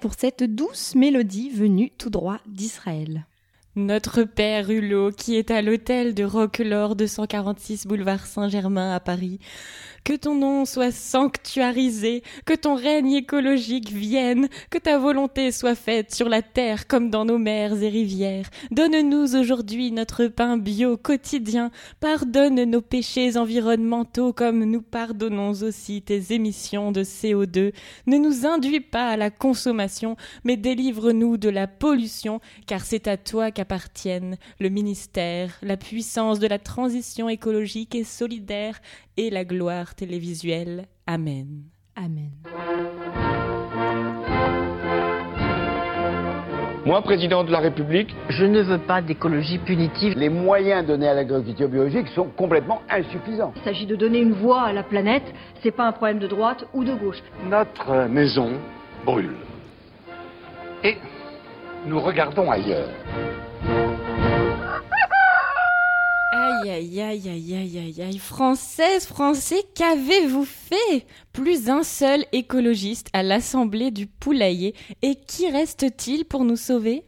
pour 0.06 0.14
cette 0.14 0.44
douce 0.44 0.94
mélodie 0.94 1.50
venue 1.50 1.90
tout 1.90 2.10
droit 2.10 2.38
d'Israël. 2.46 3.26
Notre 3.78 4.22
père 4.22 4.70
Hulot, 4.70 5.10
qui 5.10 5.36
est 5.36 5.50
à 5.50 5.60
l'hôtel 5.60 6.14
de 6.14 6.24
Roquelaure 6.24 6.96
246 6.96 7.86
boulevard 7.86 8.24
Saint-Germain 8.24 8.94
à 8.94 9.00
Paris. 9.00 9.38
Que 10.02 10.14
ton 10.14 10.34
nom 10.36 10.64
soit 10.64 10.92
sanctuarisé, 10.92 12.22
que 12.46 12.54
ton 12.54 12.76
règne 12.76 13.12
écologique 13.12 13.90
vienne, 13.90 14.48
que 14.70 14.78
ta 14.78 14.98
volonté 14.98 15.52
soit 15.52 15.74
faite 15.74 16.14
sur 16.14 16.30
la 16.30 16.40
terre 16.40 16.86
comme 16.86 17.10
dans 17.10 17.26
nos 17.26 17.36
mers 17.36 17.82
et 17.82 17.88
rivières. 17.88 18.48
Donne-nous 18.70 19.36
aujourd'hui 19.36 19.90
notre 19.90 20.28
pain 20.28 20.56
bio 20.56 20.96
quotidien, 20.96 21.70
pardonne 22.00 22.64
nos 22.64 22.80
péchés 22.80 23.36
environnementaux 23.36 24.32
comme 24.32 24.64
nous 24.64 24.80
pardonnons 24.80 25.50
aussi 25.50 26.00
tes 26.00 26.32
émissions 26.32 26.92
de 26.92 27.02
CO2. 27.02 27.74
Ne 28.06 28.16
nous 28.16 28.46
induis 28.46 28.80
pas 28.80 29.08
à 29.08 29.16
la 29.16 29.30
consommation, 29.30 30.16
mais 30.44 30.56
délivre-nous 30.56 31.36
de 31.36 31.48
la 31.48 31.66
pollution, 31.66 32.40
car 32.66 32.82
c'est 32.86 33.08
à 33.08 33.16
toi 33.16 33.50
qu'appartiennent 33.66 34.36
le 34.60 34.68
ministère, 34.68 35.50
la 35.62 35.76
puissance 35.76 36.38
de 36.38 36.46
la 36.46 36.58
transition 36.58 37.28
écologique 37.28 37.94
et 37.94 38.04
solidaire 38.04 38.78
et 39.16 39.30
la 39.30 39.44
gloire 39.44 39.94
télévisuelle. 39.94 40.86
Amen. 41.06 41.64
Amen. 41.96 42.30
Moi, 46.84 47.02
président 47.02 47.42
de 47.42 47.50
la 47.50 47.58
République, 47.58 48.14
je 48.28 48.44
ne 48.44 48.62
veux 48.62 48.78
pas 48.78 49.02
d'écologie 49.02 49.58
punitive. 49.58 50.16
Les 50.16 50.28
moyens 50.28 50.86
donnés 50.86 51.08
à 51.08 51.14
l'agriculture 51.14 51.68
biologique 51.68 52.06
sont 52.14 52.28
complètement 52.36 52.82
insuffisants. 52.88 53.52
Il 53.56 53.62
s'agit 53.62 53.86
de 53.86 53.96
donner 53.96 54.20
une 54.20 54.34
voix 54.34 54.62
à 54.62 54.72
la 54.72 54.84
planète, 54.84 55.24
c'est 55.64 55.72
pas 55.72 55.88
un 55.88 55.92
problème 55.92 56.20
de 56.20 56.28
droite 56.28 56.64
ou 56.72 56.84
de 56.84 56.94
gauche. 56.94 57.20
Notre 57.48 58.06
maison 58.08 58.50
brûle. 59.04 59.34
Et 60.84 60.96
nous 61.86 61.98
regardons 61.98 62.50
ailleurs. 62.50 62.88
Aïe, 66.62 66.70
aïe, 66.70 67.00
aïe, 67.00 67.28
aïe, 67.28 67.78
aïe, 67.78 68.02
aïe. 68.02 68.18
Française, 68.18 69.06
Français, 69.06 69.62
qu'avez-vous 69.74 70.44
fait 70.44 71.06
Plus 71.32 71.68
un 71.68 71.82
seul 71.82 72.24
écologiste 72.32 73.08
à 73.12 73.22
l'Assemblée 73.22 73.90
du 73.90 74.06
Poulailler. 74.06 74.74
Et 75.02 75.16
qui 75.16 75.50
reste-t-il 75.50 76.24
pour 76.24 76.44
nous 76.44 76.56
sauver? 76.56 77.04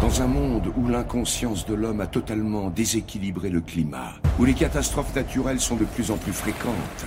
Dans 0.00 0.22
un 0.22 0.26
monde 0.26 0.72
où 0.76 0.88
l'inconscience 0.88 1.66
de 1.66 1.74
l'homme 1.74 2.00
a 2.00 2.06
totalement 2.06 2.70
déséquilibré 2.70 3.50
le 3.50 3.60
climat, 3.60 4.14
où 4.38 4.44
les 4.44 4.54
catastrophes 4.54 5.14
naturelles 5.14 5.60
sont 5.60 5.76
de 5.76 5.84
plus 5.84 6.10
en 6.10 6.16
plus 6.16 6.32
fréquentes, 6.32 7.06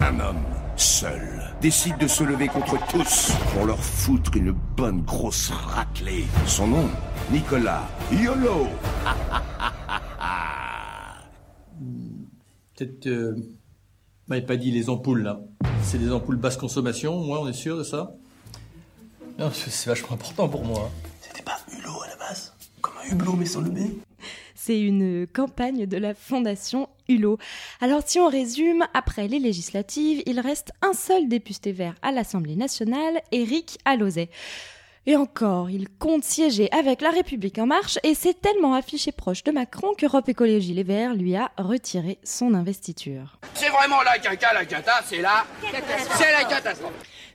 un 0.00 0.18
homme, 0.18 0.44
seul, 0.76 1.54
décide 1.60 1.98
de 1.98 2.08
se 2.08 2.24
lever 2.24 2.48
contre 2.48 2.76
tous 2.88 3.32
pour 3.54 3.66
leur 3.66 3.78
foutre 3.78 4.36
une 4.36 4.50
bonne 4.50 5.02
grosse 5.02 5.50
raclée. 5.50 6.24
Son 6.46 6.66
nom, 6.66 6.88
Nicolas 7.30 7.88
YOLO 8.10 8.66
Peut-être. 12.74 13.06
Euh... 13.06 13.34
Vous 13.34 14.34
m'avez 14.34 14.46
pas 14.46 14.56
dit 14.56 14.70
les 14.70 14.88
ampoules 14.88 15.22
là. 15.22 15.40
C'est 15.82 15.98
des 15.98 16.12
ampoules 16.12 16.36
basse 16.36 16.56
consommation, 16.56 17.18
moi, 17.18 17.40
on 17.42 17.48
est 17.48 17.52
sûr 17.52 17.76
de 17.76 17.82
ça? 17.82 18.14
Non, 19.36 19.50
c'est 19.52 19.88
vachement 19.88 20.12
important 20.12 20.48
pour 20.48 20.64
moi. 20.64 20.90
C'était 21.20 21.42
pas 21.42 21.58
Hulot 21.72 22.02
à 22.02 22.08
la 22.08 22.16
base? 22.16 22.54
Comme 22.80 22.94
un 23.04 23.12
hublot 23.12 23.32
mais 23.34 23.46
sans 23.46 23.62
le 23.62 23.70
B 23.70 23.78
c'est 24.54 24.80
une 24.80 25.26
campagne 25.26 25.86
de 25.86 25.96
la 25.96 26.14
Fondation 26.14 26.88
Hulot. 27.08 27.36
Alors 27.80 28.02
si 28.06 28.20
on 28.20 28.28
résume, 28.28 28.86
après 28.94 29.26
les 29.26 29.40
législatives, 29.40 30.22
il 30.24 30.38
reste 30.38 30.70
un 30.82 30.92
seul 30.92 31.28
député 31.28 31.72
vert 31.72 31.96
à 32.00 32.12
l'Assemblée 32.12 32.54
nationale, 32.54 33.22
Éric 33.32 33.80
Alauzet. 33.84 34.30
Et 35.04 35.16
encore, 35.16 35.68
il 35.68 35.88
compte 35.88 36.22
siéger 36.22 36.70
avec 36.70 37.00
La 37.00 37.10
République 37.10 37.58
en 37.58 37.66
marche 37.66 37.98
et 38.04 38.14
s'est 38.14 38.34
tellement 38.34 38.74
affiché 38.74 39.10
proche 39.10 39.42
de 39.42 39.50
Macron 39.50 39.94
qu'Europe 39.98 40.28
Écologie 40.28 40.74
Les 40.74 40.84
Verts 40.84 41.14
lui 41.14 41.34
a 41.34 41.50
retiré 41.58 42.20
son 42.22 42.54
investiture. 42.54 43.40
C'est 43.54 43.68
vraiment 43.68 44.00
la 44.02 44.18
caca, 44.18 44.52
la 44.52 44.64
cata, 44.64 45.02
c'est 45.04 45.20
la... 45.20 45.44
C'est 46.16 46.32
la 46.32 46.44
catastrophe 46.44 46.92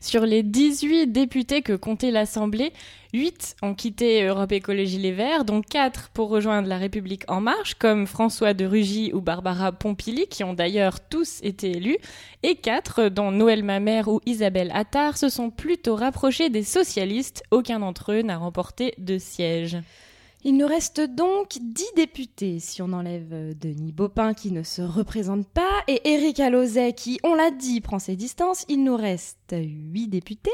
sur 0.07 0.25
les 0.25 0.41
18 0.41 1.07
députés 1.07 1.61
que 1.61 1.73
comptait 1.73 2.11
l'Assemblée, 2.11 2.71
8 3.13 3.57
ont 3.61 3.73
quitté 3.73 4.23
Europe 4.23 4.53
Écologie 4.53 4.99
Les 4.99 5.11
Verts, 5.11 5.43
dont 5.43 5.61
4 5.61 6.11
pour 6.13 6.29
rejoindre 6.29 6.69
La 6.69 6.77
République 6.77 7.23
En 7.27 7.41
Marche, 7.41 7.73
comme 7.73 8.07
François 8.07 8.53
de 8.53 8.65
Rugy 8.65 9.11
ou 9.13 9.19
Barbara 9.19 9.73
Pompili, 9.73 10.27
qui 10.27 10.45
ont 10.45 10.53
d'ailleurs 10.53 11.01
tous 11.01 11.41
été 11.43 11.71
élus, 11.71 11.97
et 12.43 12.55
4, 12.55 13.09
dont 13.09 13.31
Noël 13.31 13.63
Mamère 13.63 14.07
ou 14.07 14.21
Isabelle 14.25 14.71
Attard, 14.73 15.17
se 15.17 15.27
sont 15.27 15.49
plutôt 15.49 15.95
rapprochés 15.95 16.49
des 16.49 16.63
socialistes. 16.63 17.43
Aucun 17.51 17.79
d'entre 17.79 18.13
eux 18.13 18.21
n'a 18.21 18.37
remporté 18.37 18.93
de 18.97 19.17
siège. 19.17 19.77
Il 20.43 20.55
nous 20.55 20.67
reste 20.67 21.01
donc 21.01 21.57
10 21.59 21.83
députés, 21.95 22.59
si 22.59 22.83
on 22.83 22.93
enlève 22.93 23.33
euh, 23.33 23.53
Denis 23.59 23.91
Baupin 23.91 24.35
qui 24.35 24.51
ne 24.51 24.61
se 24.61 24.83
représente 24.83 25.47
pas, 25.47 25.81
et 25.87 26.09
Éric 26.13 26.39
Alauzet 26.39 26.93
qui, 26.93 27.19
on 27.23 27.33
l'a 27.33 27.49
dit, 27.49 27.81
prend 27.81 27.97
ses 27.97 28.15
distances. 28.15 28.63
Il 28.69 28.83
nous 28.83 28.95
reste 28.95 29.53
8 29.53 30.07
députés, 30.07 30.51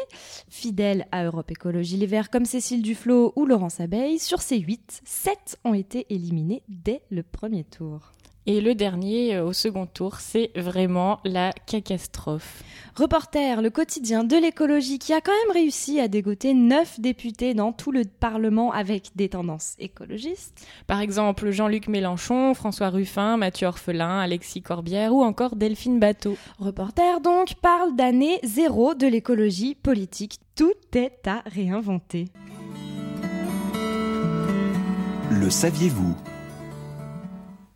fidèles 0.50 1.06
à 1.12 1.26
Europe 1.26 1.52
Écologie 1.52 1.98
Les 1.98 2.08
Verts 2.08 2.30
comme 2.30 2.46
Cécile 2.46 2.82
Duflot 2.82 3.34
ou 3.36 3.46
Laurence 3.46 3.82
Abeille. 3.82 4.20
Sur 4.20 4.42
ces 4.42 4.58
8, 4.58 5.02
7 5.04 5.60
ont 5.66 5.74
été 5.74 6.06
éliminés 6.10 6.64
dès 6.70 7.02
le 7.10 7.22
premier 7.22 7.66
tour. 7.66 8.14
Et 8.46 8.60
le 8.60 8.76
dernier, 8.76 9.36
euh, 9.36 9.46
au 9.46 9.54
second 9.54 9.86
tour, 9.86 10.20
c'est 10.20 10.52
vraiment 10.56 11.20
la 11.24 11.54
catastrophe. 11.66 12.62
Reporter, 12.96 13.62
le 13.62 13.70
quotidien 13.70 14.26
de 14.26 14.36
l'écologie, 14.36 15.00
qui 15.00 15.14
a 15.14 15.22
quand 15.22 15.32
même 15.32 15.56
réussi 15.56 16.00
à 16.02 16.10
dégoter 16.10 16.54
neuf 16.54 17.00
députés 17.00 17.54
dans 17.54 17.72
tout 17.72 17.92
le 17.92 18.04
Parlement 18.04 18.72
avec 18.74 19.12
des 19.16 19.30
tendances 19.30 19.76
écologistes. 19.80 20.68
Par 20.88 21.00
exemple, 21.00 21.52
Jean-Luc 21.52 21.88
Mélenchon, 21.88 22.54
François 22.54 22.90
Ruffin, 22.90 23.38
Mathieu 23.38 23.68
Orphelin, 23.68 24.20
Alexis 24.20 24.62
Corbière 24.62 25.14
ou 25.14 25.24
encore 25.24 25.56
Delphine 25.56 26.00
Bateau. 26.00 26.38
Reporter, 26.60 27.22
donc, 27.22 27.56
parle 27.62 27.96
d'année 27.96 28.40
zéro 28.44 28.94
de 28.94 29.08
l'écologie 29.08 29.74
politique. 29.74 30.40
Tout 30.56 30.74
est 30.94 31.28
à 31.28 31.44
réinventer. 31.46 32.28
Le 35.32 35.50
saviez-vous? 35.50 36.16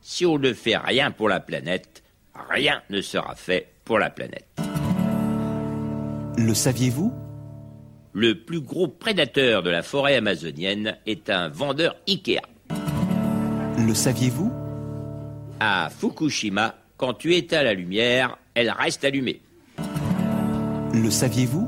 Si 0.07 0.25
on 0.25 0.39
ne 0.39 0.53
fait 0.53 0.77
rien 0.77 1.11
pour 1.11 1.27
la 1.27 1.41
planète, 1.41 2.01
rien 2.49 2.81
ne 2.89 3.01
sera 3.01 3.35
fait 3.35 3.67
pour 3.83 3.99
la 3.99 4.09
planète. 4.09 4.47
Le 6.37 6.53
saviez-vous? 6.53 7.13
Le 8.13 8.35
plus 8.35 8.61
gros 8.61 8.87
prédateur 8.87 9.63
de 9.63 9.69
la 9.69 9.83
forêt 9.83 10.15
amazonienne 10.15 10.95
est 11.05 11.29
un 11.29 11.49
vendeur 11.49 11.97
Ikea. 12.07 12.39
Le 12.69 13.93
saviez-vous? 13.93 14.49
À 15.59 15.89
Fukushima, 15.89 16.75
quand 16.95 17.13
tu 17.13 17.35
éteins 17.35 17.63
la 17.63 17.73
lumière, 17.73 18.37
elle 18.53 18.69
reste 18.69 19.03
allumée. 19.03 19.41
Le 20.93 21.09
saviez-vous? 21.09 21.67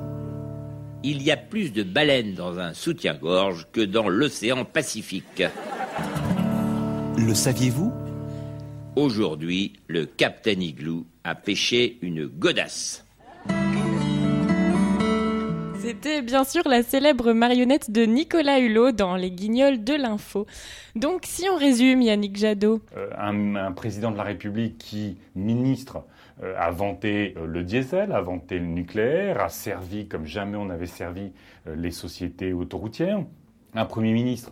Il 1.03 1.21
y 1.23 1.29
a 1.29 1.37
plus 1.37 1.73
de 1.73 1.83
baleines 1.83 2.35
dans 2.35 2.57
un 2.57 2.73
soutien-gorge 2.73 3.67
que 3.73 3.81
dans 3.81 4.07
l'océan 4.07 4.63
Pacifique. 4.63 5.43
Le 7.17 7.33
saviez-vous? 7.33 7.93
Aujourd'hui, 8.99 9.79
le 9.87 10.05
Captain 10.05 10.59
Igloo 10.59 11.05
a 11.23 11.33
pêché 11.33 11.97
une 12.01 12.25
godasse. 12.25 13.07
C'était 15.79 16.21
bien 16.21 16.43
sûr 16.43 16.67
la 16.67 16.83
célèbre 16.83 17.31
marionnette 17.31 17.91
de 17.91 18.01
Nicolas 18.03 18.59
Hulot 18.59 18.91
dans 18.91 19.15
Les 19.15 19.31
Guignols 19.31 19.85
de 19.85 19.93
l'Info. 19.93 20.47
Donc, 20.97 21.21
si 21.23 21.47
on 21.49 21.55
résume, 21.55 22.01
Yannick 22.01 22.35
Jadot. 22.35 22.81
Euh, 22.97 23.09
un, 23.17 23.71
président 23.71 24.11
de 24.11 24.17
la 24.17 24.23
République 24.23 24.77
qui, 24.77 25.15
ministre, 25.33 26.03
euh, 26.43 26.53
a 26.57 26.69
vanté 26.69 27.35
euh, 27.37 27.45
le 27.45 27.63
diesel, 27.63 28.11
a 28.11 28.19
vanté 28.19 28.59
le 28.59 28.65
nucléaire, 28.65 29.39
a 29.39 29.47
servi 29.47 30.09
comme 30.09 30.25
jamais 30.25 30.57
on 30.57 30.69
avait 30.69 30.87
servi 30.87 31.31
les 31.73 31.91
sociétés 31.91 32.51
autoroutières. 32.51 33.23
Un 33.75 33.85
Premier 33.85 34.11
ministre, 34.11 34.51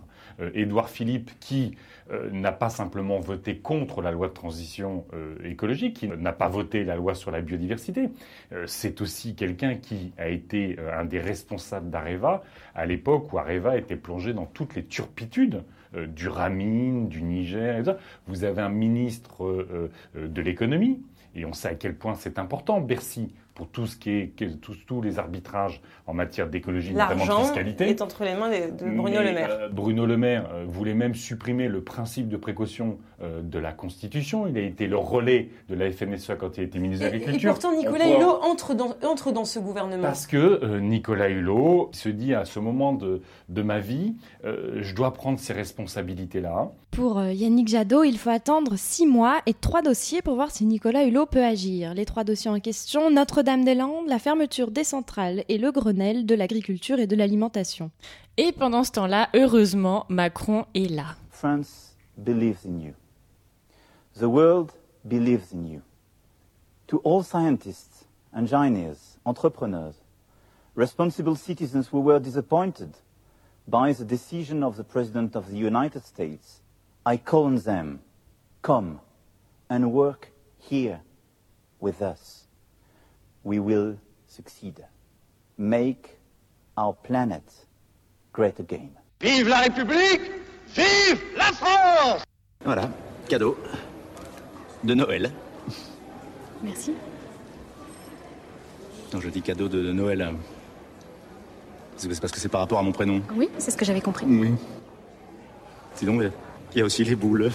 Édouard 0.53 0.87
Philippe, 0.87 1.31
qui 1.41 1.73
euh, 2.11 2.29
n'a 2.31 2.51
pas 2.51 2.69
simplement 2.69 3.19
voté 3.19 3.57
contre 3.57 4.01
la 4.01 4.11
loi 4.11 4.29
de 4.29 4.33
transition 4.33 5.05
euh, 5.13 5.35
écologique, 5.43 5.97
qui 5.97 6.07
n'a 6.07 6.31
pas 6.31 6.47
voté 6.47 6.83
la 6.83 6.95
loi 6.95 7.15
sur 7.15 7.31
la 7.31 7.41
biodiversité. 7.41 8.09
Euh, 8.53 8.63
c'est 8.65 9.01
aussi 9.01 9.35
quelqu'un 9.35 9.75
qui 9.75 10.13
a 10.17 10.29
été 10.29 10.77
un 10.93 11.03
des 11.03 11.19
responsables 11.19 11.89
d'Areva 11.89 12.43
à 12.75 12.85
l'époque 12.85 13.33
où 13.33 13.37
Areva 13.37 13.77
était 13.77 13.97
plongé 13.97 14.33
dans 14.33 14.45
toutes 14.45 14.75
les 14.75 14.85
turpitudes 14.85 15.63
du 15.95 16.27
Ramin, 16.27 17.05
du 17.05 17.23
Niger. 17.23 17.97
Vous 18.27 18.43
avez 18.43 18.61
un 18.61 18.69
ministre 18.69 19.89
de 20.15 20.41
l'économie, 20.41 21.01
et 21.33 21.45
on 21.45 21.53
sait 21.53 21.69
à 21.69 21.75
quel 21.75 21.95
point 21.95 22.15
c'est 22.15 22.39
important. 22.39 22.81
Bercy 22.81 23.33
pour 23.57 23.67
tout 23.69 23.87
ce 23.87 23.97
qui 23.97 24.11
est 24.11 24.61
tous, 24.61 24.77
tous 24.85 25.01
les 25.01 25.17
arbitrages 25.17 25.81
en 26.05 26.13
matière 26.13 26.47
d'écologie, 26.47 26.93
notamment 26.93 27.25
de 27.25 27.43
fiscalité. 27.43 27.89
est 27.89 28.03
entre 28.03 28.23
les 28.23 28.35
mains 28.35 28.51
de, 28.51 28.95
Bruno 28.95 29.19
Le 29.19 29.33
Maire. 29.33 29.49
Euh, 29.49 29.69
Bruno 29.69 30.05
Le 30.05 30.15
Maire 30.15 30.47
euh, 30.53 30.63
voulait 30.67 30.93
même 30.93 31.15
supprimer 31.15 31.67
le 31.67 31.81
principe 31.81 32.29
de 32.29 32.37
précaution 32.37 32.99
euh, 33.23 33.41
de 33.41 33.57
la 33.57 33.71
Constitution. 33.71 34.45
Il 34.45 34.59
a 34.59 34.61
été 34.61 34.85
le 34.85 34.97
relais 34.97 35.49
de 35.69 35.73
la 35.73 35.91
FNSEA 35.91 36.35
quand 36.35 36.59
il 36.59 36.65
été 36.65 36.77
ministre 36.77 37.07
de 37.07 37.11
l'Agriculture. 37.11 37.49
Et, 37.49 37.51
pourtant, 37.51 37.75
Nicolas 37.75 38.07
Hulot 38.07 38.43
entre 38.43 38.75
dans, 38.75 38.95
entre 39.03 39.31
dans 39.31 39.45
ce 39.45 39.57
gouvernement. 39.57 40.03
Parce 40.03 40.27
que 40.27 40.77
Nicolas 40.77 41.29
Hulot 41.29 41.89
se 41.93 42.09
dit 42.09 42.35
à 42.35 42.45
ce 42.45 42.59
moment 42.59 42.93
de, 42.93 43.23
de 43.49 43.61
ma 43.63 43.79
vie, 43.79 44.17
je 44.43 44.93
dois 44.93 45.13
prendre 45.13 45.39
ces 45.39 45.53
responsabilités-là. 45.53 46.73
Pour 46.91 47.19
euh, 47.19 47.31
Yannick 47.31 47.67
Jadot, 47.67 48.03
il 48.03 48.17
faut 48.17 48.29
attendre 48.29 48.75
six 48.75 49.05
mois 49.05 49.41
et 49.45 49.53
trois 49.53 49.81
dossiers 49.81 50.21
pour 50.21 50.35
voir 50.35 50.49
si 50.49 50.65
Nicolas 50.65 51.03
Hulot 51.03 51.27
peut 51.27 51.43
agir. 51.43 51.93
Les 51.93 52.05
trois 52.05 52.23
dossiers 52.23 52.49
en 52.49 52.59
question, 52.59 53.11
Notre-Dame-des-Landes, 53.11 54.07
la 54.07 54.19
fermeture 54.19 54.71
des 54.71 54.83
centrales 54.83 55.43
et 55.47 55.57
le 55.57 55.71
Grenelle 55.71 56.25
de 56.25 56.33
l'agriculture 56.33 56.99
et 56.99 57.05
de 57.05 57.15
l'alimentation. 57.15 57.91
Et 58.37 58.51
pendant 58.51 58.83
ce 58.83 58.91
temps-là, 58.93 59.29
heureusement, 59.35 60.05
Macron 60.09 60.65
est 60.73 60.89
là. 60.89 61.15
France 61.29 61.95
believes 62.17 62.65
in 62.65 62.79
you. 62.79 62.93
The 64.19 64.25
world 64.25 64.71
believes 65.05 65.53
in 65.53 65.65
you. 65.65 65.81
To 66.87 67.01
all 67.03 67.23
scientists, 67.23 68.07
engineers, 68.35 69.19
entrepreneurs, 69.25 69.93
responsible 70.75 71.35
citizens 71.35 71.89
who 71.91 72.01
were 72.01 72.19
disappointed 72.19 72.89
by 73.67 73.93
the 73.93 74.03
decision 74.03 74.63
of 74.63 74.77
the 74.77 74.83
President 74.83 75.35
of 75.35 75.51
the 75.51 75.57
United 75.57 76.03
States, 76.05 76.61
I 77.09 77.15
call 77.15 77.45
on 77.45 77.55
them, 77.59 78.01
come 78.61 78.99
and 79.69 79.93
work 79.93 80.27
here 80.57 80.99
with 81.79 82.01
us. 82.01 82.47
We 83.45 83.59
will 83.59 83.95
succeed. 84.27 84.83
Make 85.57 86.19
our 86.75 86.91
planet 86.91 87.43
great 88.33 88.59
again. 88.59 88.91
Vive 89.21 89.47
la 89.47 89.61
République 89.61 90.21
Vive 90.75 91.21
la 91.37 91.53
France 91.53 92.23
Voilà, 92.65 92.89
cadeau 93.29 93.57
de 94.83 94.93
Noël. 94.93 95.31
Merci. 96.61 96.93
Non, 99.13 99.21
je 99.21 99.29
dis 99.29 99.41
cadeau 99.41 99.69
de, 99.69 99.81
de 99.81 99.93
Noël. 99.93 100.35
C'est 101.95 102.09
parce 102.19 102.33
que 102.33 102.39
c'est 102.41 102.49
par 102.49 102.59
rapport 102.59 102.79
à 102.79 102.83
mon 102.83 102.91
prénom. 102.91 103.21
Oui, 103.33 103.49
c'est 103.59 103.71
ce 103.71 103.77
que 103.77 103.85
j'avais 103.85 104.01
compris. 104.01 104.25
Oui. 104.27 104.55
Sinon, 105.95 106.17
il 106.77 106.81
y 106.81 106.83
a 106.83 106.85
aussi 106.85 107.03
les 107.03 107.15
boules. 107.15 107.49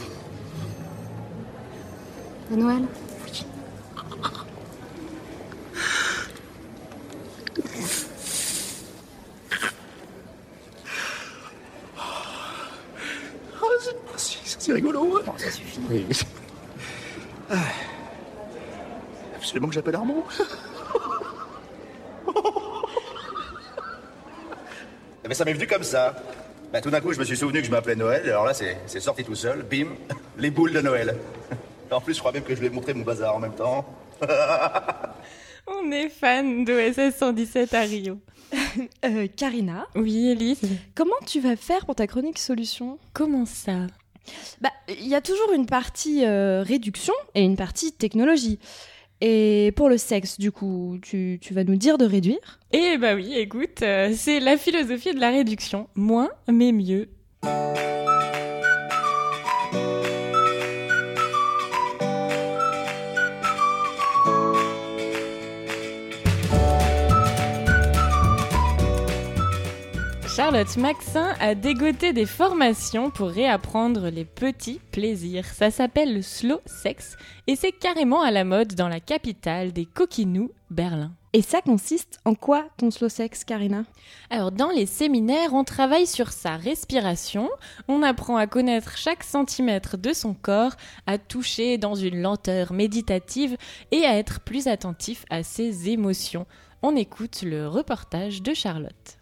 De 2.50 2.56
Noël 2.56 2.82
Oh, 13.62 13.68
c'est- 14.16 14.72
rigolo. 14.72 15.18
hein. 15.26 15.32
ça 15.36 15.50
suffit. 15.50 15.80
Oui. 15.90 16.06
Ah. 17.50 17.56
Absolument 19.36 19.68
que 19.68 19.74
j'appelle 19.74 19.96
Armand. 19.96 20.24
Mais 25.28 25.34
ça 25.34 25.44
m'est 25.44 25.52
venu 25.52 25.66
comme 25.66 25.82
ça. 25.84 26.14
Bah, 26.72 26.80
tout 26.80 26.90
d'un 26.90 27.00
coup, 27.02 27.12
je 27.12 27.18
me 27.18 27.24
suis 27.24 27.36
souvenu 27.36 27.60
que 27.60 27.66
je 27.66 27.70
m'appelais 27.70 27.96
Noël, 27.96 28.22
alors 28.24 28.46
là, 28.46 28.54
c'est 28.54 28.78
c'est 28.86 29.00
sorti 29.00 29.24
tout 29.24 29.34
seul. 29.34 29.62
Bim, 29.62 29.88
les 30.38 30.50
boules 30.50 30.72
de 30.72 30.80
Noël. 30.80 31.16
En 31.90 32.00
plus, 32.00 32.14
je 32.14 32.20
crois 32.20 32.32
même 32.32 32.42
que 32.42 32.54
je 32.54 32.60
lui 32.60 32.68
ai 32.68 32.70
montré 32.70 32.94
mon 32.94 33.04
bazar 33.04 33.36
en 33.36 33.38
même 33.38 33.54
temps. 33.54 33.84
On 35.66 35.92
est 35.92 36.08
fan 36.08 36.64
d'OSS 36.64 37.14
117 37.18 37.74
à 37.74 37.82
Rio. 37.82 38.18
Euh, 39.04 39.26
Karina 39.36 39.86
Oui, 39.94 40.30
Elise 40.30 40.62
Comment 40.94 41.20
tu 41.26 41.40
vas 41.40 41.54
faire 41.54 41.84
pour 41.84 41.94
ta 41.94 42.06
chronique 42.06 42.38
solution? 42.38 42.98
Comment 43.12 43.44
ça? 43.44 43.88
Bah, 44.62 44.70
il 44.88 45.06
y 45.06 45.14
a 45.14 45.20
toujours 45.20 45.52
une 45.52 45.66
partie 45.66 46.24
euh, 46.24 46.62
réduction 46.62 47.12
et 47.34 47.42
une 47.42 47.56
partie 47.56 47.92
technologie. 47.92 48.58
Et 49.24 49.72
pour 49.76 49.88
le 49.88 49.98
sexe, 49.98 50.36
du 50.40 50.50
coup, 50.50 50.98
tu, 51.00 51.38
vas 51.52 51.62
nous 51.62 51.76
dire 51.76 51.96
de 51.96 52.04
réduire 52.04 52.58
Eh 52.72 52.98
bah 52.98 53.14
oui, 53.14 53.32
écoute, 53.36 53.80
euh, 53.82 54.12
c'est 54.16 54.40
la 54.40 54.56
philosophie 54.56 55.14
de 55.14 55.20
la 55.20 55.30
réduction. 55.30 55.86
Moins, 55.94 56.30
mais 56.50 56.72
mieux. 56.72 57.08
Charlotte 70.52 70.76
Maxin 70.76 71.34
a 71.40 71.54
dégoté 71.54 72.12
des 72.12 72.26
formations 72.26 73.10
pour 73.10 73.28
réapprendre 73.28 74.10
les 74.10 74.26
petits 74.26 74.80
plaisirs. 74.90 75.46
Ça 75.46 75.70
s'appelle 75.70 76.12
le 76.12 76.20
slow 76.20 76.60
sex 76.66 77.16
et 77.46 77.56
c'est 77.56 77.72
carrément 77.72 78.20
à 78.20 78.30
la 78.30 78.44
mode 78.44 78.74
dans 78.74 78.88
la 78.88 79.00
capitale 79.00 79.72
des 79.72 79.86
coquinous, 79.86 80.50
Berlin. 80.68 81.12
Et 81.32 81.40
ça 81.40 81.62
consiste 81.62 82.20
en 82.26 82.34
quoi 82.34 82.66
ton 82.76 82.90
slow 82.90 83.08
sex, 83.08 83.44
Karina? 83.44 83.84
Alors 84.28 84.52
dans 84.52 84.68
les 84.68 84.84
séminaires, 84.84 85.54
on 85.54 85.64
travaille 85.64 86.06
sur 86.06 86.32
sa 86.32 86.58
respiration, 86.58 87.48
on 87.88 88.02
apprend 88.02 88.36
à 88.36 88.46
connaître 88.46 88.98
chaque 88.98 89.24
centimètre 89.24 89.96
de 89.96 90.12
son 90.12 90.34
corps, 90.34 90.76
à 91.06 91.16
toucher 91.16 91.78
dans 91.78 91.94
une 91.94 92.20
lenteur 92.20 92.74
méditative 92.74 93.56
et 93.90 94.04
à 94.04 94.18
être 94.18 94.40
plus 94.40 94.68
attentif 94.68 95.24
à 95.30 95.44
ses 95.44 95.88
émotions. 95.88 96.44
On 96.82 96.94
écoute 96.94 97.40
le 97.40 97.68
reportage 97.68 98.42
de 98.42 98.52
Charlotte. 98.52 99.16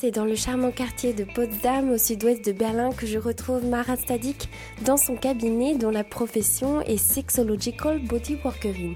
C'est 0.00 0.12
dans 0.12 0.24
le 0.24 0.34
charmant 0.34 0.70
quartier 0.70 1.12
de 1.12 1.24
Potsdam, 1.24 1.90
au 1.90 1.98
sud-ouest 1.98 2.42
de 2.42 2.52
Berlin, 2.52 2.88
que 2.90 3.04
je 3.06 3.18
retrouve 3.18 3.66
Mara 3.66 3.96
Stadik 3.96 4.48
dans 4.82 4.96
son 4.96 5.14
cabinet 5.14 5.74
dont 5.74 5.90
la 5.90 6.04
profession 6.04 6.80
est 6.80 6.96
Sexological 6.96 7.98
Body 8.06 8.38
Workerin. 8.42 8.94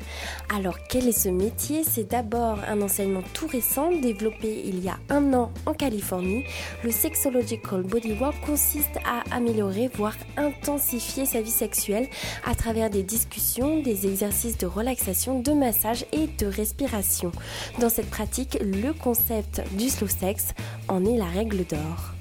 Alors, 0.57 0.79
quel 0.89 1.07
est 1.07 1.13
ce 1.13 1.29
métier? 1.29 1.85
C'est 1.85 2.11
d'abord 2.11 2.59
un 2.67 2.81
enseignement 2.81 3.23
tout 3.35 3.47
récent, 3.47 3.91
développé 3.93 4.63
il 4.65 4.83
y 4.83 4.89
a 4.89 4.97
un 5.11 5.35
an 5.35 5.53
en 5.67 5.75
Californie. 5.75 6.45
Le 6.83 6.91
Sexological 6.91 7.83
Body 7.83 8.15
Work 8.15 8.37
consiste 8.47 8.97
à 9.05 9.25
améliorer, 9.37 9.91
voire 9.95 10.17
intensifier 10.39 11.27
sa 11.27 11.43
vie 11.43 11.51
sexuelle 11.51 12.09
à 12.47 12.55
travers 12.55 12.89
des 12.89 13.03
discussions, 13.03 13.83
des 13.83 14.07
exercices 14.07 14.57
de 14.57 14.65
relaxation, 14.67 15.41
de 15.41 15.53
massage 15.53 16.07
et 16.13 16.29
de 16.39 16.47
respiration. 16.47 17.31
Dans 17.79 17.91
cette 17.91 18.09
pratique, 18.09 18.57
le 18.63 18.95
concept 18.95 19.61
du 19.77 19.91
slow 19.91 20.09
sex 20.09 20.55
est 21.05 21.17
la 21.17 21.25
règle 21.25 21.65
d'or. 21.65 22.15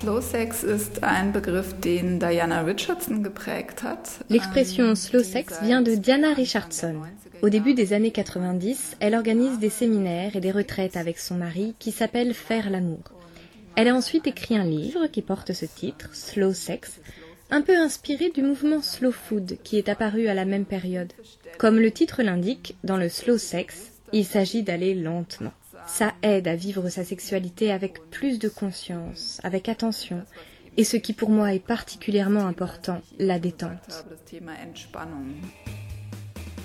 Slow 0.00 0.20
Sex 0.20 0.62
ist 0.62 1.02
ein 1.02 1.32
Begriff, 1.32 1.74
den 1.80 2.18
Diana 2.20 2.62
Richardson 2.62 3.22
geprägt 3.22 3.82
hat. 3.82 4.20
L'expression 4.28 4.94
slow 4.94 5.24
sex 5.24 5.60
vient 5.60 5.82
de 5.82 5.96
Diana 5.96 6.34
Richardson. 6.34 7.02
Au 7.42 7.48
début 7.48 7.74
des 7.74 7.92
années 7.92 8.12
90, 8.12 8.96
elle 9.00 9.14
organise 9.14 9.58
des 9.58 9.70
séminaires 9.70 10.36
et 10.36 10.40
des 10.40 10.52
retraites 10.52 10.96
avec 10.96 11.18
son 11.18 11.34
mari 11.34 11.74
qui 11.78 11.90
s'appelle 11.90 12.32
Faire 12.32 12.70
l'amour. 12.70 13.02
Elle 13.74 13.88
a 13.88 13.94
ensuite 13.94 14.26
écrit 14.26 14.56
un 14.56 14.64
livre 14.64 15.08
qui 15.08 15.20
porte 15.20 15.52
ce 15.52 15.66
titre, 15.66 16.10
Slow 16.14 16.52
Sex, 16.52 17.00
un 17.50 17.62
peu 17.62 17.76
inspiré 17.76 18.30
du 18.30 18.42
mouvement 18.42 18.82
Slow 18.82 19.12
Food 19.12 19.58
qui 19.64 19.78
est 19.78 19.88
apparu 19.88 20.28
à 20.28 20.34
la 20.34 20.44
même 20.44 20.64
période. 20.64 21.12
Comme 21.58 21.78
le 21.78 21.90
titre 21.90 22.22
l'indique, 22.22 22.76
dans 22.84 22.96
le 22.96 23.08
slow 23.08 23.38
sex, 23.38 23.90
il 24.12 24.24
s'agit 24.24 24.62
d'aller 24.62 24.94
lentement. 24.94 25.52
Ça 25.88 26.12
aide 26.22 26.46
à 26.46 26.54
vivre 26.54 26.88
sa 26.90 27.02
sexualité 27.02 27.72
avec 27.72 28.10
plus 28.10 28.38
de 28.38 28.48
conscience, 28.48 29.40
avec 29.42 29.68
attention, 29.68 30.22
et 30.76 30.84
ce 30.84 30.96
qui 30.96 31.14
pour 31.14 31.30
moi 31.30 31.54
est 31.54 31.64
particulièrement 31.64 32.46
important, 32.46 33.00
la 33.18 33.38
détente. 33.38 34.04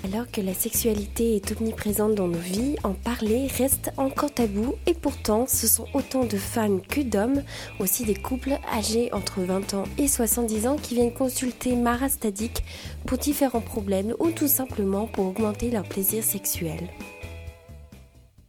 Alors 0.04 0.30
que 0.30 0.42
la 0.42 0.52
sexualité 0.52 1.36
est 1.36 1.58
omniprésente 1.58 2.14
dans 2.14 2.28
nos 2.28 2.38
vies, 2.38 2.76
en 2.84 2.92
parler 2.92 3.46
reste 3.46 3.90
encore 3.96 4.32
tabou 4.32 4.74
et 4.86 4.92
pourtant 4.92 5.46
ce 5.48 5.66
sont 5.66 5.86
autant 5.94 6.26
de 6.26 6.36
femmes 6.36 6.82
que 6.82 7.00
d'hommes, 7.00 7.42
aussi 7.80 8.04
des 8.04 8.14
couples 8.14 8.58
âgés 8.76 9.10
entre 9.14 9.40
20 9.40 9.72
ans 9.72 9.84
et 9.96 10.06
70 10.06 10.66
ans 10.66 10.76
qui 10.76 10.94
viennent 10.94 11.14
consulter 11.14 11.74
Mara 11.74 12.10
Stadik 12.10 12.62
pour 13.06 13.16
différents 13.16 13.62
problèmes 13.62 14.14
ou 14.18 14.30
tout 14.30 14.48
simplement 14.48 15.06
pour 15.06 15.26
augmenter 15.26 15.70
leur 15.70 15.84
plaisir 15.84 16.22
sexuel. 16.22 16.90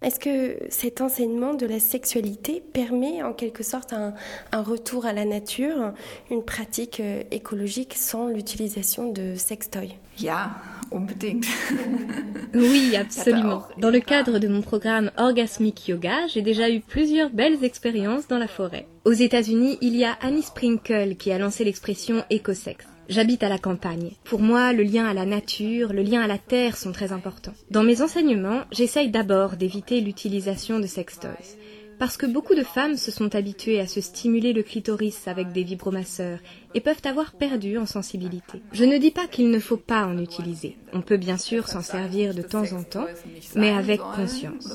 Est-ce 0.02 0.20
que 0.20 0.58
cet 0.70 1.02
enseignement 1.02 1.54
de 1.54 1.66
la 1.66 1.80
sexualité 1.80 2.62
permet 2.74 3.24
en 3.24 3.34
quelque 3.34 3.64
sorte 3.64 3.93
un, 3.93 4.14
un 4.52 4.62
retour 4.62 5.06
à 5.06 5.14
la 5.14 5.26
nature, 5.26 5.93
une 6.30 6.43
pratique 6.43 7.00
euh, 7.00 7.24
écologique 7.32 7.93
sans 7.96 8.28
l'utilisation 8.28 9.12
de 9.12 9.36
sextoys? 9.36 9.96
Ja, 10.18 10.52
unbedingt. 10.91 11.46
Oui, 12.54 12.96
absolument. 12.96 13.64
Dans 13.78 13.89
le 13.89 14.00
cadre 14.00 14.39
de 14.39 14.48
mon 14.48 14.62
programme 14.62 15.12
Orgasmic 15.18 15.89
Yoga, 15.89 16.28
j'ai 16.28 16.41
déjà 16.41 16.70
eu 16.70 16.80
plusieurs 16.80 17.30
belles 17.30 17.66
expériences 17.66 18.30
dans 18.30 18.38
la 18.38 18.48
forêt. 18.48 18.88
Aux 19.04 19.12
États-Unis, 19.12 19.78
il 19.82 19.96
y 19.98 20.06
a 20.06 20.14
Annie 20.22 20.41
Sprinkle 20.41 21.16
qui 21.18 21.34
a 21.34 21.38
lancé 21.38 21.66
l'expression 21.66 22.24
écosex. 22.30 22.86
J'habite 23.08 23.43
à 23.43 23.49
la 23.49 23.58
campagne. 23.60 24.12
Pour 24.24 24.41
moi, 24.41 24.74
le 24.74 24.84
lien 24.84 25.06
à 25.06 25.14
la 25.14 25.26
nature, 25.26 25.93
le 25.93 26.01
lien 26.01 26.22
à 26.22 26.28
la 26.28 26.38
terre 26.38 26.76
sont 26.76 26.91
très 26.91 27.12
importants. 27.12 27.53
Dans 27.70 27.84
mes 27.84 28.01
enseignements, 28.01 28.62
j'essaye 28.72 29.10
d'abord 29.10 29.58
d'éviter 29.58 30.01
l'utilisation 30.01 30.80
de 30.80 30.88
sextoys. 30.88 31.58
Parce 31.97 32.18
que 32.18 32.26
beaucoup 32.26 32.56
de 32.56 32.64
femmes 32.64 32.97
se 32.97 33.12
sont 33.12 33.36
habituées 33.36 33.80
à 33.80 33.88
se 33.88 34.01
stimuler 34.01 34.51
le 34.51 34.64
clitoris 34.64 35.28
avec 35.28 35.53
des 35.53 35.64
vibromasseurs 35.64 36.39
et 36.74 36.82
peuvent 36.82 37.01
avoir 37.06 37.32
perdu 37.32 37.78
en 37.78 37.86
sensibilité. 37.86 38.62
Je 38.74 38.84
ne 38.84 38.97
dis 38.97 39.12
pas 39.12 39.28
qu'il 39.28 39.49
ne 39.49 39.60
faut 39.60 39.78
pas 39.78 40.06
en 40.06 40.18
utiliser. 40.18 40.78
On 40.91 41.01
peut 41.01 41.18
bien 41.18 41.38
sûr 41.38 41.68
s'en 41.70 41.82
servir 41.82 42.34
de 42.34 42.41
temps 42.41 42.74
en 42.74 42.84
temps, 42.84 43.08
mais 43.56 43.70
avec 43.70 44.01
conscience. 44.01 44.68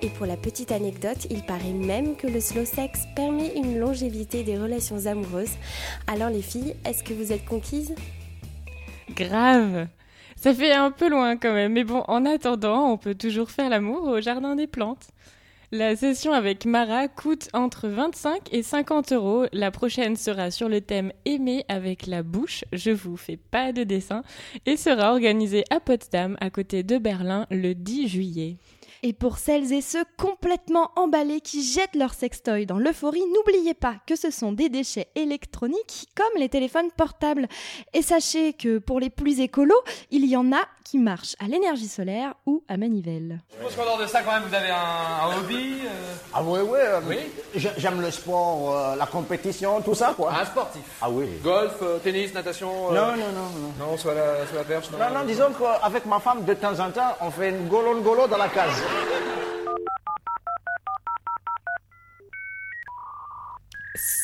Et 0.00 0.10
pour 0.10 0.26
la 0.26 0.36
petite 0.36 0.70
anecdote, 0.70 1.26
il 1.28 1.42
paraît 1.42 1.72
même 1.72 2.14
que 2.14 2.28
le 2.28 2.40
slow 2.40 2.64
sex 2.64 3.00
permet 3.16 3.52
une 3.56 3.80
longévité 3.80 4.44
des 4.44 4.56
relations 4.56 5.06
amoureuses. 5.06 5.56
Alors 6.06 6.30
les 6.30 6.42
filles, 6.42 6.76
est-ce 6.84 7.02
que 7.02 7.12
vous 7.12 7.32
êtes 7.32 7.44
conquises? 7.44 7.94
Grave 9.10 9.88
Ça 10.36 10.54
fait 10.54 10.72
un 10.72 10.92
peu 10.92 11.08
loin 11.08 11.36
quand 11.36 11.52
même, 11.52 11.72
mais 11.72 11.82
bon, 11.82 12.04
en 12.06 12.26
attendant, 12.26 12.92
on 12.92 12.96
peut 12.96 13.16
toujours 13.16 13.50
faire 13.50 13.70
l'amour 13.70 14.04
au 14.04 14.20
jardin 14.20 14.54
des 14.54 14.68
plantes. 14.68 15.08
La 15.72 15.96
session 15.96 16.32
avec 16.32 16.64
Mara 16.64 17.08
coûte 17.08 17.48
entre 17.52 17.88
25 17.88 18.54
et 18.54 18.62
50 18.62 19.12
euros. 19.12 19.46
La 19.52 19.70
prochaine 19.70 20.16
sera 20.16 20.50
sur 20.50 20.68
le 20.68 20.80
thème 20.80 21.12
Aimer 21.26 21.64
avec 21.68 22.06
la 22.06 22.22
bouche. 22.22 22.64
Je 22.72 22.90
vous 22.90 23.18
fais 23.18 23.36
pas 23.36 23.72
de 23.72 23.82
dessin. 23.82 24.22
Et 24.64 24.78
sera 24.78 25.10
organisée 25.10 25.64
à 25.70 25.78
Potsdam, 25.78 26.38
à 26.40 26.48
côté 26.48 26.84
de 26.84 26.96
Berlin, 26.96 27.46
le 27.50 27.74
10 27.74 28.08
juillet. 28.08 28.56
Et 29.02 29.12
pour 29.12 29.38
celles 29.38 29.72
et 29.72 29.80
ceux 29.80 30.04
complètement 30.16 30.90
emballés 30.96 31.40
qui 31.40 31.62
jettent 31.62 31.94
leur 31.94 32.14
sextoy 32.14 32.66
dans 32.66 32.78
l'euphorie, 32.78 33.22
n'oubliez 33.34 33.74
pas 33.74 33.94
que 34.06 34.16
ce 34.16 34.30
sont 34.30 34.52
des 34.52 34.68
déchets 34.68 35.08
électroniques 35.14 36.06
comme 36.16 36.40
les 36.40 36.48
téléphones 36.48 36.90
portables. 36.96 37.46
Et 37.94 38.02
sachez 38.02 38.52
que 38.54 38.78
pour 38.78 38.98
les 39.00 39.10
plus 39.10 39.40
écolos, 39.40 39.80
il 40.10 40.24
y 40.26 40.36
en 40.36 40.52
a 40.52 40.60
qui 40.84 40.98
marchent 40.98 41.36
à 41.38 41.46
l'énergie 41.48 41.86
solaire 41.86 42.34
ou 42.46 42.64
à 42.66 42.76
manivelle. 42.76 43.40
Je 43.58 43.62
pense 43.64 43.76
qu'en 43.76 43.84
dehors 43.84 43.98
de 43.98 44.06
ça, 44.06 44.22
quand 44.22 44.32
même, 44.32 44.44
vous 44.48 44.54
avez 44.54 44.70
un, 44.70 44.74
un 45.30 45.38
hobby 45.38 45.74
euh 45.84 46.14
Ah 46.32 46.42
ouais, 46.42 46.60
ouais. 46.62 46.78
euh, 46.80 47.00
Oui. 47.06 47.16
j'ai- 47.54 47.68
J'aime 47.76 48.00
le 48.00 48.10
sport, 48.10 48.74
euh, 48.74 48.96
la 48.96 49.06
compétition, 49.06 49.80
tout 49.82 49.94
ça, 49.94 50.14
quoi. 50.16 50.32
Un 50.32 50.44
sportif 50.46 50.82
Ah 51.02 51.10
oui. 51.10 51.26
Golf, 51.44 51.74
euh, 51.82 51.98
tennis, 51.98 52.32
natation 52.32 52.90
euh, 52.90 52.94
Non, 52.94 53.12
non, 53.16 53.32
non, 53.32 53.76
non. 53.78 53.86
Non, 53.92 53.96
soit 53.98 54.14
la, 54.14 54.46
soit 54.46 54.56
la 54.58 54.64
perche, 54.64 54.90
non 54.90 54.98
Non, 54.98 55.18
non, 55.20 55.24
disons 55.26 55.52
qu'avec 55.58 56.06
ma 56.06 56.18
femme, 56.20 56.44
de 56.44 56.54
temps 56.54 56.78
en 56.80 56.90
temps, 56.90 57.16
on 57.20 57.30
fait 57.30 57.50
une 57.50 57.68
golo-golo 57.68 58.26
dans 58.26 58.38
la 58.38 58.48
case. 58.48 58.82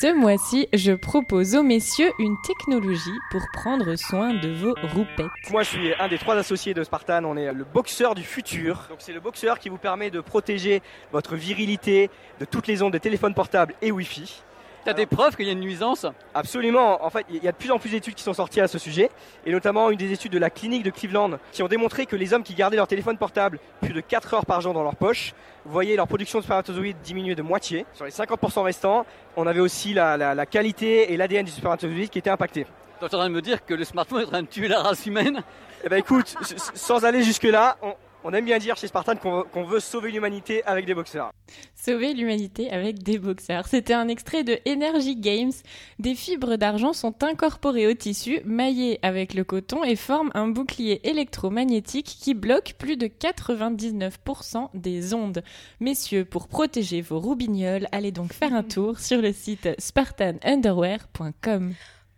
Ce 0.04 0.12
mois-ci, 0.12 0.68
je 0.74 0.92
propose 0.92 1.54
aux 1.54 1.62
messieurs 1.62 2.10
une 2.18 2.36
technologie 2.42 3.18
pour 3.30 3.40
prendre 3.54 3.96
soin 3.96 4.34
de 4.34 4.52
vos 4.52 4.74
roupettes. 4.92 5.50
Moi, 5.50 5.62
je 5.62 5.68
suis 5.70 5.94
un 5.98 6.08
des 6.08 6.18
trois 6.18 6.36
associés 6.36 6.74
de 6.74 6.84
Spartan. 6.84 7.24
On 7.24 7.38
est 7.38 7.50
le 7.52 7.64
boxeur 7.64 8.14
du 8.14 8.22
futur. 8.22 8.88
C'est 8.98 9.14
le 9.14 9.20
boxeur 9.20 9.58
qui 9.58 9.70
vous 9.70 9.78
permet 9.78 10.10
de 10.10 10.20
protéger 10.20 10.82
votre 11.10 11.36
virilité 11.36 12.10
de 12.38 12.44
toutes 12.44 12.66
les 12.66 12.82
ondes 12.82 12.92
de 12.92 12.98
téléphone 12.98 13.32
portable 13.32 13.74
et 13.80 13.90
Wi-Fi. 13.92 14.42
T'as 14.84 14.92
des 14.92 15.06
preuves 15.06 15.34
qu'il 15.36 15.46
y 15.46 15.48
a 15.48 15.52
une 15.52 15.60
nuisance 15.60 16.04
Absolument. 16.34 17.04
En 17.04 17.08
fait, 17.10 17.24
il 17.30 17.42
y 17.42 17.48
a 17.48 17.52
de 17.52 17.56
plus 17.56 17.70
en 17.70 17.78
plus 17.78 17.90
d'études 17.90 18.14
qui 18.14 18.22
sont 18.22 18.34
sorties 18.34 18.60
à 18.60 18.68
ce 18.68 18.78
sujet, 18.78 19.10
et 19.46 19.50
notamment 19.52 19.90
une 19.90 19.96
des 19.96 20.12
études 20.12 20.32
de 20.32 20.38
la 20.38 20.50
clinique 20.50 20.82
de 20.82 20.90
Cleveland 20.90 21.38
qui 21.52 21.62
ont 21.62 21.68
démontré 21.68 22.04
que 22.06 22.16
les 22.16 22.34
hommes 22.34 22.42
qui 22.42 22.54
gardaient 22.54 22.76
leur 22.76 22.86
téléphone 22.86 23.16
portable 23.16 23.58
plus 23.80 23.94
de 23.94 24.00
4 24.00 24.34
heures 24.34 24.46
par 24.46 24.60
jour 24.60 24.74
dans 24.74 24.82
leur 24.82 24.96
poche 24.96 25.32
voyaient 25.64 25.96
leur 25.96 26.06
production 26.06 26.38
de 26.38 26.44
spermatozoïdes 26.44 26.98
diminuer 27.02 27.34
de 27.34 27.42
moitié. 27.42 27.86
Sur 27.94 28.04
les 28.04 28.10
50% 28.10 28.62
restants, 28.62 29.06
on 29.36 29.46
avait 29.46 29.60
aussi 29.60 29.94
la, 29.94 30.16
la- 30.18 30.34
la 30.34 30.46
qualité 30.46 31.12
et 31.12 31.16
l'ADN 31.16 31.44
du 31.46 31.50
spermatozoïde 31.50 32.10
qui 32.10 32.18
étaient 32.18 32.28
impactés. 32.30 32.66
T'es 33.00 33.06
en 33.06 33.08
train 33.08 33.28
de 33.28 33.34
me 33.34 33.40
dire 33.42 33.64
que 33.64 33.74
le 33.74 33.84
smartphone 33.84 34.20
est 34.22 34.26
en 34.26 34.28
train 34.30 34.42
de 34.42 34.48
tuer 34.48 34.68
la 34.68 34.80
race 34.82 35.06
humaine 35.06 35.42
Eh 35.84 35.88
ben 35.88 35.96
écoute, 35.96 36.34
sans 36.74 37.04
aller 37.06 37.22
jusque-là, 37.22 37.76
on, 37.82 37.94
on 38.24 38.32
aime 38.32 38.44
bien 38.46 38.58
dire 38.58 38.76
chez 38.76 38.88
Spartan 38.88 39.14
qu'on 39.16 39.64
veut- 39.64 39.80
sauver 39.80 40.10
l'humanité 40.10 40.64
avec 40.64 40.86
des 40.86 40.94
boxeurs. 40.94 41.30
Sauver 41.74 42.14
l'humanité 42.14 42.70
avec 42.70 43.02
des 43.02 43.18
boxeurs. 43.18 43.66
C'était 43.68 43.92
un 43.94 44.08
extrait 44.08 44.42
de 44.44 44.58
Energy 44.66 45.14
Games. 45.16 45.52
Des 45.98 46.14
fibres 46.14 46.56
d'argent 46.56 46.92
sont 46.94 47.22
incorporées 47.22 47.86
au 47.86 47.92
tissu, 47.94 48.40
maillées 48.44 48.98
avec 49.02 49.34
le 49.34 49.44
coton 49.44 49.84
et 49.84 49.94
forment 49.96 50.30
un 50.34 50.48
bouclier 50.48 51.06
électromagnétique 51.08 52.06
qui 52.06 52.32
bloque 52.34 52.74
plus 52.78 52.96
de 52.96 53.06
99% 53.06 54.70
des 54.74 55.12
ondes. 55.14 55.42
Messieurs, 55.80 56.24
pour 56.24 56.48
protéger 56.48 57.02
vos 57.02 57.20
roubignoles, 57.20 57.86
allez 57.92 58.10
donc 58.12 58.32
faire 58.32 58.54
un 58.54 58.62
tour 58.62 58.98
sur 58.98 59.20
le 59.20 59.32
site 59.32 59.68
spartanunderwear.com. 59.78 61.74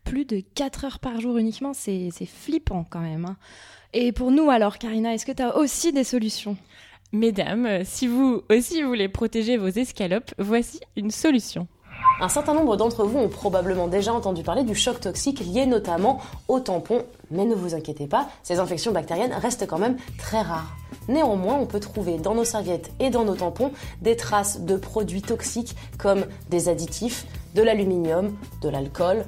Plus 0.06 0.24
de 0.24 0.40
4 0.54 0.84
heures 0.84 0.98
par 1.00 1.20
jour 1.20 1.36
uniquement, 1.36 1.72
c'est 1.74 2.10
c'est 2.12 2.26
flippant 2.26 2.84
quand 2.88 3.00
même. 3.00 3.24
hein. 3.26 3.36
Et 3.92 4.12
pour 4.12 4.30
nous 4.30 4.50
alors, 4.50 4.78
Karina, 4.78 5.12
est-ce 5.12 5.26
que 5.26 5.32
tu 5.32 5.42
as 5.42 5.56
aussi 5.56 5.92
des 5.92 6.04
solutions? 6.04 6.56
Mesdames, 7.12 7.66
euh, 7.66 7.82
si 7.84 8.06
vous 8.06 8.42
aussi 8.50 8.82
voulez 8.82 9.08
protéger 9.08 9.56
vos 9.56 9.66
escalopes, 9.68 10.32
voici 10.38 10.80
une 10.96 11.10
solution. 11.10 11.66
Un 12.20 12.28
certain 12.28 12.54
nombre 12.54 12.76
d'entre 12.76 13.04
vous 13.04 13.18
ont 13.18 13.28
probablement 13.28 13.88
déjà 13.88 14.12
entendu 14.12 14.42
parler 14.42 14.62
du 14.64 14.74
choc 14.74 15.00
toxique 15.00 15.40
lié 15.40 15.66
notamment 15.66 16.20
au 16.48 16.60
tampon, 16.60 17.04
mais 17.30 17.44
ne 17.44 17.54
vous 17.54 17.74
inquiétez 17.74 18.06
pas, 18.06 18.28
ces 18.42 18.58
infections 18.60 18.92
bactériennes 18.92 19.32
restent 19.32 19.66
quand 19.66 19.78
même 19.78 19.96
très 20.18 20.40
rares. 20.40 20.76
Néanmoins, 21.08 21.54
on 21.60 21.66
peut 21.66 21.80
trouver 21.80 22.18
dans 22.18 22.34
nos 22.34 22.44
serviettes 22.44 22.90
et 23.00 23.10
dans 23.10 23.24
nos 23.24 23.34
tampons 23.34 23.72
des 24.02 24.16
traces 24.16 24.60
de 24.60 24.76
produits 24.76 25.22
toxiques 25.22 25.74
comme 25.98 26.24
des 26.48 26.68
additifs, 26.68 27.26
de 27.54 27.62
l'aluminium, 27.62 28.36
de 28.62 28.68
l'alcool, 28.68 29.24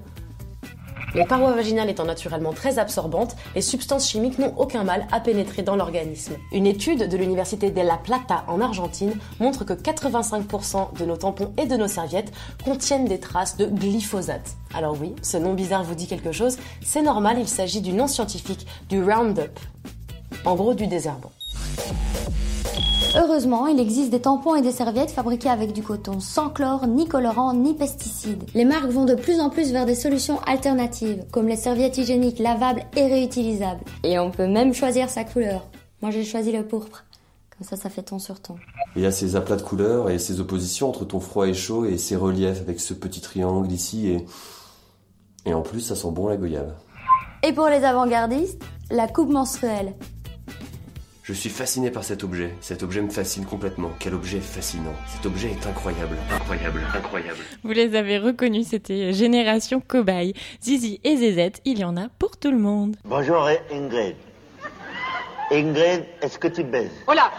les 1.15 1.25
parois 1.25 1.53
vaginales 1.53 1.91
étant 1.91 2.05
naturellement 2.05 2.53
très 2.53 2.79
absorbantes, 2.79 3.37
les 3.55 3.63
substances 3.63 4.09
chimiques 4.09 4.39
n'ont 4.39 4.55
aucun 4.57 4.85
mal 4.85 5.07
à 5.13 5.21
pénétrer 5.21 5.63
dans 5.63 5.77
l'organisme. 5.77 6.35
Une 6.53 6.67
étude 6.67 7.09
de 7.09 7.17
l'université 7.17 7.71
de 7.71 7.81
La 7.81 7.97
Plata 7.97 8.45
en 8.47 8.61
Argentine 8.61 9.15
montre 9.41 9.65
que 9.65 9.73
85% 9.73 10.99
de 10.99 11.05
nos 11.05 11.17
tampons 11.17 11.53
et 11.57 11.67
de 11.67 11.77
nos 11.77 11.89
serviettes 11.89 12.33
contiennent 12.65 13.07
des 13.07 13.21
traces 13.21 13.57
de 13.57 13.67
glyphosate. 13.67 14.57
Alors 14.75 14.97
oui, 15.01 15.15
ce 15.23 15.37
nom 15.37 15.55
bizarre 15.55 15.85
vous 15.85 15.95
dit 15.95 16.07
quelque 16.07 16.33
chose, 16.33 16.59
c'est 16.83 17.03
normal, 17.03 17.39
il 17.39 17.49
s'agit 17.49 17.81
du 17.81 17.93
nom 17.93 18.07
scientifique 18.07 18.67
du 18.89 19.03
Roundup. 19.03 19.59
En 20.45 20.55
gros, 20.55 20.75
du 20.75 20.87
désherbant. 20.87 21.33
Heureusement, 23.17 23.67
il 23.67 23.81
existe 23.81 24.11
des 24.11 24.21
tampons 24.21 24.55
et 24.55 24.63
des 24.63 24.73
serviettes 24.73 25.11
fabriqués 25.11 25.49
avec 25.49 25.73
du 25.73 25.83
coton, 25.83 26.21
sans 26.21 26.51
chlore, 26.51 26.87
ni 26.87 27.07
colorant, 27.07 27.55
ni 27.55 27.75
pesticides. 27.75 28.45
Les 28.55 28.65
marques 28.65 28.91
vont 28.91 29.07
de 29.07 29.15
plus 29.15 29.41
en 29.41 29.49
plus 29.49 29.73
vers 29.73 29.87
des 29.87 29.95
solutions 29.95 30.41
alternatives, 30.47 31.25
comme 31.33 31.49
les 31.49 31.57
serviettes 31.57 31.97
hygiéniques 31.97 32.39
lavables 32.39 32.83
et 32.97 33.07
réutilisables. 33.07 33.81
Et 34.05 34.19
on 34.19 34.31
peut 34.31 34.47
même 34.47 34.75
choisir 34.75 35.09
sa 35.09 35.25
couleur. 35.25 35.67
Moi 36.03 36.11
j'ai 36.11 36.25
choisi 36.25 36.53
le 36.53 36.67
pourpre. 36.67 37.05
Comme 37.57 37.67
ça, 37.67 37.77
ça 37.77 37.91
fait 37.91 38.03
ton 38.03 38.19
sur 38.19 38.41
ton. 38.41 38.57
Il 38.95 39.03
y 39.03 39.07
a 39.07 39.11
ces 39.11 39.35
aplats 39.35 39.57
de 39.57 39.63
couleurs 39.63 40.11
et 40.11 40.19
ces 40.19 40.39
oppositions 40.39 40.89
entre 40.91 41.05
ton 41.05 41.19
froid 41.19 41.49
et 41.49 41.55
chaud 41.55 41.87
et 41.87 41.99
ces 41.99 42.15
reliefs 42.15 42.61
avec 42.61 42.79
ce 42.79 42.95
petit 42.95 43.21
triangle 43.21 43.73
ici 43.73 44.09
et... 44.09 44.27
Et 45.47 45.55
en 45.55 45.63
plus, 45.63 45.81
ça 45.81 45.97
sent 45.97 46.11
bon 46.11 46.27
la 46.27 46.37
goyave. 46.37 46.75
Et 47.43 47.53
pour 47.53 47.69
les 47.69 47.83
avant-gardistes, 47.83 48.63
la 48.91 49.09
coupe 49.09 49.31
menstruelle. 49.31 49.95
Je 51.29 51.35
suis 51.35 51.51
fasciné 51.51 51.91
par 51.91 52.05
cet 52.05 52.25
objet. 52.25 52.55
Cet 52.63 52.83
objet 52.83 53.03
me 53.03 53.11
fascine 53.11 53.45
complètement. 53.45 53.91
Quel 53.99 54.15
objet 54.15 54.41
fascinant. 54.41 54.95
Cet 55.15 55.27
objet 55.27 55.51
est 55.51 55.67
incroyable. 55.67 56.17
Incroyable. 56.33 56.81
Incroyable. 56.97 57.39
Vous 57.63 57.73
les 57.73 57.95
avez 57.97 58.17
reconnus, 58.17 58.69
c'était 58.69 59.13
Génération 59.13 59.83
Cobaye. 59.87 60.33
Zizi 60.63 61.01
et 61.05 61.17
Zezette, 61.19 61.61
il 61.67 61.81
y 61.81 61.85
en 61.85 61.99
a 61.99 62.09
pour 62.19 62.39
tout 62.39 62.51
le 62.51 62.57
monde. 62.57 62.97
Bonjour 63.05 63.47
Ingrid. 63.71 64.17
Ingrid, 65.53 66.07
est-ce 66.23 66.39
que 66.39 66.49
tu 66.49 66.65
baises? 66.65 66.93
Oh 67.07 67.13
là 67.13 67.31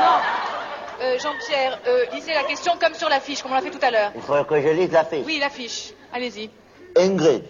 Non 0.00 1.04
Euh, 1.04 1.18
Jean-Pierre, 1.18 1.80
euh, 1.88 2.04
lisez 2.14 2.34
la 2.34 2.44
question 2.44 2.74
comme 2.80 2.94
sur 2.94 3.08
l'affiche, 3.08 3.42
comme 3.42 3.50
on 3.50 3.56
l'a 3.56 3.62
fait 3.62 3.70
tout 3.72 3.82
à 3.84 3.90
l'heure. 3.90 4.12
Il 4.14 4.22
faut 4.22 4.44
que 4.44 4.60
je 4.62 4.68
lise 4.68 4.92
la 4.92 5.04
fiche. 5.04 5.24
Oui, 5.26 5.38
l'affiche. 5.40 5.92
Allez-y. 6.12 6.50
Ingrid, 6.96 7.42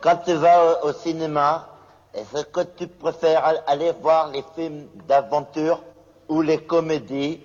quand 0.00 0.16
tu 0.24 0.32
vas 0.32 0.82
au 0.86 0.92
cinéma, 0.94 1.75
est-ce 2.16 2.42
que 2.44 2.60
tu 2.76 2.86
préfères 2.86 3.44
al- 3.44 3.62
aller 3.66 3.92
voir 4.00 4.30
les 4.32 4.42
films 4.54 4.86
d'aventure 5.08 5.82
ou 6.28 6.40
les 6.42 6.58
comédies? 6.58 7.40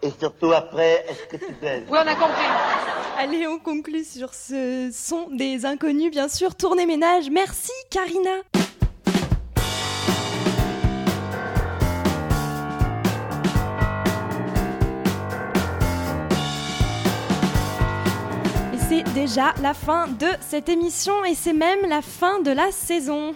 Et 0.00 0.10
surtout 0.20 0.52
après, 0.52 1.04
est-ce 1.08 1.24
que 1.36 1.44
tu 1.44 1.52
baises 1.54 1.82
Oui, 1.90 1.98
on 2.00 2.06
a 2.06 2.14
compris. 2.14 2.46
Allez, 3.18 3.48
on 3.48 3.58
conclut 3.58 4.04
sur 4.04 4.32
ce 4.32 4.90
son 4.92 5.28
des 5.30 5.66
inconnus, 5.66 6.12
bien 6.12 6.28
sûr. 6.28 6.54
Tournez 6.54 6.86
ménage. 6.86 7.28
Merci, 7.30 7.72
Karina. 7.90 8.30
Déjà 19.28 19.52
la 19.60 19.74
fin 19.74 20.06
de 20.06 20.26
cette 20.40 20.70
émission 20.70 21.22
et 21.26 21.34
c'est 21.34 21.52
même 21.52 21.86
la 21.86 22.00
fin 22.00 22.40
de 22.40 22.50
la 22.50 22.72
saison. 22.72 23.34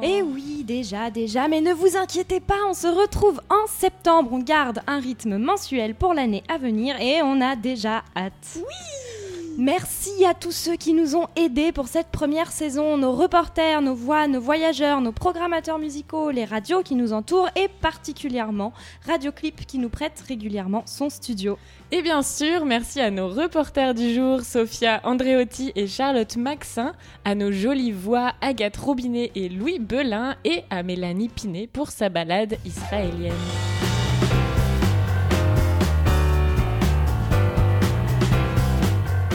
Et 0.00 0.22
oui, 0.22 0.62
déjà, 0.62 1.10
déjà, 1.10 1.48
mais 1.48 1.60
ne 1.60 1.72
vous 1.72 1.96
inquiétez 1.96 2.38
pas, 2.38 2.54
on 2.68 2.72
se 2.72 2.86
retrouve 2.86 3.40
en 3.50 3.66
septembre. 3.66 4.30
On 4.32 4.38
garde 4.38 4.80
un 4.86 5.00
rythme 5.00 5.38
mensuel 5.38 5.96
pour 5.96 6.14
l'année 6.14 6.44
à 6.48 6.56
venir 6.56 6.94
et 7.00 7.20
on 7.20 7.40
a 7.40 7.56
déjà 7.56 8.04
hâte. 8.16 8.58
Oui 8.58 9.11
Merci 9.58 10.24
à 10.24 10.32
tous 10.32 10.52
ceux 10.52 10.76
qui 10.76 10.94
nous 10.94 11.14
ont 11.14 11.28
aidés 11.36 11.72
pour 11.72 11.86
cette 11.86 12.08
première 12.08 12.50
saison, 12.50 12.96
nos 12.96 13.12
reporters, 13.12 13.82
nos 13.82 13.94
voix, 13.94 14.26
nos 14.26 14.40
voyageurs, 14.40 15.02
nos 15.02 15.12
programmateurs 15.12 15.78
musicaux, 15.78 16.30
les 16.30 16.46
radios 16.46 16.82
qui 16.82 16.94
nous 16.94 17.12
entourent 17.12 17.50
et 17.54 17.68
particulièrement 17.68 18.72
Radio 19.06 19.30
Clip 19.30 19.66
qui 19.66 19.78
nous 19.78 19.90
prête 19.90 20.24
régulièrement 20.26 20.84
son 20.86 21.10
studio. 21.10 21.58
Et 21.90 22.00
bien 22.00 22.22
sûr, 22.22 22.64
merci 22.64 23.00
à 23.00 23.10
nos 23.10 23.28
reporters 23.28 23.94
du 23.94 24.14
jour, 24.14 24.40
Sophia 24.40 25.00
Andreotti 25.04 25.72
et 25.76 25.86
Charlotte 25.86 26.36
Maxin, 26.36 26.94
à 27.26 27.34
nos 27.34 27.52
jolies 27.52 27.92
voix 27.92 28.32
Agathe 28.40 28.78
Robinet 28.78 29.32
et 29.34 29.50
Louis 29.50 29.78
Belin 29.78 30.34
et 30.44 30.62
à 30.70 30.82
Mélanie 30.82 31.28
Pinet 31.28 31.68
pour 31.70 31.90
sa 31.90 32.08
balade 32.08 32.56
israélienne. 32.64 33.32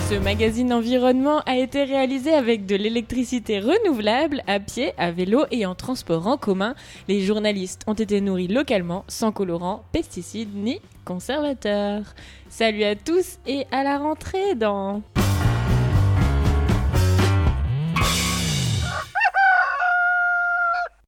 Ce 0.10 0.16
magazine 0.16 0.72
environnement 0.72 1.42
a 1.46 1.58
été 1.58 1.84
réalisé 1.84 2.34
avec 2.34 2.66
de 2.66 2.78
l'électricité 2.78 3.60
renouvelable, 3.60 4.42
à 4.48 4.62
pied, 4.62 4.94
à 4.98 5.12
vélo 5.12 5.44
et 5.52 5.66
en 5.66 5.76
transport 5.76 6.28
en 6.28 6.38
commun. 6.38 6.76
Les 7.10 7.20
journalistes 7.20 7.82
ont 7.88 7.94
été 7.94 8.22
nourris 8.22 8.48
localement, 8.48 9.04
sans 9.10 9.34
colorants, 9.34 9.84
pesticides 9.92 10.56
ni 10.56 10.80
conservateurs. 11.04 12.16
Salut 12.48 12.86
à 12.86 12.96
tous 12.96 13.40
et 13.48 13.66
à 13.72 13.84
la 13.84 13.98
rentrée 13.98 14.56
dans... 14.56 15.02